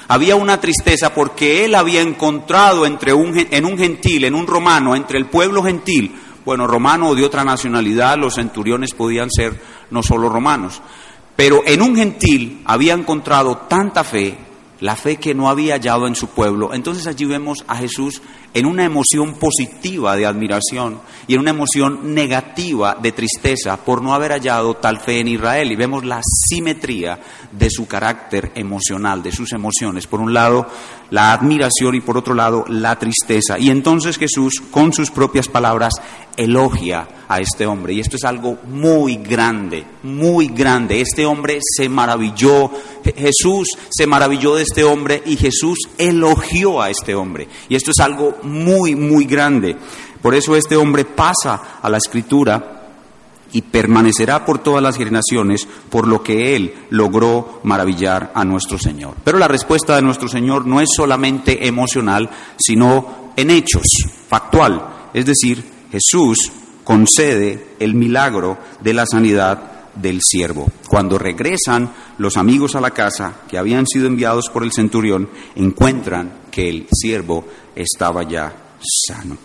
Había 0.09 0.37
una 0.37 0.61
tristeza 0.61 1.14
porque 1.14 1.64
él 1.64 1.75
había 1.75 2.03
encontrado 2.03 2.85
entre 2.87 3.12
un, 3.12 3.47
en 3.51 3.64
un 3.64 3.79
gentil, 3.79 4.25
en 4.25 4.35
un 4.35 4.47
romano, 4.47 4.95
entre 4.95 5.18
el 5.18 5.27
pueblo 5.27 5.62
gentil, 5.62 6.14
bueno, 6.45 6.66
romano 6.66 7.11
o 7.11 7.14
de 7.14 7.25
otra 7.25 7.45
nacionalidad, 7.45 8.18
los 8.18 8.35
centuriones 8.35 8.95
podían 8.95 9.31
ser 9.31 9.61
no 9.91 10.03
solo 10.03 10.29
romanos, 10.29 10.83
pero 11.37 11.62
en 11.64 11.83
un 11.83 11.95
gentil 11.97 12.62
había 12.64 12.95
encontrado 12.95 13.59
tanta 13.68 14.05
fe, 14.05 14.37
la 14.81 14.97
fe 14.97 15.16
que 15.16 15.35
no 15.35 15.49
había 15.49 15.75
hallado 15.75 16.07
en 16.07 16.16
su 16.16 16.29
pueblo. 16.29 16.75
Entonces 16.75 17.07
allí 17.07 17.25
vemos 17.25 17.64
a 17.68 17.77
Jesús 17.77 18.20
en 18.55 18.66
una 18.66 18.84
emoción 18.84 19.34
positiva 19.34 20.16
de 20.16 20.26
admiración 20.26 21.00
y 21.26 21.34
en 21.34 21.40
una 21.40 21.50
emoción 21.50 22.14
negativa 22.14 22.96
de 23.00 23.12
tristeza 23.12 23.76
por 23.76 24.03
no 24.03 24.14
haber 24.14 24.32
hallado 24.32 24.74
tal 24.74 25.00
fe 25.00 25.20
en 25.20 25.28
Israel. 25.28 25.72
Y 25.72 25.76
vemos 25.76 26.05
la 26.05 26.20
simetría 26.22 27.18
de 27.50 27.70
su 27.70 27.86
carácter 27.86 28.53
emocional, 28.55 29.22
de 29.22 29.32
sus 29.32 29.53
emociones. 29.53 30.07
Por 30.07 30.20
un 30.20 30.34
lado, 30.34 30.66
la 31.11 31.32
admiración 31.32 31.94
y 31.94 32.00
por 32.00 32.16
otro 32.16 32.34
lado, 32.34 32.64
la 32.68 32.98
tristeza. 32.98 33.59
Y 33.59 33.70
entonces 33.70 34.18
Jesús, 34.18 34.62
con 34.70 34.92
sus 34.92 35.11
propias 35.11 35.48
palabras, 35.48 35.94
elogia 36.36 37.07
a 37.28 37.40
este 37.40 37.66
hombre. 37.66 37.94
Y 37.94 38.00
esto 38.00 38.16
es 38.16 38.24
algo 38.24 38.59
muy 38.64 39.16
grande, 39.16 39.84
muy 40.03 40.48
grande. 40.48 41.00
Este 41.00 41.24
hombre 41.26 41.59
se 41.62 41.88
maravilló, 41.88 42.70
Jesús 43.05 43.68
se 43.90 44.07
maravilló 44.07 44.55
de 44.55 44.62
este 44.62 44.84
hombre 44.84 45.22
y 45.24 45.36
Jesús 45.36 45.78
elogió 45.98 46.80
a 46.80 46.90
este 46.90 47.14
hombre. 47.14 47.48
Y 47.68 47.74
esto 47.74 47.90
es 47.90 48.00
algo 48.00 48.38
muy, 48.43 48.95
muy 48.95 49.24
grande. 49.24 49.76
Por 50.20 50.34
eso 50.34 50.57
este 50.57 50.76
hombre 50.76 51.05
pasa 51.05 51.78
a 51.82 51.88
la 51.88 51.99
escritura 51.99 52.82
y 53.53 53.62
permanecerá 53.62 54.45
por 54.45 54.61
todas 54.61 54.82
las 54.82 54.97
generaciones 54.97 55.68
por 55.90 56.09
lo 56.09 56.22
que 56.22 56.57
Él 56.57 56.74
logró 56.90 57.61
maravillar 57.64 58.32
a 58.34 58.45
nuestro 58.45 58.78
Señor. 58.78 59.14
Pero 59.24 59.38
la 59.38 59.49
respuesta 59.49 59.97
de 59.97 60.03
nuestro 60.03 60.28
Señor 60.28 60.66
no 60.66 60.80
es 60.80 60.88
solamente 60.97 61.66
emocional, 61.66 62.30
sino 62.57 63.32
en 63.36 63.51
hechos, 63.51 63.84
factual. 64.28 65.11
Es 65.12 65.26
decir, 65.26 65.62
Jesús 65.90 66.51
concede 66.84 67.74
el 67.78 67.95
milagro 67.95 68.59
de 68.80 68.95
la 68.95 69.07
sanidad 69.07 69.70
del 69.95 70.20
siervo. 70.22 70.70
Cuando 70.88 71.18
regresan 71.18 71.90
los 72.18 72.36
amigos 72.36 72.74
a 72.74 72.80
la 72.80 72.93
casa 72.93 73.34
que 73.49 73.59
habían 73.59 73.86
sido 73.86 74.07
enviados 74.07 74.49
por 74.49 74.64
el 74.64 74.72
centurión, 74.72 75.28
encuentran 75.55 76.41
que 76.53 76.68
el 76.68 76.86
siervo 76.92 77.44
estaba 77.74 78.22
ya 78.22 78.55
sano. 78.78 79.36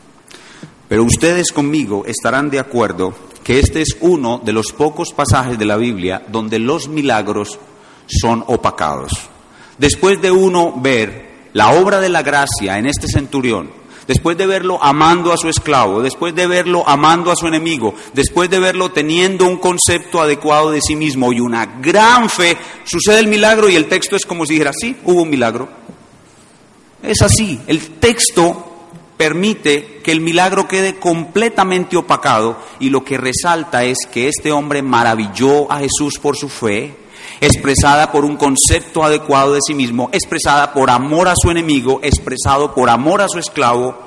Pero 0.87 1.03
ustedes 1.03 1.51
conmigo 1.51 2.03
estarán 2.05 2.49
de 2.49 2.59
acuerdo 2.59 3.15
que 3.43 3.59
este 3.59 3.81
es 3.81 3.97
uno 4.01 4.41
de 4.43 4.53
los 4.53 4.73
pocos 4.73 5.13
pasajes 5.13 5.57
de 5.57 5.65
la 5.65 5.77
Biblia 5.77 6.23
donde 6.27 6.59
los 6.59 6.89
milagros 6.89 7.57
son 8.07 8.43
opacados. 8.47 9.11
Después 9.77 10.21
de 10.21 10.31
uno 10.31 10.73
ver 10.77 11.49
la 11.53 11.71
obra 11.71 11.99
de 11.99 12.09
la 12.09 12.23
gracia 12.23 12.77
en 12.77 12.87
este 12.87 13.07
centurión, 13.07 13.69
después 14.07 14.37
de 14.37 14.47
verlo 14.47 14.81
amando 14.81 15.33
a 15.33 15.37
su 15.37 15.49
esclavo, 15.49 16.01
después 16.01 16.33
de 16.35 16.47
verlo 16.47 16.87
amando 16.87 17.31
a 17.31 17.35
su 17.35 17.47
enemigo, 17.47 17.93
después 18.13 18.49
de 18.49 18.59
verlo 18.59 18.91
teniendo 18.91 19.45
un 19.45 19.57
concepto 19.57 20.21
adecuado 20.21 20.71
de 20.71 20.81
sí 20.81 20.95
mismo 20.95 21.31
y 21.33 21.39
una 21.39 21.65
gran 21.65 22.29
fe, 22.29 22.57
sucede 22.85 23.19
el 23.19 23.27
milagro 23.27 23.69
y 23.69 23.75
el 23.75 23.87
texto 23.87 24.15
es 24.15 24.25
como 24.25 24.45
si 24.45 24.53
dijera, 24.53 24.71
sí, 24.73 24.95
hubo 25.03 25.23
un 25.23 25.29
milagro. 25.29 25.69
Es 27.01 27.21
así, 27.21 27.59
el 27.67 27.99
texto 27.99 28.67
permite 29.17 29.99
que 30.03 30.11
el 30.11 30.21
milagro 30.21 30.67
quede 30.67 30.95
completamente 30.95 31.97
opacado 31.97 32.57
y 32.79 32.89
lo 32.89 33.03
que 33.03 33.17
resalta 33.17 33.83
es 33.83 33.97
que 34.11 34.27
este 34.27 34.51
hombre 34.51 34.81
maravilló 34.81 35.71
a 35.71 35.79
Jesús 35.79 36.19
por 36.19 36.37
su 36.37 36.49
fe, 36.49 36.95
expresada 37.41 38.11
por 38.11 38.25
un 38.25 38.37
concepto 38.37 39.03
adecuado 39.03 39.53
de 39.53 39.59
sí 39.65 39.73
mismo, 39.73 40.09
expresada 40.13 40.73
por 40.73 40.89
amor 40.89 41.27
a 41.27 41.33
su 41.35 41.51
enemigo, 41.51 41.99
expresado 42.03 42.73
por 42.73 42.89
amor 42.89 43.21
a 43.21 43.27
su 43.27 43.39
esclavo, 43.39 43.97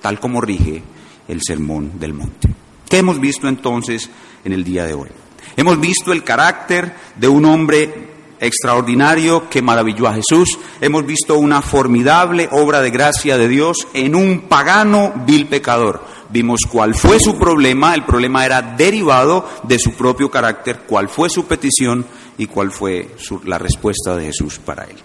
tal 0.00 0.18
como 0.18 0.40
rige 0.40 0.82
el 1.28 1.40
sermón 1.42 1.98
del 1.98 2.14
monte. 2.14 2.48
¿Qué 2.88 2.98
hemos 2.98 3.20
visto 3.20 3.48
entonces 3.48 4.10
en 4.44 4.52
el 4.52 4.64
día 4.64 4.84
de 4.86 4.94
hoy? 4.94 5.08
Hemos 5.56 5.80
visto 5.80 6.12
el 6.12 6.24
carácter 6.24 6.94
de 7.16 7.28
un 7.28 7.44
hombre 7.44 8.09
extraordinario 8.40 9.48
que 9.48 9.62
maravilló 9.62 10.08
a 10.08 10.14
Jesús. 10.14 10.58
Hemos 10.80 11.06
visto 11.06 11.38
una 11.38 11.62
formidable 11.62 12.48
obra 12.50 12.80
de 12.80 12.90
gracia 12.90 13.38
de 13.38 13.48
Dios 13.48 13.86
en 13.92 14.14
un 14.14 14.48
pagano 14.48 15.12
vil 15.26 15.46
pecador. 15.46 16.02
Vimos 16.30 16.60
cuál 16.70 16.94
fue 16.94 17.20
su 17.20 17.38
problema, 17.38 17.94
el 17.94 18.04
problema 18.04 18.44
era 18.44 18.62
derivado 18.62 19.48
de 19.64 19.78
su 19.78 19.92
propio 19.92 20.30
carácter, 20.30 20.82
cuál 20.86 21.08
fue 21.08 21.28
su 21.28 21.46
petición 21.46 22.06
y 22.38 22.46
cuál 22.46 22.70
fue 22.70 23.14
la 23.44 23.58
respuesta 23.58 24.16
de 24.16 24.26
Jesús 24.26 24.58
para 24.58 24.84
él. 24.84 24.96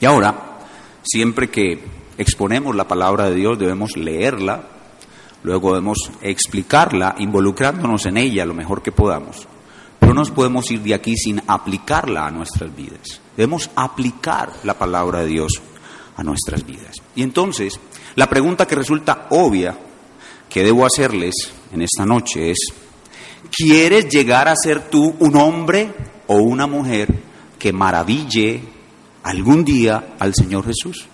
Y 0.00 0.06
ahora, 0.06 0.58
siempre 1.02 1.50
que 1.50 1.84
exponemos 2.18 2.74
la 2.74 2.88
palabra 2.88 3.28
de 3.28 3.36
Dios 3.36 3.58
debemos 3.58 3.96
leerla, 3.96 4.64
luego 5.42 5.70
debemos 5.70 6.10
explicarla, 6.22 7.14
involucrándonos 7.18 8.06
en 8.06 8.16
ella 8.16 8.46
lo 8.46 8.54
mejor 8.54 8.82
que 8.82 8.92
podamos. 8.92 9.46
No 10.06 10.12
nos 10.14 10.30
podemos 10.30 10.70
ir 10.70 10.80
de 10.82 10.94
aquí 10.94 11.16
sin 11.16 11.42
aplicarla 11.46 12.26
a 12.26 12.30
nuestras 12.30 12.74
vidas. 12.74 13.20
Debemos 13.36 13.70
aplicar 13.74 14.52
la 14.62 14.78
palabra 14.78 15.20
de 15.20 15.26
Dios 15.26 15.52
a 16.16 16.22
nuestras 16.22 16.64
vidas. 16.64 16.96
Y 17.14 17.22
entonces, 17.22 17.80
la 18.14 18.28
pregunta 18.28 18.66
que 18.66 18.74
resulta 18.74 19.26
obvia 19.30 19.76
que 20.48 20.62
debo 20.62 20.86
hacerles 20.86 21.34
en 21.72 21.82
esta 21.82 22.06
noche 22.06 22.50
es, 22.50 22.58
¿quieres 23.50 24.08
llegar 24.08 24.46
a 24.46 24.54
ser 24.54 24.88
tú 24.88 25.16
un 25.18 25.36
hombre 25.36 25.92
o 26.26 26.36
una 26.36 26.66
mujer 26.66 27.12
que 27.58 27.72
maraville 27.72 28.62
algún 29.24 29.64
día 29.64 30.14
al 30.18 30.34
Señor 30.34 30.66
Jesús? 30.66 31.06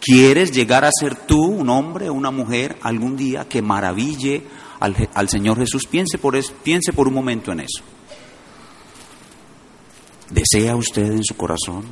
¿Quieres 0.00 0.52
llegar 0.52 0.84
a 0.84 0.90
ser 0.92 1.14
tú 1.14 1.42
un 1.42 1.70
hombre 1.70 2.10
o 2.10 2.12
una 2.12 2.30
mujer 2.30 2.76
algún 2.82 3.16
día 3.16 3.48
que 3.48 3.62
maraville 3.62 4.42
al, 4.84 5.28
Señor 5.28 5.58
Jesús. 5.58 5.86
Piense 5.86 6.18
por, 6.18 6.38
piense 6.62 6.92
por 6.92 7.08
un 7.08 7.14
momento 7.14 7.52
en 7.52 7.60
eso. 7.60 7.82
¿Desea 10.30 10.76
usted 10.76 11.12
en 11.12 11.24
su 11.24 11.36
corazón 11.36 11.84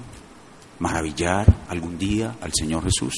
maravillar 0.78 1.64
algún 1.68 1.98
día 1.98 2.36
al 2.40 2.52
Señor 2.52 2.84
Jesús? 2.84 3.14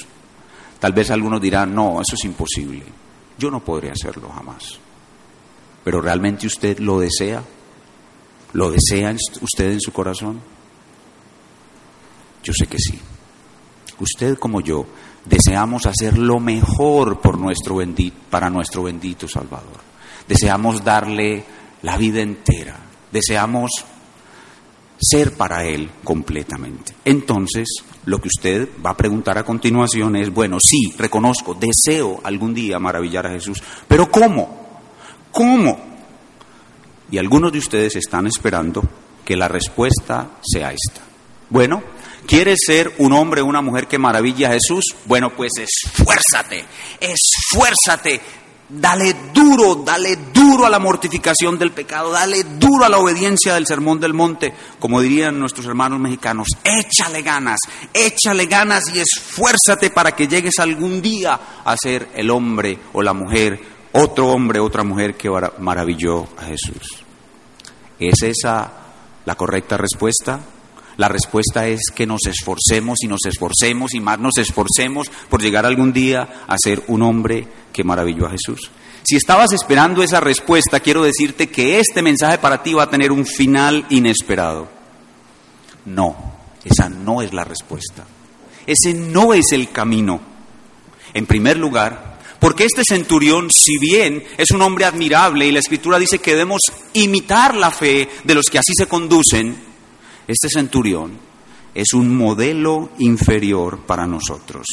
Tal 0.78 0.92
vez 0.92 1.10
algunos 1.10 1.40
dirán, 1.40 1.74
no, 1.74 2.00
eso 2.00 2.14
es 2.14 2.24
imposible. 2.24 2.84
Yo 3.38 3.50
no 3.50 3.64
podré 3.64 3.90
hacerlo 3.90 4.28
jamás. 4.28 4.78
Pero 5.82 6.00
¿realmente 6.00 6.46
usted 6.46 6.78
lo 6.78 7.00
desea? 7.00 7.42
¿Lo 8.52 8.70
desea 8.70 9.14
usted 9.40 9.72
en 9.72 9.80
su 9.80 9.92
corazón? 9.92 10.40
Yo 12.42 12.52
sé 12.52 12.66
que 12.66 12.78
sí. 12.78 12.98
Usted 13.98 14.38
como 14.38 14.60
yo 14.60 14.86
deseamos 15.24 15.86
hacer 15.86 16.18
lo 16.18 16.40
mejor 16.40 17.20
por 17.20 17.38
nuestro 17.38 17.76
bendito, 17.76 18.16
para 18.30 18.50
nuestro 18.50 18.82
bendito 18.82 19.26
Salvador. 19.28 19.80
Deseamos 20.28 20.82
darle 20.84 21.44
la 21.82 21.96
vida 21.96 22.20
entera. 22.20 22.78
Deseamos 23.12 23.70
ser 24.98 25.36
para 25.36 25.64
Él 25.64 25.90
completamente. 26.02 26.94
Entonces, 27.04 27.68
lo 28.06 28.20
que 28.20 28.28
usted 28.28 28.68
va 28.84 28.90
a 28.90 28.96
preguntar 28.96 29.38
a 29.38 29.44
continuación 29.44 30.16
es, 30.16 30.32
bueno, 30.32 30.58
sí, 30.60 30.94
reconozco, 30.96 31.54
deseo 31.54 32.20
algún 32.24 32.54
día 32.54 32.78
maravillar 32.78 33.26
a 33.26 33.30
Jesús, 33.30 33.62
pero 33.86 34.10
¿cómo? 34.10 34.64
¿Cómo? 35.30 35.78
Y 37.10 37.18
algunos 37.18 37.52
de 37.52 37.58
ustedes 37.58 37.96
están 37.96 38.26
esperando 38.26 38.82
que 39.24 39.36
la 39.36 39.48
respuesta 39.48 40.38
sea 40.42 40.72
esta. 40.72 41.02
Bueno, 41.50 41.82
¿Quieres 42.26 42.60
ser 42.66 42.94
un 42.98 43.12
hombre 43.12 43.42
o 43.42 43.46
una 43.46 43.60
mujer 43.60 43.86
que 43.86 43.98
maravilla 43.98 44.48
a 44.48 44.52
Jesús? 44.52 44.84
Bueno, 45.04 45.30
pues 45.30 45.52
esfuérzate, 45.58 46.64
esfuérzate, 46.98 48.20
dale 48.68 49.14
duro, 49.32 49.76
dale 49.76 50.16
duro 50.32 50.64
a 50.66 50.70
la 50.70 50.78
mortificación 50.78 51.58
del 51.58 51.72
pecado, 51.72 52.10
dale 52.10 52.44
duro 52.44 52.84
a 52.84 52.88
la 52.88 52.98
obediencia 52.98 53.54
del 53.54 53.66
sermón 53.66 54.00
del 54.00 54.14
monte, 54.14 54.54
como 54.78 55.00
dirían 55.00 55.38
nuestros 55.38 55.66
hermanos 55.66 56.00
mexicanos, 56.00 56.48
échale 56.64 57.22
ganas, 57.22 57.60
échale 57.92 58.46
ganas 58.46 58.84
y 58.94 59.00
esfuérzate 59.00 59.90
para 59.90 60.12
que 60.12 60.26
llegues 60.26 60.58
algún 60.58 61.02
día 61.02 61.38
a 61.64 61.76
ser 61.76 62.08
el 62.14 62.30
hombre 62.30 62.78
o 62.92 63.02
la 63.02 63.12
mujer, 63.12 63.60
otro 63.92 64.28
hombre, 64.28 64.60
otra 64.60 64.82
mujer 64.82 65.14
que 65.16 65.30
maravilló 65.58 66.26
a 66.38 66.44
Jesús. 66.44 67.04
¿Es 67.98 68.22
esa 68.22 68.72
la 69.24 69.34
correcta 69.34 69.76
respuesta? 69.76 70.40
La 70.96 71.08
respuesta 71.08 71.66
es 71.66 71.80
que 71.94 72.06
nos 72.06 72.26
esforcemos 72.26 72.98
y 73.02 73.08
nos 73.08 73.20
esforcemos 73.26 73.94
y 73.94 74.00
más 74.00 74.18
nos 74.18 74.38
esforcemos 74.38 75.10
por 75.28 75.42
llegar 75.42 75.66
algún 75.66 75.92
día 75.92 76.44
a 76.46 76.56
ser 76.58 76.82
un 76.88 77.02
hombre 77.02 77.46
que 77.72 77.84
maravilló 77.84 78.26
a 78.26 78.30
Jesús. 78.30 78.70
Si 79.02 79.16
estabas 79.16 79.52
esperando 79.52 80.02
esa 80.02 80.20
respuesta, 80.20 80.80
quiero 80.80 81.02
decirte 81.02 81.48
que 81.48 81.78
este 81.78 82.00
mensaje 82.00 82.38
para 82.38 82.62
ti 82.62 82.72
va 82.72 82.84
a 82.84 82.90
tener 82.90 83.12
un 83.12 83.26
final 83.26 83.84
inesperado. 83.90 84.68
No, 85.84 86.16
esa 86.64 86.88
no 86.88 87.20
es 87.20 87.34
la 87.34 87.44
respuesta. 87.44 88.04
Ese 88.66 88.94
no 88.94 89.34
es 89.34 89.52
el 89.52 89.70
camino. 89.70 90.20
En 91.12 91.26
primer 91.26 91.58
lugar, 91.58 92.14
Porque 92.44 92.66
este 92.66 92.82
centurión, 92.86 93.48
si 93.50 93.78
bien 93.78 94.22
es 94.36 94.50
un 94.50 94.60
hombre 94.60 94.84
admirable 94.84 95.46
y 95.46 95.50
la 95.50 95.60
escritura 95.60 95.98
dice 95.98 96.18
que 96.18 96.32
debemos 96.32 96.60
imitar 96.92 97.54
la 97.54 97.70
fe 97.70 98.06
de 98.22 98.34
los 98.34 98.46
que 98.50 98.58
así 98.58 98.74
se 98.76 98.86
conducen, 98.86 99.56
este 100.26 100.48
centurión 100.48 101.18
es 101.74 101.92
un 101.92 102.16
modelo 102.16 102.90
inferior 102.98 103.80
para 103.80 104.06
nosotros. 104.06 104.66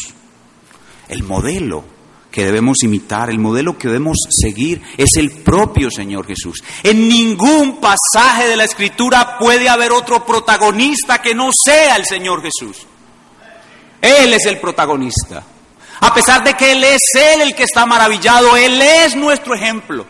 El 1.09 1.23
modelo 1.23 1.83
que 2.31 2.45
debemos 2.45 2.77
imitar, 2.83 3.29
el 3.29 3.39
modelo 3.39 3.77
que 3.77 3.89
debemos 3.89 4.17
seguir 4.29 4.81
es 4.97 5.09
el 5.17 5.31
propio 5.31 5.91
Señor 5.91 6.25
Jesús. 6.25 6.63
En 6.83 7.09
ningún 7.09 7.81
pasaje 7.81 8.47
de 8.47 8.55
la 8.55 8.63
Escritura 8.63 9.37
puede 9.37 9.67
haber 9.67 9.91
otro 9.91 10.25
protagonista 10.25 11.21
que 11.21 11.35
no 11.35 11.49
sea 11.51 11.97
el 11.97 12.05
Señor 12.05 12.41
Jesús. 12.41 12.87
Él 14.01 14.33
es 14.33 14.45
el 14.45 14.59
protagonista. 14.59 15.43
A 15.99 16.13
pesar 16.13 16.43
de 16.43 16.55
que 16.55 16.71
Él 16.71 16.83
es 16.83 17.01
Él 17.15 17.41
el 17.41 17.55
que 17.55 17.63
está 17.63 17.85
maravillado, 17.85 18.55
Él 18.55 18.81
es 18.81 19.15
nuestro 19.15 19.53
ejemplo. 19.53 20.05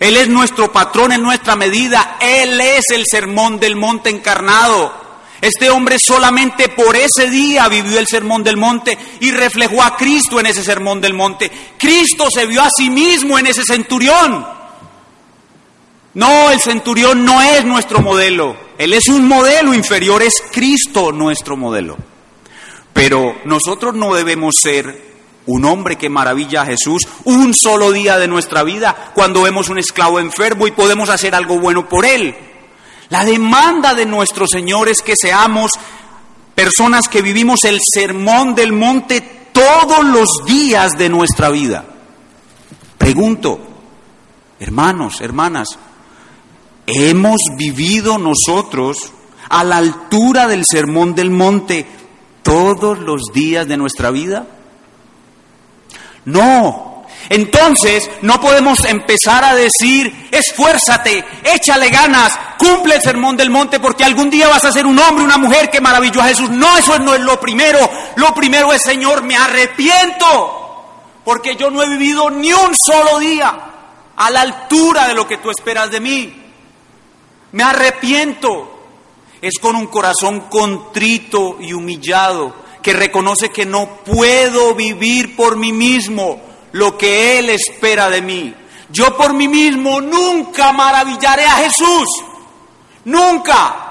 Él 0.00 0.16
es 0.16 0.28
nuestro 0.28 0.72
patrón 0.72 1.12
en 1.12 1.22
nuestra 1.22 1.56
medida. 1.56 2.16
Él 2.20 2.58
es 2.58 2.84
el 2.92 3.04
sermón 3.06 3.60
del 3.60 3.76
monte 3.76 4.08
encarnado. 4.08 4.98
Este 5.42 5.68
hombre 5.70 5.98
solamente 5.98 6.70
por 6.70 6.96
ese 6.96 7.30
día 7.30 7.68
vivió 7.68 7.98
el 7.98 8.06
sermón 8.06 8.42
del 8.42 8.56
monte 8.56 8.96
y 9.20 9.30
reflejó 9.30 9.82
a 9.82 9.96
Cristo 9.96 10.40
en 10.40 10.46
ese 10.46 10.64
sermón 10.64 11.02
del 11.02 11.12
monte. 11.12 11.50
Cristo 11.78 12.28
se 12.32 12.46
vio 12.46 12.62
a 12.62 12.68
sí 12.74 12.88
mismo 12.88 13.38
en 13.38 13.46
ese 13.46 13.62
centurión. 13.62 14.46
No, 16.14 16.50
el 16.50 16.60
centurión 16.60 17.24
no 17.24 17.40
es 17.42 17.64
nuestro 17.64 18.00
modelo. 18.00 18.56
Él 18.78 18.94
es 18.94 19.06
un 19.08 19.28
modelo 19.28 19.74
inferior, 19.74 20.22
es 20.22 20.42
Cristo 20.50 21.12
nuestro 21.12 21.58
modelo. 21.58 21.98
Pero 22.94 23.36
nosotros 23.44 23.94
no 23.94 24.14
debemos 24.14 24.54
ser 24.62 25.09
un 25.50 25.64
hombre 25.64 25.96
que 25.96 26.08
maravilla 26.08 26.62
a 26.62 26.66
Jesús 26.66 27.02
un 27.24 27.54
solo 27.54 27.90
día 27.90 28.18
de 28.18 28.28
nuestra 28.28 28.62
vida 28.62 29.12
cuando 29.14 29.42
vemos 29.42 29.68
un 29.68 29.78
esclavo 29.78 30.20
enfermo 30.20 30.66
y 30.66 30.70
podemos 30.70 31.08
hacer 31.08 31.34
algo 31.34 31.58
bueno 31.58 31.88
por 31.88 32.06
él. 32.06 32.34
La 33.08 33.24
demanda 33.24 33.94
de 33.94 34.06
nuestro 34.06 34.46
Señor 34.46 34.88
es 34.88 35.02
que 35.02 35.14
seamos 35.16 35.72
personas 36.54 37.08
que 37.08 37.20
vivimos 37.20 37.64
el 37.64 37.80
sermón 37.82 38.54
del 38.54 38.72
monte 38.72 39.48
todos 39.52 40.04
los 40.04 40.44
días 40.46 40.92
de 40.96 41.08
nuestra 41.08 41.50
vida. 41.50 41.84
Pregunto, 42.96 43.58
hermanos, 44.60 45.20
hermanas, 45.20 45.78
¿hemos 46.86 47.40
vivido 47.56 48.18
nosotros 48.18 49.12
a 49.48 49.64
la 49.64 49.78
altura 49.78 50.46
del 50.46 50.64
sermón 50.64 51.16
del 51.16 51.32
monte 51.32 51.86
todos 52.44 53.00
los 53.00 53.22
días 53.34 53.66
de 53.66 53.76
nuestra 53.76 54.12
vida? 54.12 54.46
No, 56.24 56.90
entonces 57.28 58.10
no 58.22 58.40
podemos 58.40 58.84
empezar 58.84 59.44
a 59.44 59.54
decir, 59.54 60.28
esfuérzate, 60.32 61.24
échale 61.44 61.88
ganas, 61.88 62.36
cumple 62.58 62.96
el 62.96 63.02
sermón 63.02 63.36
del 63.36 63.50
monte 63.50 63.78
porque 63.78 64.04
algún 64.04 64.30
día 64.30 64.48
vas 64.48 64.64
a 64.64 64.72
ser 64.72 64.84
un 64.84 64.98
hombre, 64.98 65.24
una 65.24 65.38
mujer 65.38 65.70
que 65.70 65.80
maravilló 65.80 66.20
a 66.20 66.26
Jesús. 66.26 66.50
No, 66.50 66.76
eso 66.76 66.98
no 66.98 67.14
es 67.14 67.20
lo 67.20 67.38
primero. 67.38 67.78
Lo 68.16 68.34
primero 68.34 68.72
es, 68.72 68.82
Señor, 68.82 69.22
me 69.22 69.36
arrepiento 69.36 71.20
porque 71.24 71.54
yo 71.54 71.70
no 71.70 71.84
he 71.84 71.88
vivido 71.88 72.30
ni 72.30 72.52
un 72.52 72.74
solo 72.74 73.20
día 73.20 73.58
a 74.16 74.30
la 74.30 74.40
altura 74.40 75.06
de 75.06 75.14
lo 75.14 75.28
que 75.28 75.38
tú 75.38 75.50
esperas 75.50 75.90
de 75.90 76.00
mí. 76.00 76.34
Me 77.52 77.62
arrepiento. 77.62 78.78
Es 79.40 79.58
con 79.58 79.76
un 79.76 79.86
corazón 79.86 80.40
contrito 80.50 81.58
y 81.60 81.72
humillado 81.72 82.54
que 82.82 82.92
reconoce 82.92 83.50
que 83.50 83.66
no 83.66 84.02
puedo 84.04 84.74
vivir 84.74 85.36
por 85.36 85.56
mí 85.56 85.72
mismo 85.72 86.40
lo 86.72 86.96
que 86.96 87.38
Él 87.38 87.50
espera 87.50 88.08
de 88.08 88.22
mí. 88.22 88.54
Yo 88.90 89.16
por 89.16 89.34
mí 89.34 89.48
mismo 89.48 90.00
nunca 90.00 90.72
maravillaré 90.72 91.44
a 91.44 91.56
Jesús. 91.56 92.08
Nunca. 93.04 93.86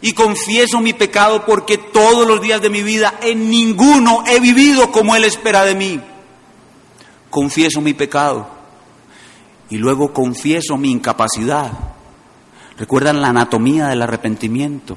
Y 0.00 0.12
confieso 0.12 0.80
mi 0.80 0.92
pecado 0.92 1.44
porque 1.44 1.78
todos 1.78 2.26
los 2.26 2.40
días 2.40 2.60
de 2.60 2.70
mi 2.70 2.82
vida 2.82 3.14
en 3.22 3.50
ninguno 3.50 4.22
he 4.26 4.40
vivido 4.40 4.92
como 4.92 5.16
Él 5.16 5.24
espera 5.24 5.64
de 5.64 5.74
mí. 5.74 6.00
Confieso 7.30 7.80
mi 7.80 7.94
pecado. 7.94 8.48
Y 9.70 9.76
luego 9.76 10.12
confieso 10.12 10.76
mi 10.76 10.90
incapacidad. 10.90 11.72
¿Recuerdan 12.78 13.20
la 13.20 13.28
anatomía 13.28 13.88
del 13.88 14.02
arrepentimiento? 14.02 14.96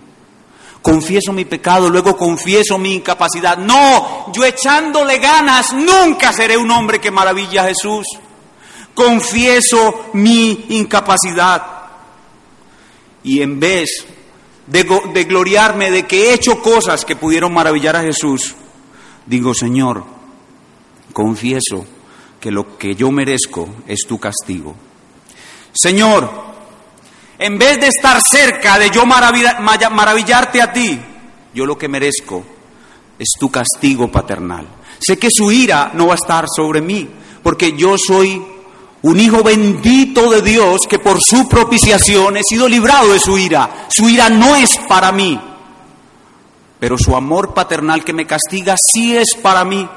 Confieso 0.82 1.32
mi 1.32 1.46
pecado, 1.46 1.90
luego 1.90 2.18
confieso 2.18 2.78
mi 2.78 2.96
incapacidad. 2.96 3.58
No, 3.58 4.32
yo 4.32 4.44
echándole 4.46 5.20
ganas 5.20 5.74
nunca 5.74 6.34
seré 6.34 6.58
un 6.58 6.72
hombre 6.72 7.00
que 7.00 7.12
maravilla 7.12 7.64
a 7.64 7.68
Jesús. 7.68 8.08
Confieso 8.94 10.10
mi 10.14 10.66
incapacidad. 10.70 11.64
Y 13.24 13.42
en 13.42 13.60
vez 13.60 14.06
de, 14.68 14.84
de, 15.14 15.24
gloriarme 15.26 15.92
de 15.92 16.08
que 16.08 16.30
he 16.30 16.34
hecho 16.34 16.62
cosas 16.62 17.06
que 17.06 17.16
pudieron 17.16 17.54
maravillar 17.54 17.96
a 17.96 18.02
Jesús, 18.02 18.56
digo, 19.26 19.54
Señor, 19.54 20.04
confieso 21.14 21.86
que 22.40 22.52
lo 22.52 22.78
que 22.78 22.96
yo 22.96 23.12
merezco 23.12 23.70
es 23.88 24.00
tu 24.08 24.20
castigo. 24.20 24.76
Señor, 25.74 26.51
en 27.42 27.58
vez 27.58 27.80
de 27.80 27.88
estar 27.88 28.22
cerca 28.22 28.78
de 28.78 28.92
yo 28.92 29.04
maravillarte 29.04 30.62
a 30.62 30.72
ti, 30.72 31.00
yo 31.56 31.66
lo 31.66 31.76
que 31.76 31.88
merezco 31.88 32.44
es 33.18 33.30
tu 33.39 33.50
castigo 33.50 34.12
paternal. 34.12 34.68
Sé 35.00 35.18
que 35.18 35.30
su 35.32 35.52
ira 35.52 35.89
no 35.96 36.06
va 36.06 36.14
a 36.14 36.22
estar 36.22 36.46
sobre 36.48 36.82
mí, 36.82 37.10
porque 37.42 37.76
yo 37.76 37.96
soy 37.98 38.39
un 39.02 39.20
hijo 39.20 39.42
bendito 39.42 40.30
de 40.30 40.44
Dios 40.44 40.82
que 40.88 41.00
por 41.00 41.20
su 41.20 41.50
propiciación 41.50 42.38
he 42.38 42.44
sido 42.48 42.70
librado 42.70 43.12
de 43.12 43.20
su 43.20 43.36
ira. 43.39 43.88
Su 43.89 44.08
ira 44.08 44.30
no 44.30 44.56
es 44.56 44.78
para 44.88 45.12
mí, 45.12 45.39
pero 46.80 46.96
su 46.96 47.16
amor 47.16 47.56
paternal 47.56 48.04
que 48.04 48.14
me 48.14 48.28
castiga 48.28 48.76
sí 48.78 49.18
es 49.18 49.36
para 49.42 49.66
mí. 49.66 49.89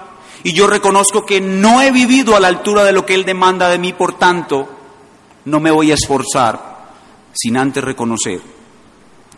Y 0.45 0.55
yo 0.55 0.67
reconozco 0.67 1.27
que 1.27 1.43
no 1.43 1.83
he 1.83 1.91
vivido 1.91 2.37
a 2.37 2.41
la 2.41 2.49
altura 2.49 2.85
de 2.85 2.93
lo 2.93 3.05
que 3.05 3.13
Él 3.13 3.27
demanda 3.27 3.69
de 3.69 3.79
mí, 3.79 3.93
por 3.93 4.15
tanto, 4.15 4.67
no 5.45 5.61
me 5.61 5.71
voy 5.71 5.91
a 5.91 5.95
esforzar 5.95 6.74
sin 7.35 7.57
antes 7.57 7.83
reconocer 7.83 8.41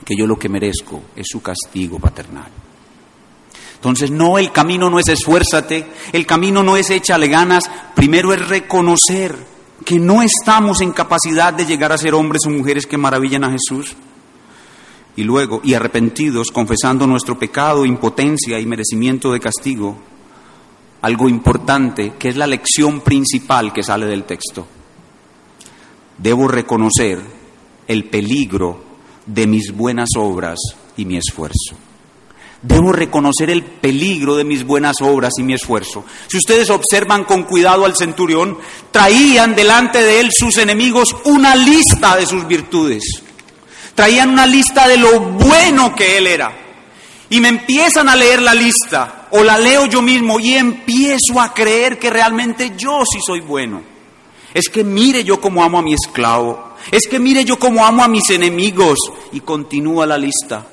que 0.05 0.14
yo 0.16 0.26
lo 0.26 0.38
que 0.38 0.49
merezco 0.49 1.03
es 1.16 1.26
su 1.28 1.42
castigo 1.42 1.99
paternal. 1.99 2.51
Entonces, 3.74 4.11
no, 4.11 4.38
el 4.38 4.53
camino 4.53 4.88
no 4.90 4.99
es 4.99 5.09
esfuérzate, 5.09 5.86
el 6.12 6.26
camino 6.26 6.62
no 6.62 6.76
es 6.76 6.90
échale 6.90 7.28
ganas, 7.28 7.70
primero 7.94 8.32
es 8.32 8.49
reconocer 8.49 9.36
que 9.84 9.99
no 9.99 10.22
estamos 10.22 10.80
en 10.80 10.92
capacidad 10.92 11.53
de 11.53 11.66
llegar 11.66 11.92
a 11.92 11.99
ser 11.99 12.14
hombres 12.14 12.42
o 12.47 12.51
mujeres 12.51 12.86
que 12.86 12.97
maravillan 12.97 13.44
a 13.44 13.51
Jesús. 13.51 13.94
Y 15.14 15.24
luego, 15.24 15.61
y 15.62 15.74
arrepentidos, 15.74 16.51
confesando 16.51 17.07
nuestro 17.07 17.38
pecado, 17.38 17.84
impotencia 17.84 18.59
y 18.59 18.66
merecimiento 18.66 19.32
de 19.32 19.40
castigo, 19.40 19.97
algo 21.03 21.28
importante 21.28 22.14
que 22.18 22.28
es 22.28 22.36
la 22.36 22.47
lección 22.47 23.01
principal 23.01 23.72
que 23.72 23.82
sale 23.82 24.07
del 24.07 24.24
texto. 24.24 24.66
Debo 26.18 26.49
reconocer 26.49 27.20
el 27.87 28.05
peligro 28.05 28.84
de 29.26 29.47
mis 29.47 29.72
buenas 29.72 30.11
obras 30.16 30.59
y 30.97 31.05
mi 31.05 31.16
esfuerzo. 31.16 31.76
Debo 32.62 32.93
reconocer 32.93 33.51
el 33.51 33.62
peligro 33.62 34.34
de 34.34 34.45
mis 34.45 34.64
buenas 34.64 35.01
obras 35.01 35.34
y 35.39 35.43
mi 35.43 35.55
esfuerzo. 35.55 36.05
Si 36.26 36.39
ustedes 36.39 36.70
observan 36.70 37.24
con 37.24 37.45
cuidado 37.45 37.84
al 37.84 37.97
centurión, 37.97 38.59
traían 38.91 39.55
delante 39.55 40.03
de 40.03 40.20
él 40.20 40.30
sus 40.32 40.57
enemigos 40.57 41.14
una 41.24 41.55
lista 41.55 42.16
de 42.16 42.26
sus 42.26 42.47
virtudes. 42.49 43.05
Traían 43.95 44.30
una 44.30 44.47
lista 44.47 44.89
de 44.89 44.97
lo 44.97 45.20
bueno 45.20 45.95
que 45.95 46.18
él 46.18 46.26
era. 46.26 46.53
Y 47.28 47.41
me 47.41 47.49
empiezan 47.49 48.09
a 48.09 48.16
leer 48.16 48.41
la 48.41 48.55
lista, 48.55 49.28
o 49.32 49.43
la 49.43 49.59
leo 49.59 49.87
yo 49.87 50.01
mismo, 50.01 50.39
y 50.41 50.55
empiezo 50.55 51.41
a 51.41 51.53
creer 51.53 51.99
que 51.99 52.11
realmente 52.11 52.72
yo 52.76 53.03
sí 53.05 53.18
soy 53.24 53.41
bueno. 53.41 53.82
Es 54.55 54.68
que 54.68 54.84
mire 54.84 55.24
yo 55.24 55.41
cómo 55.41 55.62
amo 55.62 55.78
a 55.78 55.82
mi 55.82 55.93
esclavo, 55.93 56.65
es 56.91 57.03
que 57.09 57.18
mire 57.18 57.45
yo 57.45 57.59
cómo 57.59 57.84
amo 57.84 58.03
a 58.03 58.09
mis 58.09 58.30
enemigos 58.30 58.99
y 59.32 59.41
continúa 59.41 60.07
la 60.07 60.18
lista. 60.18 60.66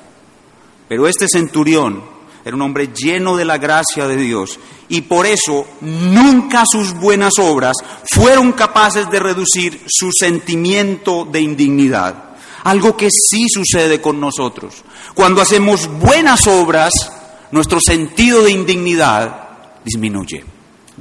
Pero 0.88 1.08
este 1.08 1.28
centurión 1.28 2.04
era 2.46 2.56
un 2.56 2.62
hombre 2.62 2.90
lleno 2.94 3.38
de 3.38 3.46
la 3.46 3.58
gracia 3.58 4.08
de 4.08 4.18
Dios 4.18 4.60
y 4.90 5.02
por 5.02 5.26
eso 5.26 5.66
nunca 5.82 6.64
sus 6.70 6.94
buenas 6.94 7.34
obras 7.40 7.78
fueron 8.14 8.52
capaces 8.52 9.10
de 9.10 9.20
reducir 9.20 9.82
su 9.88 10.10
sentimiento 10.12 11.26
de 11.26 11.42
indignidad. 11.42 12.36
Algo 12.64 12.96
que 12.96 13.10
sí 13.12 13.46
sucede 13.50 14.02
con 14.02 14.20
nosotros. 14.20 14.84
Cuando 15.16 15.42
hacemos 15.42 15.88
buenas 16.00 16.48
obras, 16.48 16.94
nuestro 17.52 17.80
sentido 17.86 18.44
de 18.44 18.52
indignidad 18.52 19.50
disminuye. 19.84 20.53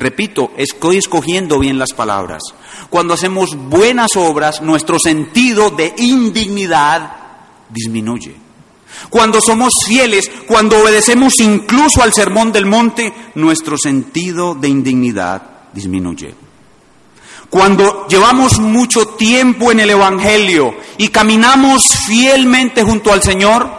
Repito, 0.03 0.51
estoy 0.57 0.97
escogiendo 0.97 1.61
bien 1.61 1.79
las 1.79 1.93
palabras. 1.93 2.43
Cuando 2.91 3.15
hacemos 3.15 3.55
buenas 3.55 4.17
obras, 4.17 4.61
nuestro 4.61 4.99
sentido 4.99 5.71
de 5.71 5.95
indignidad 5.97 7.15
disminuye. 7.69 8.35
Cuando 9.11 9.41
somos 9.41 9.73
fieles, 9.87 10.29
cuando 10.49 10.83
obedecemos 10.83 11.39
incluso 11.39 12.03
al 12.03 12.13
sermón 12.13 12.51
del 12.51 12.67
monte, 12.67 13.15
nuestro 13.37 13.79
sentido 13.79 14.57
de 14.57 14.69
indignidad 14.71 15.41
disminuye. 15.73 16.35
Cuando 17.49 18.09
llevamos 18.09 18.59
mucho 18.59 19.07
tiempo 19.07 19.71
en 19.71 19.79
el 19.79 19.91
Evangelio 19.91 20.75
y 20.99 21.11
caminamos 21.11 21.87
fielmente 22.09 22.83
junto 22.83 23.13
al 23.13 23.23
Señor, 23.23 23.71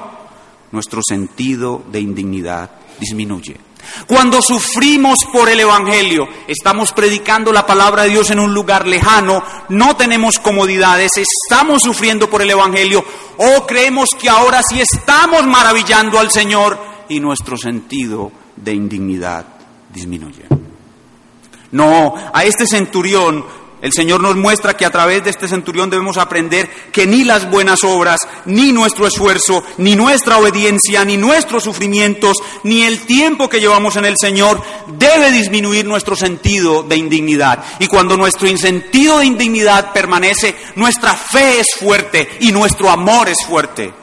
nuestro 0.72 1.02
sentido 1.06 1.84
de 1.92 2.00
indignidad 2.00 2.72
disminuye. 2.98 3.58
Cuando 4.08 4.42
sufrimos 4.42 5.20
por 5.32 5.50
el 5.50 5.60
Evangelio, 5.60 6.28
estamos 6.48 6.92
predicando 6.92 7.52
la 7.52 7.66
palabra 7.66 8.04
de 8.04 8.10
Dios 8.10 8.32
en 8.32 8.40
un 8.40 8.54
lugar 8.54 8.88
lejano, 8.88 9.44
no 9.70 9.96
tenemos 9.96 10.40
comodidades, 10.40 11.12
estamos 11.18 11.84
sufriendo 11.84 12.30
por 12.30 12.42
el 12.42 12.52
Evangelio 12.52 13.04
o 13.38 13.66
creemos 13.66 14.10
que 14.20 14.30
ahora 14.30 14.62
sí 14.68 14.82
estamos 14.82 15.46
maravillando 15.46 16.20
al 16.20 16.32
Señor 16.32 16.78
y 17.10 17.20
nuestro 17.20 17.58
sentido 17.58 18.32
de 18.56 18.74
indignidad 18.74 19.46
disminuye. 19.94 20.46
No, 21.72 22.14
a 22.34 22.44
este 22.44 22.68
centurión 22.68 23.44
el 23.84 23.92
Señor 23.92 24.22
nos 24.22 24.38
muestra 24.38 24.78
que 24.78 24.86
a 24.86 24.92
través 24.92 25.26
de 25.26 25.30
este 25.30 25.50
centurión 25.50 25.90
debemos 25.90 26.18
aprender 26.18 26.70
que 26.94 27.06
ni 27.06 27.26
las 27.26 27.52
buenas 27.52 27.84
obras, 27.84 28.22
ni 28.46 28.72
nuestro 28.72 29.06
esfuerzo, 29.06 29.62
ni 29.78 29.98
nuestra 29.98 30.38
obediencia, 30.38 31.04
ni 31.04 31.18
nuestros 31.18 31.66
sufrimientos, 31.66 32.38
ni 32.64 32.84
el 32.84 33.02
tiempo 33.02 33.50
que 33.50 33.60
llevamos 33.60 33.98
en 33.98 34.06
el 34.06 34.16
Señor 34.18 34.64
debe 34.88 35.32
disminuir 35.32 35.86
nuestro 35.86 36.16
sentido 36.16 36.84
de 36.84 36.96
indignidad. 36.96 37.62
Y 37.80 37.88
cuando 37.88 38.16
nuestro 38.16 38.48
sentido 38.58 39.20
de 39.20 39.26
indignidad 39.26 39.92
permanece, 39.92 40.56
nuestra 40.76 41.14
fe 41.14 41.60
es 41.60 41.76
fuerte 41.78 42.38
y 42.40 42.54
nuestro 42.54 42.90
amor 42.90 43.28
es 43.28 43.46
fuerte. 43.46 43.94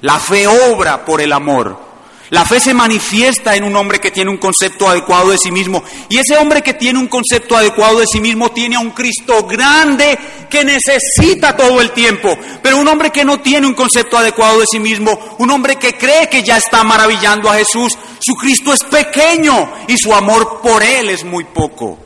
La 0.00 0.18
fe 0.18 0.48
obra 0.48 1.04
por 1.04 1.20
el 1.20 1.32
amor. 1.32 1.91
La 2.32 2.46
fe 2.46 2.60
se 2.60 2.72
manifiesta 2.72 3.54
en 3.56 3.64
un 3.64 3.76
hombre 3.76 4.00
que 4.00 4.10
tiene 4.10 4.30
un 4.30 4.38
concepto 4.38 4.88
adecuado 4.88 5.28
de 5.28 5.36
sí 5.36 5.50
mismo. 5.50 5.84
Y 6.08 6.16
ese 6.16 6.38
hombre 6.38 6.62
que 6.62 6.72
tiene 6.72 6.98
un 6.98 7.06
concepto 7.06 7.54
adecuado 7.54 7.98
de 7.98 8.06
sí 8.10 8.22
mismo 8.22 8.50
tiene 8.52 8.76
a 8.76 8.80
un 8.80 8.92
Cristo 8.92 9.44
grande 9.44 10.18
que 10.48 10.64
necesita 10.64 11.54
todo 11.54 11.82
el 11.82 11.90
tiempo. 11.90 12.34
Pero 12.62 12.78
un 12.78 12.88
hombre 12.88 13.10
que 13.10 13.26
no 13.26 13.40
tiene 13.40 13.66
un 13.66 13.74
concepto 13.74 14.16
adecuado 14.16 14.60
de 14.60 14.66
sí 14.66 14.78
mismo, 14.78 15.36
un 15.40 15.50
hombre 15.50 15.76
que 15.76 15.98
cree 15.98 16.30
que 16.30 16.42
ya 16.42 16.56
está 16.56 16.82
maravillando 16.84 17.50
a 17.50 17.56
Jesús, 17.56 17.98
su 18.18 18.34
Cristo 18.34 18.72
es 18.72 18.82
pequeño 18.84 19.70
y 19.86 19.98
su 19.98 20.14
amor 20.14 20.62
por 20.62 20.82
Él 20.82 21.10
es 21.10 21.24
muy 21.24 21.44
poco. 21.44 21.98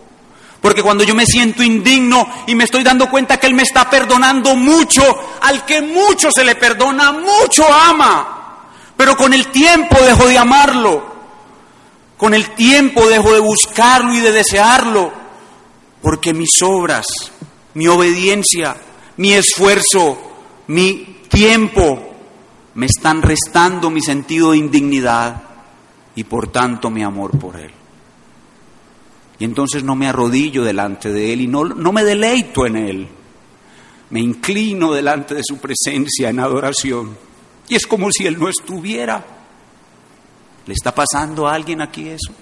Porque 0.60 0.82
cuando 0.82 1.04
yo 1.04 1.14
me 1.14 1.24
siento 1.24 1.62
indigno 1.62 2.28
y 2.48 2.56
me 2.56 2.64
estoy 2.64 2.82
dando 2.82 3.08
cuenta 3.08 3.38
que 3.38 3.46
Él 3.46 3.54
me 3.54 3.62
está 3.62 3.88
perdonando 3.88 4.56
mucho, 4.56 5.04
al 5.42 5.64
que 5.64 5.82
mucho 5.82 6.32
se 6.32 6.42
le 6.42 6.56
perdona, 6.56 7.12
mucho 7.12 7.64
ama. 7.72 8.36
Pero 8.96 9.16
con 9.16 9.34
el 9.34 9.48
tiempo 9.48 9.96
dejo 10.00 10.26
de 10.26 10.38
amarlo, 10.38 11.14
con 12.16 12.34
el 12.34 12.54
tiempo 12.54 13.06
dejo 13.06 13.32
de 13.32 13.40
buscarlo 13.40 14.14
y 14.14 14.20
de 14.20 14.32
desearlo, 14.32 15.12
porque 16.00 16.32
mis 16.32 16.62
obras, 16.62 17.04
mi 17.74 17.88
obediencia, 17.88 18.76
mi 19.18 19.32
esfuerzo, 19.32 20.18
mi 20.68 21.20
tiempo 21.28 22.14
me 22.74 22.86
están 22.86 23.22
restando 23.22 23.90
mi 23.90 24.00
sentido 24.00 24.52
de 24.52 24.58
indignidad 24.58 25.42
y 26.14 26.24
por 26.24 26.48
tanto 26.48 26.90
mi 26.90 27.02
amor 27.02 27.38
por 27.38 27.56
Él. 27.56 27.70
Y 29.38 29.44
entonces 29.44 29.84
no 29.84 29.94
me 29.94 30.08
arrodillo 30.08 30.64
delante 30.64 31.12
de 31.12 31.32
Él 31.32 31.42
y 31.42 31.46
no, 31.46 31.64
no 31.64 31.92
me 31.92 32.04
deleito 32.04 32.66
en 32.66 32.76
Él. 32.76 33.08
Me 34.10 34.20
inclino 34.20 34.92
delante 34.92 35.34
de 35.34 35.42
su 35.44 35.58
presencia 35.58 36.30
en 36.30 36.40
adoración. 36.40 37.16
Y 37.68 37.74
es 37.74 37.86
como 37.86 38.10
si 38.10 38.26
Él 38.26 38.38
no 38.38 38.48
estuviera. 38.48 39.24
¿Le 40.66 40.72
está 40.72 40.94
pasando 40.94 41.46
a 41.46 41.54
alguien 41.54 41.80
aquí 41.80 42.08
eso? 42.08 42.32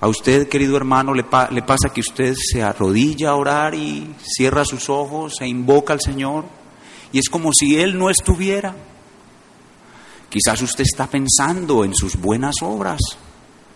A 0.00 0.06
usted, 0.06 0.48
querido 0.48 0.76
hermano, 0.76 1.12
le, 1.12 1.24
pasa 1.24 1.88
que 1.92 2.00
usted 2.00 2.34
se 2.36 2.62
arrodilla 2.62 3.30
a 3.30 3.36
orar 3.36 3.74
y 3.74 4.14
cierra 4.22 4.64
sus 4.64 4.88
ojos 4.88 5.34
e 5.40 5.48
invoca 5.48 5.92
al 5.92 6.00
Señor. 6.00 6.44
Y 7.12 7.18
es 7.18 7.28
como 7.28 7.52
si 7.52 7.80
Él 7.80 7.98
no 7.98 8.08
estuviera. 8.08 8.76
Quizás 10.28 10.62
usted 10.62 10.84
está 10.84 11.08
pensando 11.08 11.84
en 11.84 11.94
sus 11.94 12.16
buenas 12.16 12.56
obras. 12.62 13.00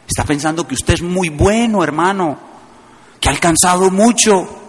Está 0.06 0.24
pensando 0.24 0.66
que 0.66 0.74
usted 0.74 0.94
es 0.94 1.02
muy 1.02 1.28
bueno, 1.28 1.82
hermano, 1.82 2.38
que 3.18 3.28
ha 3.28 3.32
alcanzado 3.32 3.90
mucho, 3.90 4.61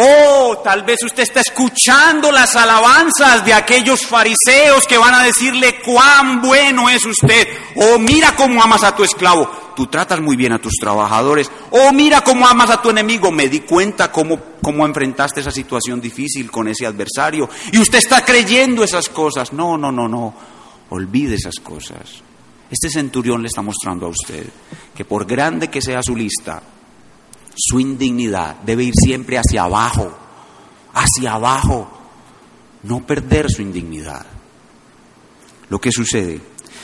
Oh, 0.00 0.58
tal 0.62 0.84
vez 0.84 0.98
usted 1.04 1.24
está 1.24 1.40
escuchando 1.40 2.30
las 2.30 2.54
alabanzas 2.54 3.44
de 3.44 3.52
aquellos 3.52 4.06
fariseos 4.06 4.86
que 4.86 4.96
van 4.96 5.12
a 5.12 5.24
decirle 5.24 5.80
cuán 5.82 6.40
bueno 6.40 6.88
es 6.88 7.04
usted. 7.04 7.48
Oh, 7.74 7.98
mira 7.98 8.36
cómo 8.36 8.62
amas 8.62 8.84
a 8.84 8.94
tu 8.94 9.02
esclavo. 9.02 9.50
Tú 9.74 9.88
tratas 9.88 10.20
muy 10.20 10.36
bien 10.36 10.52
a 10.52 10.60
tus 10.60 10.74
trabajadores. 10.80 11.50
Oh, 11.72 11.92
mira 11.92 12.20
cómo 12.20 12.46
amas 12.46 12.70
a 12.70 12.80
tu 12.80 12.90
enemigo. 12.90 13.32
Me 13.32 13.48
di 13.48 13.60
cuenta 13.60 14.12
cómo, 14.12 14.38
cómo 14.62 14.86
enfrentaste 14.86 15.40
esa 15.40 15.50
situación 15.50 16.00
difícil 16.00 16.48
con 16.48 16.68
ese 16.68 16.86
adversario. 16.86 17.50
Y 17.72 17.78
usted 17.78 17.98
está 17.98 18.24
creyendo 18.24 18.84
esas 18.84 19.08
cosas. 19.08 19.52
No, 19.52 19.76
no, 19.76 19.90
no, 19.90 20.06
no. 20.06 20.32
Olvide 20.90 21.34
esas 21.34 21.56
cosas. 21.56 22.22
Este 22.70 22.88
centurión 22.88 23.42
le 23.42 23.48
está 23.48 23.62
mostrando 23.62 24.06
a 24.06 24.10
usted 24.10 24.46
que 24.94 25.04
por 25.04 25.26
grande 25.26 25.68
que 25.68 25.82
sea 25.82 26.04
su 26.04 26.14
lista, 26.14 26.62
su 27.58 27.80
indignidad 27.80 28.56
debe 28.62 28.84
ir 28.84 28.94
siempre 28.94 29.36
hacia 29.36 29.64
abajo, 29.64 30.16
hacia 30.94 31.34
abajo, 31.34 31.90
no 32.84 33.04
perder 33.04 33.50
su 33.50 33.62
indignidad. 33.62 34.24
Lo 35.68 35.80
que 35.80 35.90
sucede 35.90 36.40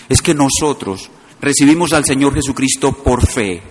es 0.09 0.21
que 0.21 0.35
nosotros 0.35 1.11
recibimos 1.41 1.93
al 1.93 2.05
Señor 2.05 2.35
Jesucristo 2.35 2.93
por 2.93 3.25
fe, 3.25 3.63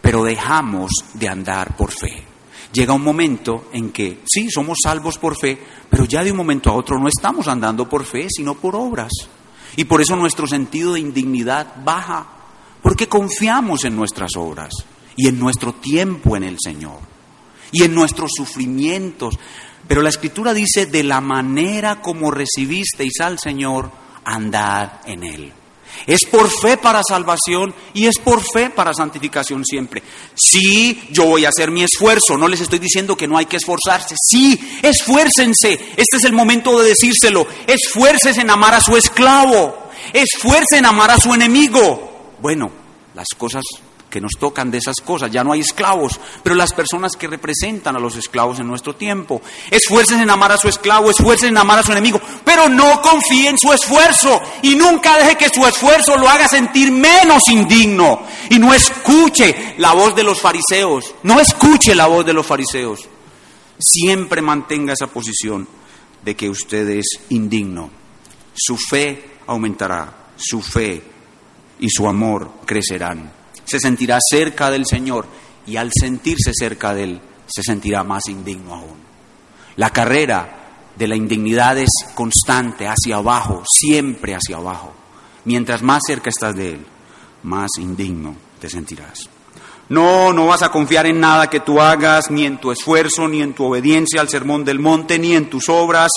pero 0.00 0.22
dejamos 0.22 0.92
de 1.14 1.28
andar 1.28 1.76
por 1.76 1.90
fe. 1.90 2.24
Llega 2.72 2.94
un 2.94 3.02
momento 3.02 3.68
en 3.72 3.90
que 3.90 4.20
sí, 4.24 4.48
somos 4.48 4.78
salvos 4.82 5.18
por 5.18 5.36
fe, 5.36 5.58
pero 5.90 6.04
ya 6.04 6.22
de 6.22 6.30
un 6.30 6.38
momento 6.38 6.70
a 6.70 6.74
otro 6.74 6.98
no 6.98 7.08
estamos 7.08 7.48
andando 7.48 7.88
por 7.88 8.06
fe, 8.06 8.28
sino 8.30 8.54
por 8.54 8.76
obras. 8.76 9.12
Y 9.76 9.84
por 9.84 10.00
eso 10.00 10.16
nuestro 10.16 10.46
sentido 10.46 10.94
de 10.94 11.00
indignidad 11.00 11.82
baja, 11.84 12.26
porque 12.82 13.08
confiamos 13.08 13.84
en 13.84 13.96
nuestras 13.96 14.36
obras 14.36 14.72
y 15.16 15.28
en 15.28 15.38
nuestro 15.38 15.74
tiempo 15.74 16.36
en 16.36 16.44
el 16.44 16.56
Señor 16.62 16.98
y 17.70 17.84
en 17.84 17.94
nuestros 17.94 18.30
sufrimientos. 18.36 19.38
Pero 19.88 20.02
la 20.02 20.10
Escritura 20.10 20.54
dice, 20.54 20.86
de 20.86 21.02
la 21.02 21.20
manera 21.20 22.00
como 22.00 22.30
recibisteis 22.30 23.20
al 23.20 23.38
Señor, 23.38 23.90
andad 24.24 25.00
en 25.06 25.24
Él. 25.24 25.52
Es 26.06 26.20
por 26.30 26.50
fe 26.50 26.76
para 26.78 27.02
salvación 27.06 27.74
y 27.94 28.06
es 28.06 28.18
por 28.18 28.42
fe 28.42 28.70
para 28.70 28.94
santificación 28.94 29.64
siempre. 29.64 30.02
Sí, 30.34 31.08
yo 31.10 31.26
voy 31.26 31.44
a 31.44 31.50
hacer 31.50 31.70
mi 31.70 31.82
esfuerzo, 31.82 32.36
no 32.38 32.48
les 32.48 32.60
estoy 32.60 32.78
diciendo 32.78 33.16
que 33.16 33.28
no 33.28 33.36
hay 33.36 33.46
que 33.46 33.58
esforzarse. 33.58 34.16
Sí, 34.18 34.58
esfuércense, 34.82 35.72
este 35.96 36.16
es 36.16 36.24
el 36.24 36.32
momento 36.32 36.80
de 36.80 36.88
decírselo. 36.88 37.46
Esfuércense 37.66 38.40
en 38.40 38.50
amar 38.50 38.74
a 38.74 38.80
su 38.80 38.96
esclavo, 38.96 39.90
esfuercen 40.12 40.78
en 40.78 40.86
amar 40.86 41.10
a 41.10 41.20
su 41.20 41.34
enemigo. 41.34 42.32
Bueno, 42.40 42.70
las 43.14 43.28
cosas 43.36 43.62
que 44.12 44.20
nos 44.20 44.32
tocan 44.38 44.70
de 44.70 44.76
esas 44.76 44.96
cosas. 45.00 45.32
Ya 45.32 45.42
no 45.42 45.52
hay 45.52 45.60
esclavos, 45.60 46.20
pero 46.42 46.54
las 46.54 46.74
personas 46.74 47.16
que 47.16 47.26
representan 47.26 47.96
a 47.96 47.98
los 47.98 48.14
esclavos 48.14 48.60
en 48.60 48.68
nuestro 48.68 48.94
tiempo. 48.94 49.40
Esfuercen 49.70 50.20
en 50.20 50.28
amar 50.28 50.52
a 50.52 50.58
su 50.58 50.68
esclavo, 50.68 51.10
esfuercen 51.10 51.48
en 51.48 51.56
amar 51.56 51.78
a 51.78 51.82
su 51.82 51.92
enemigo, 51.92 52.20
pero 52.44 52.68
no 52.68 53.00
confíe 53.00 53.48
en 53.48 53.58
su 53.58 53.72
esfuerzo 53.72 54.38
y 54.60 54.74
nunca 54.74 55.16
deje 55.16 55.36
que 55.36 55.48
su 55.48 55.66
esfuerzo 55.66 56.18
lo 56.18 56.28
haga 56.28 56.46
sentir 56.46 56.92
menos 56.92 57.48
indigno. 57.48 58.24
Y 58.50 58.58
no 58.58 58.74
escuche 58.74 59.76
la 59.78 59.94
voz 59.94 60.14
de 60.14 60.24
los 60.24 60.38
fariseos, 60.38 61.14
no 61.22 61.40
escuche 61.40 61.94
la 61.94 62.06
voz 62.06 62.26
de 62.26 62.34
los 62.34 62.46
fariseos. 62.46 63.08
Siempre 63.78 64.42
mantenga 64.42 64.92
esa 64.92 65.06
posición 65.06 65.66
de 66.22 66.36
que 66.36 66.50
usted 66.50 66.86
es 66.90 67.18
indigno. 67.30 67.88
Su 68.54 68.76
fe 68.76 69.38
aumentará, 69.46 70.28
su 70.36 70.60
fe 70.60 71.02
y 71.80 71.88
su 71.88 72.06
amor 72.06 72.50
crecerán 72.66 73.41
se 73.64 73.78
sentirá 73.78 74.18
cerca 74.20 74.70
del 74.70 74.86
Señor 74.86 75.26
y 75.66 75.76
al 75.76 75.90
sentirse 75.92 76.52
cerca 76.54 76.94
de 76.94 77.04
Él 77.04 77.20
se 77.46 77.62
sentirá 77.62 78.02
más 78.04 78.28
indigno 78.28 78.74
aún. 78.74 78.96
La 79.76 79.90
carrera 79.90 80.62
de 80.96 81.08
la 81.08 81.16
indignidad 81.16 81.78
es 81.78 81.90
constante, 82.14 82.86
hacia 82.86 83.16
abajo, 83.16 83.62
siempre 83.66 84.34
hacia 84.34 84.56
abajo. 84.56 84.92
Mientras 85.44 85.82
más 85.82 86.02
cerca 86.06 86.30
estás 86.30 86.54
de 86.54 86.74
Él, 86.74 86.86
más 87.42 87.70
indigno 87.78 88.34
te 88.60 88.68
sentirás. 88.68 89.28
No, 89.88 90.32
no 90.32 90.46
vas 90.46 90.62
a 90.62 90.70
confiar 90.70 91.06
en 91.06 91.20
nada 91.20 91.50
que 91.50 91.60
tú 91.60 91.80
hagas, 91.80 92.30
ni 92.30 92.46
en 92.46 92.58
tu 92.58 92.70
esfuerzo, 92.70 93.28
ni 93.28 93.42
en 93.42 93.52
tu 93.52 93.64
obediencia 93.64 94.20
al 94.20 94.28
sermón 94.28 94.64
del 94.64 94.78
monte, 94.78 95.18
ni 95.18 95.34
en 95.34 95.50
tus 95.50 95.68
obras. 95.68 96.10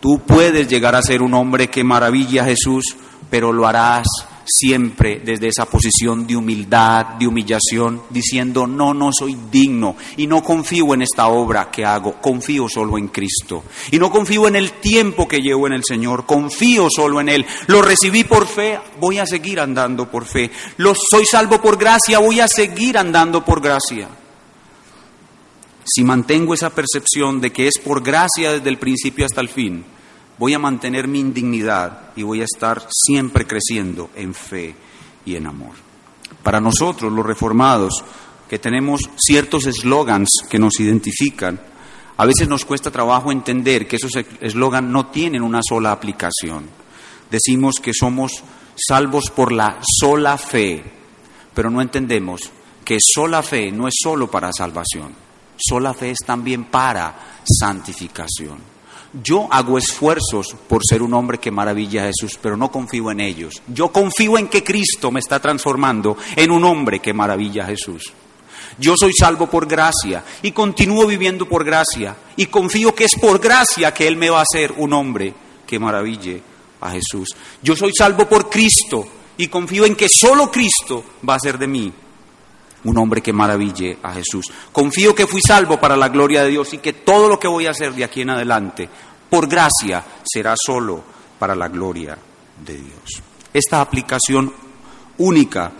Tú 0.00 0.20
puedes 0.26 0.68
llegar 0.68 0.94
a 0.94 1.02
ser 1.02 1.22
un 1.22 1.32
hombre 1.34 1.68
que 1.68 1.84
maravilla 1.84 2.42
a 2.42 2.46
Jesús, 2.46 2.96
pero 3.30 3.52
lo 3.52 3.66
harás 3.66 4.06
siempre 4.44 5.20
desde 5.24 5.48
esa 5.48 5.66
posición 5.66 6.26
de 6.26 6.36
humildad, 6.36 7.06
de 7.18 7.26
humillación, 7.26 8.02
diciendo, 8.10 8.66
no, 8.66 8.94
no 8.94 9.10
soy 9.12 9.36
digno 9.50 9.96
y 10.16 10.26
no 10.26 10.42
confío 10.42 10.94
en 10.94 11.02
esta 11.02 11.28
obra 11.28 11.70
que 11.70 11.84
hago, 11.84 12.20
confío 12.20 12.68
solo 12.68 12.98
en 12.98 13.08
Cristo. 13.08 13.64
Y 13.90 13.98
no 13.98 14.10
confío 14.10 14.48
en 14.48 14.56
el 14.56 14.72
tiempo 14.72 15.26
que 15.26 15.40
llevo 15.40 15.66
en 15.66 15.74
el 15.74 15.84
Señor, 15.84 16.26
confío 16.26 16.88
solo 16.94 17.20
en 17.20 17.28
Él. 17.28 17.46
Lo 17.66 17.82
recibí 17.82 18.24
por 18.24 18.46
fe, 18.46 18.78
voy 19.00 19.18
a 19.18 19.26
seguir 19.26 19.60
andando 19.60 20.10
por 20.10 20.24
fe. 20.24 20.50
Lo 20.76 20.94
soy 20.94 21.24
salvo 21.24 21.60
por 21.60 21.78
gracia, 21.78 22.18
voy 22.18 22.40
a 22.40 22.48
seguir 22.48 22.98
andando 22.98 23.44
por 23.44 23.60
gracia. 23.60 24.08
Si 25.86 26.02
mantengo 26.02 26.54
esa 26.54 26.70
percepción 26.70 27.40
de 27.40 27.52
que 27.52 27.68
es 27.68 27.78
por 27.78 28.02
gracia 28.02 28.52
desde 28.52 28.70
el 28.70 28.78
principio 28.78 29.26
hasta 29.26 29.42
el 29.42 29.48
fin, 29.48 29.84
voy 30.38 30.54
a 30.54 30.58
mantener 30.58 31.08
mi 31.08 31.20
indignidad 31.20 32.10
y 32.16 32.22
voy 32.22 32.40
a 32.40 32.44
estar 32.44 32.86
siempre 32.90 33.46
creciendo 33.46 34.10
en 34.14 34.34
fe 34.34 34.74
y 35.24 35.36
en 35.36 35.46
amor. 35.46 35.72
Para 36.42 36.60
nosotros, 36.60 37.12
los 37.12 37.24
reformados, 37.24 38.04
que 38.48 38.58
tenemos 38.58 39.02
ciertos 39.16 39.66
eslogans 39.66 40.28
que 40.48 40.58
nos 40.58 40.78
identifican, 40.80 41.60
a 42.16 42.26
veces 42.26 42.48
nos 42.48 42.64
cuesta 42.64 42.90
trabajo 42.90 43.32
entender 43.32 43.88
que 43.88 43.96
esos 43.96 44.12
eslogans 44.40 44.88
no 44.88 45.06
tienen 45.06 45.42
una 45.42 45.60
sola 45.66 45.90
aplicación. 45.92 46.68
Decimos 47.30 47.76
que 47.82 47.92
somos 47.92 48.44
salvos 48.76 49.30
por 49.30 49.50
la 49.50 49.78
sola 49.82 50.38
fe, 50.38 50.84
pero 51.54 51.70
no 51.70 51.80
entendemos 51.80 52.50
que 52.84 52.98
sola 53.00 53.42
fe 53.42 53.72
no 53.72 53.88
es 53.88 53.94
solo 54.00 54.30
para 54.30 54.52
salvación, 54.52 55.14
sola 55.56 55.94
fe 55.94 56.10
es 56.10 56.18
también 56.24 56.64
para 56.64 57.40
santificación. 57.44 58.73
Yo 59.22 59.46
hago 59.50 59.78
esfuerzos 59.78 60.56
por 60.68 60.82
ser 60.84 61.02
un 61.02 61.14
hombre 61.14 61.38
que 61.38 61.50
maravilla 61.50 62.02
a 62.02 62.06
Jesús, 62.06 62.38
pero 62.40 62.56
no 62.56 62.70
confío 62.70 63.10
en 63.10 63.20
ellos. 63.20 63.62
Yo 63.68 63.92
confío 63.92 64.38
en 64.38 64.48
que 64.48 64.64
Cristo 64.64 65.10
me 65.10 65.20
está 65.20 65.38
transformando 65.40 66.16
en 66.34 66.50
un 66.50 66.64
hombre 66.64 66.98
que 66.98 67.12
maravilla 67.12 67.64
a 67.64 67.68
Jesús. 67.68 68.12
Yo 68.78 68.94
soy 68.98 69.12
salvo 69.12 69.48
por 69.48 69.66
gracia 69.66 70.24
y 70.42 70.50
continúo 70.50 71.06
viviendo 71.06 71.48
por 71.48 71.64
gracia 71.64 72.16
y 72.36 72.46
confío 72.46 72.92
que 72.94 73.04
es 73.04 73.14
por 73.20 73.38
gracia 73.38 73.94
que 73.94 74.08
Él 74.08 74.16
me 74.16 74.30
va 74.30 74.40
a 74.40 74.42
hacer 74.42 74.72
un 74.76 74.92
hombre 74.92 75.32
que 75.64 75.78
maraville 75.78 76.42
a 76.80 76.90
Jesús. 76.90 77.28
Yo 77.62 77.76
soy 77.76 77.92
salvo 77.96 78.28
por 78.28 78.50
Cristo 78.50 79.06
y 79.36 79.46
confío 79.46 79.84
en 79.84 79.94
que 79.94 80.08
solo 80.08 80.50
Cristo 80.50 81.04
va 81.28 81.36
a 81.36 81.40
ser 81.40 81.56
de 81.58 81.68
mí 81.68 81.92
un 82.84 82.98
hombre 82.98 83.22
que 83.22 83.32
maraville 83.32 83.98
a 84.02 84.12
Jesús. 84.14 84.46
Confío 84.72 85.14
que 85.14 85.26
fui 85.26 85.40
salvo 85.40 85.80
para 85.80 85.96
la 85.96 86.08
gloria 86.08 86.42
de 86.42 86.50
Dios 86.50 86.72
y 86.74 86.78
que 86.78 86.92
todo 86.92 87.28
lo 87.28 87.38
que 87.38 87.48
voy 87.48 87.66
a 87.66 87.70
hacer 87.70 87.94
de 87.94 88.04
aquí 88.04 88.22
en 88.22 88.30
adelante, 88.30 88.88
por 89.28 89.48
gracia, 89.48 90.04
será 90.24 90.54
solo 90.56 91.02
para 91.38 91.54
la 91.54 91.68
gloria 91.68 92.16
de 92.64 92.74
Dios. 92.74 93.22
Esta 93.52 93.80
aplicación 93.80 94.52
única 95.18 95.72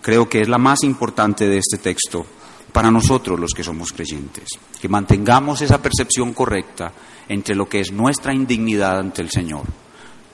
creo 0.00 0.28
que 0.28 0.42
es 0.42 0.48
la 0.48 0.58
más 0.58 0.84
importante 0.84 1.48
de 1.48 1.58
este 1.58 1.78
texto 1.78 2.26
para 2.72 2.90
nosotros 2.90 3.40
los 3.40 3.52
que 3.52 3.64
somos 3.64 3.92
creyentes. 3.92 4.48
Que 4.80 4.88
mantengamos 4.88 5.62
esa 5.62 5.80
percepción 5.80 6.32
correcta 6.32 6.92
entre 7.28 7.54
lo 7.54 7.68
que 7.68 7.80
es 7.80 7.90
nuestra 7.90 8.34
indignidad 8.34 8.98
ante 8.98 9.22
el 9.22 9.30
Señor, 9.30 9.64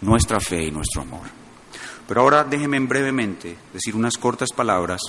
nuestra 0.00 0.40
fe 0.40 0.64
y 0.64 0.70
nuestro 0.70 1.02
amor. 1.02 1.28
Pero 2.06 2.20
ahora 2.20 2.44
déjenme 2.44 2.80
brevemente 2.80 3.56
decir 3.72 3.94
unas 3.94 4.18
cortas 4.18 4.50
palabras 4.52 5.00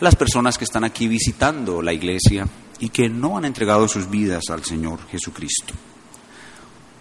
las 0.00 0.16
personas 0.16 0.56
que 0.56 0.64
están 0.64 0.84
aquí 0.84 1.08
visitando 1.08 1.82
la 1.82 1.92
iglesia 1.92 2.46
y 2.78 2.90
que 2.90 3.08
no 3.08 3.36
han 3.36 3.44
entregado 3.44 3.88
sus 3.88 4.08
vidas 4.08 4.44
al 4.50 4.64
Señor 4.64 5.00
Jesucristo. 5.10 5.74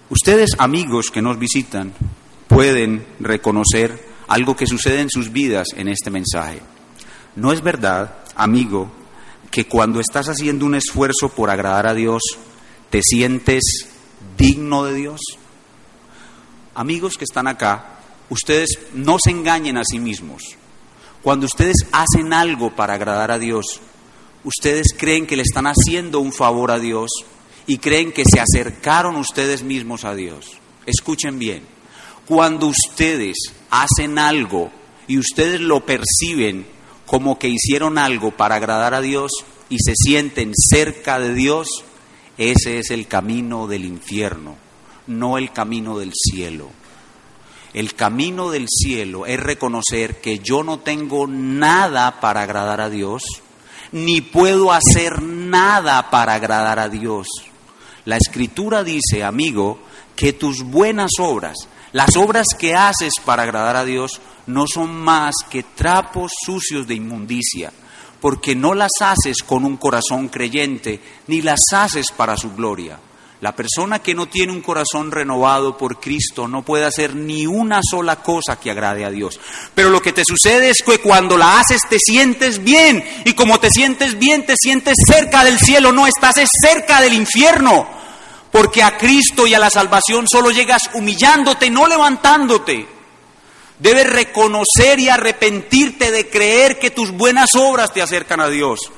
Ustedes, 0.10 0.52
amigos 0.58 1.12
que 1.12 1.22
nos 1.22 1.38
visitan, 1.38 1.94
pueden 2.48 3.06
reconocer 3.20 4.08
algo 4.28 4.56
que 4.56 4.68
sucede 4.68 5.02
en 5.02 5.10
sus 5.10 5.32
vidas 5.32 5.68
en 5.76 5.88
este 5.90 6.10
mensaje. 6.10 6.62
No 7.36 7.52
es 7.52 7.62
verdad, 7.62 8.16
amigo, 8.36 8.92
que 9.52 9.68
cuando 9.68 10.00
estás 10.00 10.28
haciendo 10.28 10.66
un 10.66 10.76
esfuerzo 10.76 11.30
por 11.30 11.50
agradar 11.50 11.88
a 11.88 11.94
Dios, 11.94 12.22
te 12.90 13.02
sientes 13.02 13.64
digno 14.38 14.86
de 14.86 14.94
Dios. 14.94 15.20
Amigos 16.74 17.18
que 17.18 17.26
están 17.26 17.48
acá, 17.48 18.00
ustedes 18.30 18.80
no 18.94 19.18
se 19.24 19.32
engañen 19.32 19.78
a 19.78 19.84
sí 19.84 20.00
mismos. 20.00 20.58
Cuando 21.22 21.46
ustedes 21.46 21.76
hacen 21.92 22.34
algo 22.34 22.76
para 22.76 22.94
agradar 22.94 23.32
a 23.32 23.40
Dios, 23.40 23.80
ustedes 24.44 24.88
creen 24.98 25.28
que 25.28 25.36
le 25.36 25.44
están 25.44 25.66
haciendo 25.66 26.20
un 26.20 26.32
favor 26.32 26.72
a 26.72 26.80
Dios 26.80 27.10
y 27.66 27.80
creen 27.80 28.12
que 28.12 28.24
se 28.26 28.40
acercaron 28.40 29.18
ustedes 29.18 29.64
mismos 29.64 30.06
a 30.06 30.16
Dios. 30.16 30.58
Escuchen 30.86 31.38
bien, 31.38 31.64
cuando 32.26 32.68
ustedes 32.68 33.38
hacen 33.70 34.20
algo 34.20 34.72
y 35.08 35.18
ustedes 35.18 35.60
lo 35.60 35.86
perciben 35.86 36.66
como 37.06 37.40
que 37.40 37.50
hicieron 37.50 37.98
algo 37.98 38.32
para 38.32 38.56
agradar 38.56 38.94
a 38.94 39.02
Dios 39.02 39.32
y 39.70 39.78
se 39.80 39.94
sienten 39.96 40.54
cerca 40.56 41.20
de 41.20 41.34
Dios, 41.34 41.68
ese 42.38 42.80
es 42.80 42.92
el 42.92 43.08
camino 43.08 43.68
del 43.68 43.86
infierno, 43.86 44.56
no 45.08 45.38
el 45.38 45.52
camino 45.52 45.98
del 46.00 46.12
cielo. 46.14 46.70
El 47.74 47.94
camino 47.94 48.50
del 48.50 48.68
cielo 48.70 49.26
es 49.26 49.40
reconocer 49.40 50.22
que 50.22 50.40
yo 50.40 50.64
no 50.64 50.80
tengo 50.80 51.28
nada 51.28 52.20
para 52.20 52.42
agradar 52.44 52.82
a 52.82 52.90
Dios, 52.90 53.24
ni 53.92 54.22
puedo 54.22 54.72
hacer 54.72 55.22
nada 55.22 56.10
para 56.10 56.36
agradar 56.36 56.80
a 56.80 56.90
Dios. 56.90 57.28
La 58.06 58.18
escritura 58.18 58.84
dice, 58.84 59.24
amigo, 59.24 59.80
que 60.16 60.34
tus 60.34 60.64
buenas 60.64 61.12
obras, 61.20 61.56
las 61.92 62.16
obras 62.16 62.48
que 62.58 62.76
haces 62.76 63.14
para 63.24 63.44
agradar 63.44 63.76
a 63.76 63.86
Dios, 63.86 64.20
no 64.48 64.66
son 64.66 64.96
más 64.96 65.36
que 65.50 65.64
trapos 65.64 66.32
sucios 66.46 66.88
de 66.88 66.96
inmundicia, 66.96 67.72
porque 68.22 68.56
no 68.56 68.74
las 68.74 68.92
haces 69.02 69.38
con 69.46 69.66
un 69.66 69.78
corazón 69.78 70.30
creyente, 70.30 71.00
ni 71.28 71.42
las 71.42 71.60
haces 71.74 72.12
para 72.12 72.38
su 72.38 72.54
gloria. 72.54 73.00
La 73.40 73.56
persona 73.56 74.00
que 74.00 74.16
no 74.16 74.28
tiene 74.28 74.52
un 74.52 74.62
corazón 74.62 75.12
renovado 75.12 75.78
por 75.78 76.00
Cristo 76.00 76.48
no 76.48 76.64
puede 76.64 76.86
hacer 76.86 77.16
ni 77.16 77.46
una 77.46 77.82
sola 77.88 78.16
cosa 78.24 78.60
que 78.60 78.72
agrade 78.72 79.06
a 79.06 79.12
Dios. 79.12 79.40
Pero 79.76 79.92
lo 79.92 80.02
que 80.02 80.12
te 80.12 80.24
sucede 80.28 80.72
es 80.72 80.82
que 80.84 80.98
cuando 81.00 81.38
la 81.38 81.60
haces 81.60 81.82
te 81.88 82.00
sientes 82.00 82.64
bien 82.64 83.04
y 83.26 83.34
como 83.34 83.60
te 83.60 83.70
sientes 83.70 84.18
bien 84.18 84.44
te 84.44 84.56
sientes 84.58 84.96
cerca 85.06 85.44
del 85.44 85.60
cielo, 85.60 85.92
no 85.92 86.08
estás 86.08 86.36
cerca 86.62 87.00
del 87.00 87.14
infierno. 87.14 87.88
Porque 88.52 88.82
a 88.82 88.98
Cristo 88.98 89.46
y 89.46 89.54
a 89.54 89.60
la 89.60 89.70
salvación 89.70 90.28
solo 90.28 90.50
llegas 90.50 90.90
humillándote, 90.96 91.70
no 91.70 91.86
levantándote. 91.86 92.88
Debes 93.78 94.10
reconocer 94.10 95.00
y 95.00 95.10
arrepentirte 95.10 96.12
de 96.12 96.28
creer 96.28 96.80
que 96.80 96.90
tus 96.90 97.12
buenas 97.12 97.54
obras 97.54 97.94
te 97.94 98.02
acercan 98.02 98.40
a 98.40 98.50
Dios. 98.50 98.92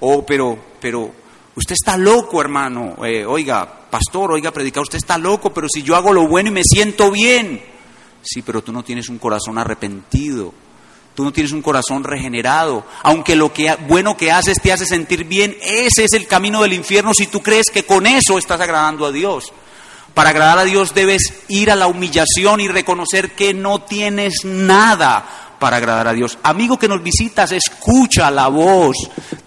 Oh, 0.00 0.24
pero, 0.24 0.58
pero, 0.80 1.12
Usted 1.56 1.74
está 1.74 1.96
loco, 1.96 2.40
hermano. 2.40 2.96
Eh, 3.04 3.24
oiga, 3.24 3.68
pastor, 3.90 4.32
oiga, 4.32 4.50
predicador, 4.50 4.84
usted 4.84 4.98
está 4.98 5.18
loco, 5.18 5.52
pero 5.52 5.68
si 5.68 5.82
yo 5.82 5.94
hago 5.94 6.12
lo 6.12 6.26
bueno 6.26 6.48
y 6.48 6.52
me 6.52 6.62
siento 6.64 7.10
bien. 7.10 7.62
Sí, 8.22 8.42
pero 8.42 8.62
tú 8.62 8.72
no 8.72 8.82
tienes 8.82 9.08
un 9.08 9.18
corazón 9.18 9.58
arrepentido. 9.58 10.52
Tú 11.14 11.22
no 11.22 11.32
tienes 11.32 11.52
un 11.52 11.62
corazón 11.62 12.02
regenerado. 12.02 12.84
Aunque 13.04 13.36
lo 13.36 13.52
que, 13.52 13.76
bueno 13.86 14.16
que 14.16 14.32
haces 14.32 14.60
te 14.60 14.72
hace 14.72 14.84
sentir 14.84 15.24
bien, 15.24 15.56
ese 15.62 16.04
es 16.04 16.12
el 16.14 16.26
camino 16.26 16.62
del 16.62 16.72
infierno 16.72 17.12
si 17.14 17.28
tú 17.28 17.40
crees 17.40 17.66
que 17.72 17.84
con 17.84 18.06
eso 18.06 18.36
estás 18.36 18.60
agradando 18.60 19.06
a 19.06 19.12
Dios. 19.12 19.52
Para 20.12 20.30
agradar 20.30 20.58
a 20.58 20.64
Dios 20.64 20.94
debes 20.94 21.44
ir 21.48 21.70
a 21.70 21.76
la 21.76 21.86
humillación 21.86 22.60
y 22.60 22.68
reconocer 22.68 23.32
que 23.36 23.54
no 23.54 23.82
tienes 23.82 24.44
nada 24.44 25.53
para 25.58 25.76
agradar 25.76 26.08
a 26.08 26.12
Dios. 26.12 26.38
Amigo 26.42 26.78
que 26.78 26.88
nos 26.88 27.02
visitas, 27.02 27.52
escucha 27.52 28.30
la 28.30 28.48
voz 28.48 28.96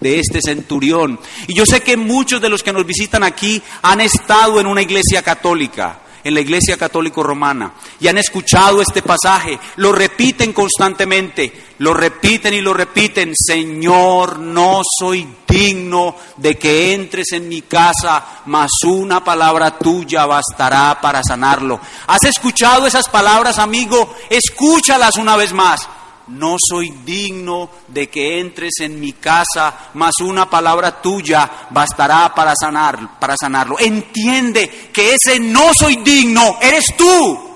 de 0.00 0.18
este 0.18 0.40
centurión. 0.40 1.18
Y 1.46 1.54
yo 1.54 1.64
sé 1.66 1.80
que 1.80 1.96
muchos 1.96 2.40
de 2.40 2.48
los 2.48 2.62
que 2.62 2.72
nos 2.72 2.86
visitan 2.86 3.22
aquí 3.22 3.62
han 3.82 4.00
estado 4.00 4.60
en 4.60 4.66
una 4.66 4.82
iglesia 4.82 5.22
católica 5.22 6.00
en 6.24 6.34
la 6.34 6.40
Iglesia 6.40 6.76
Católica 6.76 7.22
Romana 7.22 7.72
y 8.00 8.08
han 8.08 8.18
escuchado 8.18 8.82
este 8.82 9.02
pasaje, 9.02 9.58
lo 9.76 9.92
repiten 9.92 10.52
constantemente, 10.52 11.68
lo 11.78 11.94
repiten 11.94 12.54
y 12.54 12.60
lo 12.60 12.74
repiten, 12.74 13.32
Señor, 13.34 14.38
no 14.38 14.82
soy 14.98 15.26
digno 15.46 16.14
de 16.36 16.58
que 16.58 16.92
entres 16.92 17.32
en 17.32 17.48
mi 17.48 17.62
casa, 17.62 18.42
mas 18.46 18.70
una 18.84 19.24
palabra 19.24 19.78
tuya 19.78 20.26
bastará 20.26 21.00
para 21.00 21.22
sanarlo. 21.22 21.80
¿Has 22.06 22.24
escuchado 22.24 22.86
esas 22.86 23.08
palabras, 23.08 23.58
amigo? 23.58 24.14
Escúchalas 24.28 25.16
una 25.16 25.36
vez 25.36 25.52
más 25.52 25.88
no 26.28 26.56
soy 26.58 26.90
digno 27.04 27.70
de 27.88 28.08
que 28.08 28.40
entres 28.40 28.74
en 28.80 29.00
mi 29.00 29.14
casa, 29.14 29.90
mas 29.94 30.14
una 30.20 30.48
palabra 30.48 31.00
tuya 31.00 31.68
bastará 31.70 32.34
para 32.34 32.54
sanar, 32.54 33.18
para 33.18 33.36
sanarlo. 33.36 33.76
Entiende 33.78 34.90
que 34.92 35.14
ese 35.14 35.40
no 35.40 35.72
soy 35.74 35.96
digno, 35.96 36.58
eres 36.60 36.94
tú. 36.96 37.48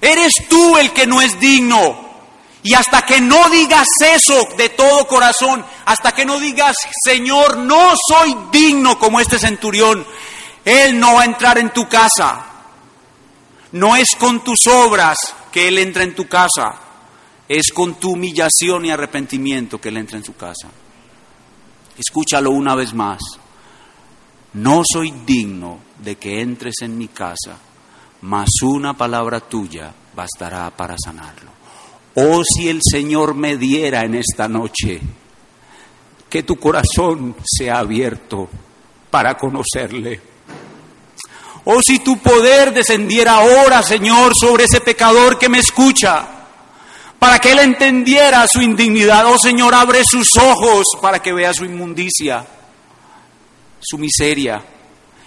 Eres 0.00 0.32
tú 0.48 0.76
el 0.78 0.92
que 0.92 1.06
no 1.06 1.20
es 1.20 1.38
digno. 1.38 2.10
Y 2.64 2.74
hasta 2.74 3.02
que 3.02 3.20
no 3.20 3.48
digas 3.50 3.86
eso 4.00 4.48
de 4.56 4.68
todo 4.70 5.06
corazón, 5.06 5.64
hasta 5.84 6.12
que 6.12 6.24
no 6.24 6.38
digas, 6.38 6.76
Señor, 7.04 7.58
no 7.58 7.92
soy 8.08 8.36
digno 8.52 8.98
como 8.98 9.20
este 9.20 9.38
centurión, 9.38 10.06
Él 10.64 10.98
no 10.98 11.14
va 11.14 11.22
a 11.22 11.26
entrar 11.26 11.58
en 11.58 11.70
tu 11.70 11.88
casa. 11.88 12.46
No 13.72 13.96
es 13.96 14.14
con 14.18 14.44
tus 14.44 14.66
obras 14.68 15.16
que 15.50 15.68
Él 15.68 15.78
entra 15.78 16.04
en 16.04 16.14
tu 16.14 16.28
casa 16.28 16.91
es 17.58 17.70
con 17.70 17.96
tu 17.96 18.12
humillación 18.12 18.86
y 18.86 18.90
arrepentimiento 18.90 19.78
que 19.78 19.90
Él 19.90 19.98
entra 19.98 20.16
en 20.16 20.24
su 20.24 20.34
casa. 20.34 20.68
Escúchalo 21.98 22.50
una 22.50 22.74
vez 22.74 22.94
más. 22.94 23.20
No 24.54 24.82
soy 24.90 25.12
digno 25.26 25.80
de 25.98 26.16
que 26.16 26.40
entres 26.40 26.76
en 26.80 26.96
mi 26.96 27.08
casa, 27.08 27.58
mas 28.22 28.48
una 28.62 28.96
palabra 28.96 29.40
tuya 29.40 29.92
bastará 30.16 30.70
para 30.70 30.96
sanarlo. 30.96 31.50
Oh, 32.14 32.42
si 32.42 32.70
el 32.70 32.80
Señor 32.82 33.34
me 33.34 33.58
diera 33.58 34.02
en 34.02 34.14
esta 34.14 34.48
noche 34.48 35.02
que 36.30 36.42
tu 36.44 36.56
corazón 36.56 37.36
sea 37.44 37.80
abierto 37.80 38.48
para 39.10 39.36
conocerle. 39.36 40.22
Oh, 41.64 41.82
si 41.82 41.98
tu 41.98 42.18
poder 42.18 42.72
descendiera 42.72 43.34
ahora, 43.34 43.82
Señor, 43.82 44.32
sobre 44.34 44.64
ese 44.64 44.80
pecador 44.80 45.38
que 45.38 45.50
me 45.50 45.58
escucha, 45.58 46.41
para 47.22 47.38
que 47.38 47.52
él 47.52 47.60
entendiera 47.60 48.44
su 48.48 48.60
indignidad. 48.60 49.24
Oh, 49.26 49.38
Señor, 49.38 49.76
abre 49.76 50.02
sus 50.04 50.36
ojos 50.36 50.86
para 51.00 51.20
que 51.20 51.32
vea 51.32 51.54
su 51.54 51.64
inmundicia, 51.64 52.44
su 53.78 53.96
miseria, 53.96 54.60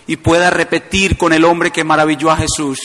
y 0.06 0.18
pueda 0.18 0.50
repetir 0.50 1.18
con 1.18 1.32
el 1.32 1.46
hombre 1.46 1.72
que 1.72 1.86
maravilló 1.86 2.32
a 2.32 2.36
Jesús, 2.36 2.80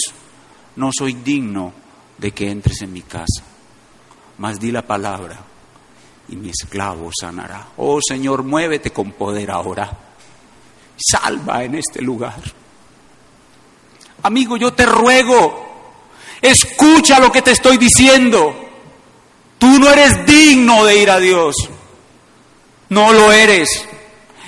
no 0.77 0.91
soy 0.97 1.15
digno 1.15 1.73
de 2.19 2.31
que 2.31 2.53
entres 2.53 2.83
en 2.83 2.93
mi 2.93 3.03
casa, 3.03 3.43
mas 4.39 4.61
di 4.61 4.71
la 4.71 4.87
palabra 4.87 5.41
y 6.29 6.37
mi 6.37 6.51
esclavo 6.51 7.11
sanará. 7.13 7.67
Oh 7.79 7.99
Señor, 8.01 8.45
muévete 8.45 8.93
con 8.93 9.11
poder 9.11 9.51
ahora. 9.51 9.91
Salva 10.97 11.65
en 11.65 11.75
este 11.75 12.01
lugar. 12.01 12.41
Amigo, 14.23 14.57
yo 14.57 14.73
te 14.73 14.87
ruego, 14.87 15.99
escucha 16.41 17.19
lo 17.19 17.33
que 17.33 17.43
te 17.43 17.51
estoy 17.51 17.77
diciendo. 17.77 18.70
Tú 19.61 19.79
no 19.79 19.91
eres 19.91 20.25
digno 20.25 20.87
de 20.87 21.03
ir 21.03 21.11
a 21.11 21.21
Dios. 21.21 21.55
No 22.89 23.13
lo 23.13 23.31
eres. 23.31 23.69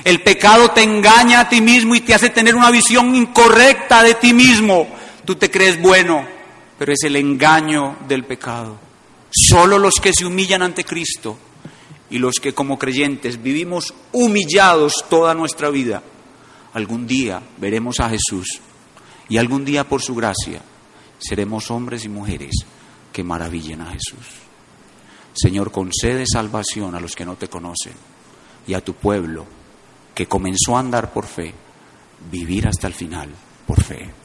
El 0.04 0.22
pecado 0.22 0.70
te 0.70 0.82
engaña 0.82 1.40
a 1.40 1.48
ti 1.50 1.60
mismo 1.60 1.94
y 1.94 2.00
te 2.00 2.14
hace 2.14 2.30
tener 2.30 2.56
una 2.56 2.70
visión 2.70 3.14
incorrecta 3.14 4.02
de 4.02 4.14
ti 4.14 4.32
mismo. 4.32 4.88
Tú 5.26 5.36
te 5.36 5.50
crees 5.50 5.80
bueno, 5.80 6.26
pero 6.78 6.94
es 6.94 7.02
el 7.04 7.16
engaño 7.16 7.98
del 8.08 8.24
pecado. 8.24 8.78
Solo 9.30 9.78
los 9.78 9.96
que 9.96 10.14
se 10.14 10.24
humillan 10.24 10.62
ante 10.62 10.82
Cristo 10.82 11.36
y 12.08 12.18
los 12.18 12.36
que 12.40 12.54
como 12.54 12.78
creyentes 12.78 13.42
vivimos 13.42 13.92
humillados 14.12 15.04
toda 15.10 15.34
nuestra 15.34 15.68
vida, 15.68 16.02
algún 16.72 17.06
día 17.06 17.42
veremos 17.58 18.00
a 18.00 18.08
Jesús 18.08 18.60
y 19.28 19.36
algún 19.36 19.66
día 19.66 19.86
por 19.86 20.00
su 20.00 20.14
gracia 20.14 20.62
seremos 21.18 21.70
hombres 21.70 22.06
y 22.06 22.08
mujeres 22.08 22.54
que 23.12 23.22
maravillen 23.22 23.82
a 23.82 23.90
Jesús. 23.90 24.41
Señor, 25.35 25.72
concede 25.72 26.24
salvación 26.26 26.95
a 26.95 27.01
los 27.01 27.14
que 27.14 27.24
no 27.24 27.37
te 27.37 27.49
conocen 27.49 27.95
y 28.66 28.74
a 28.74 28.85
tu 28.85 28.95
pueblo 28.95 29.47
que 30.14 30.26
comenzó 30.26 30.76
a 30.76 30.80
andar 30.80 31.12
por 31.12 31.26
fe, 31.26 31.55
vivir 32.30 32.68
hasta 32.68 32.87
el 32.87 32.95
final 32.95 33.30
por 33.66 33.83
fe. 33.83 34.22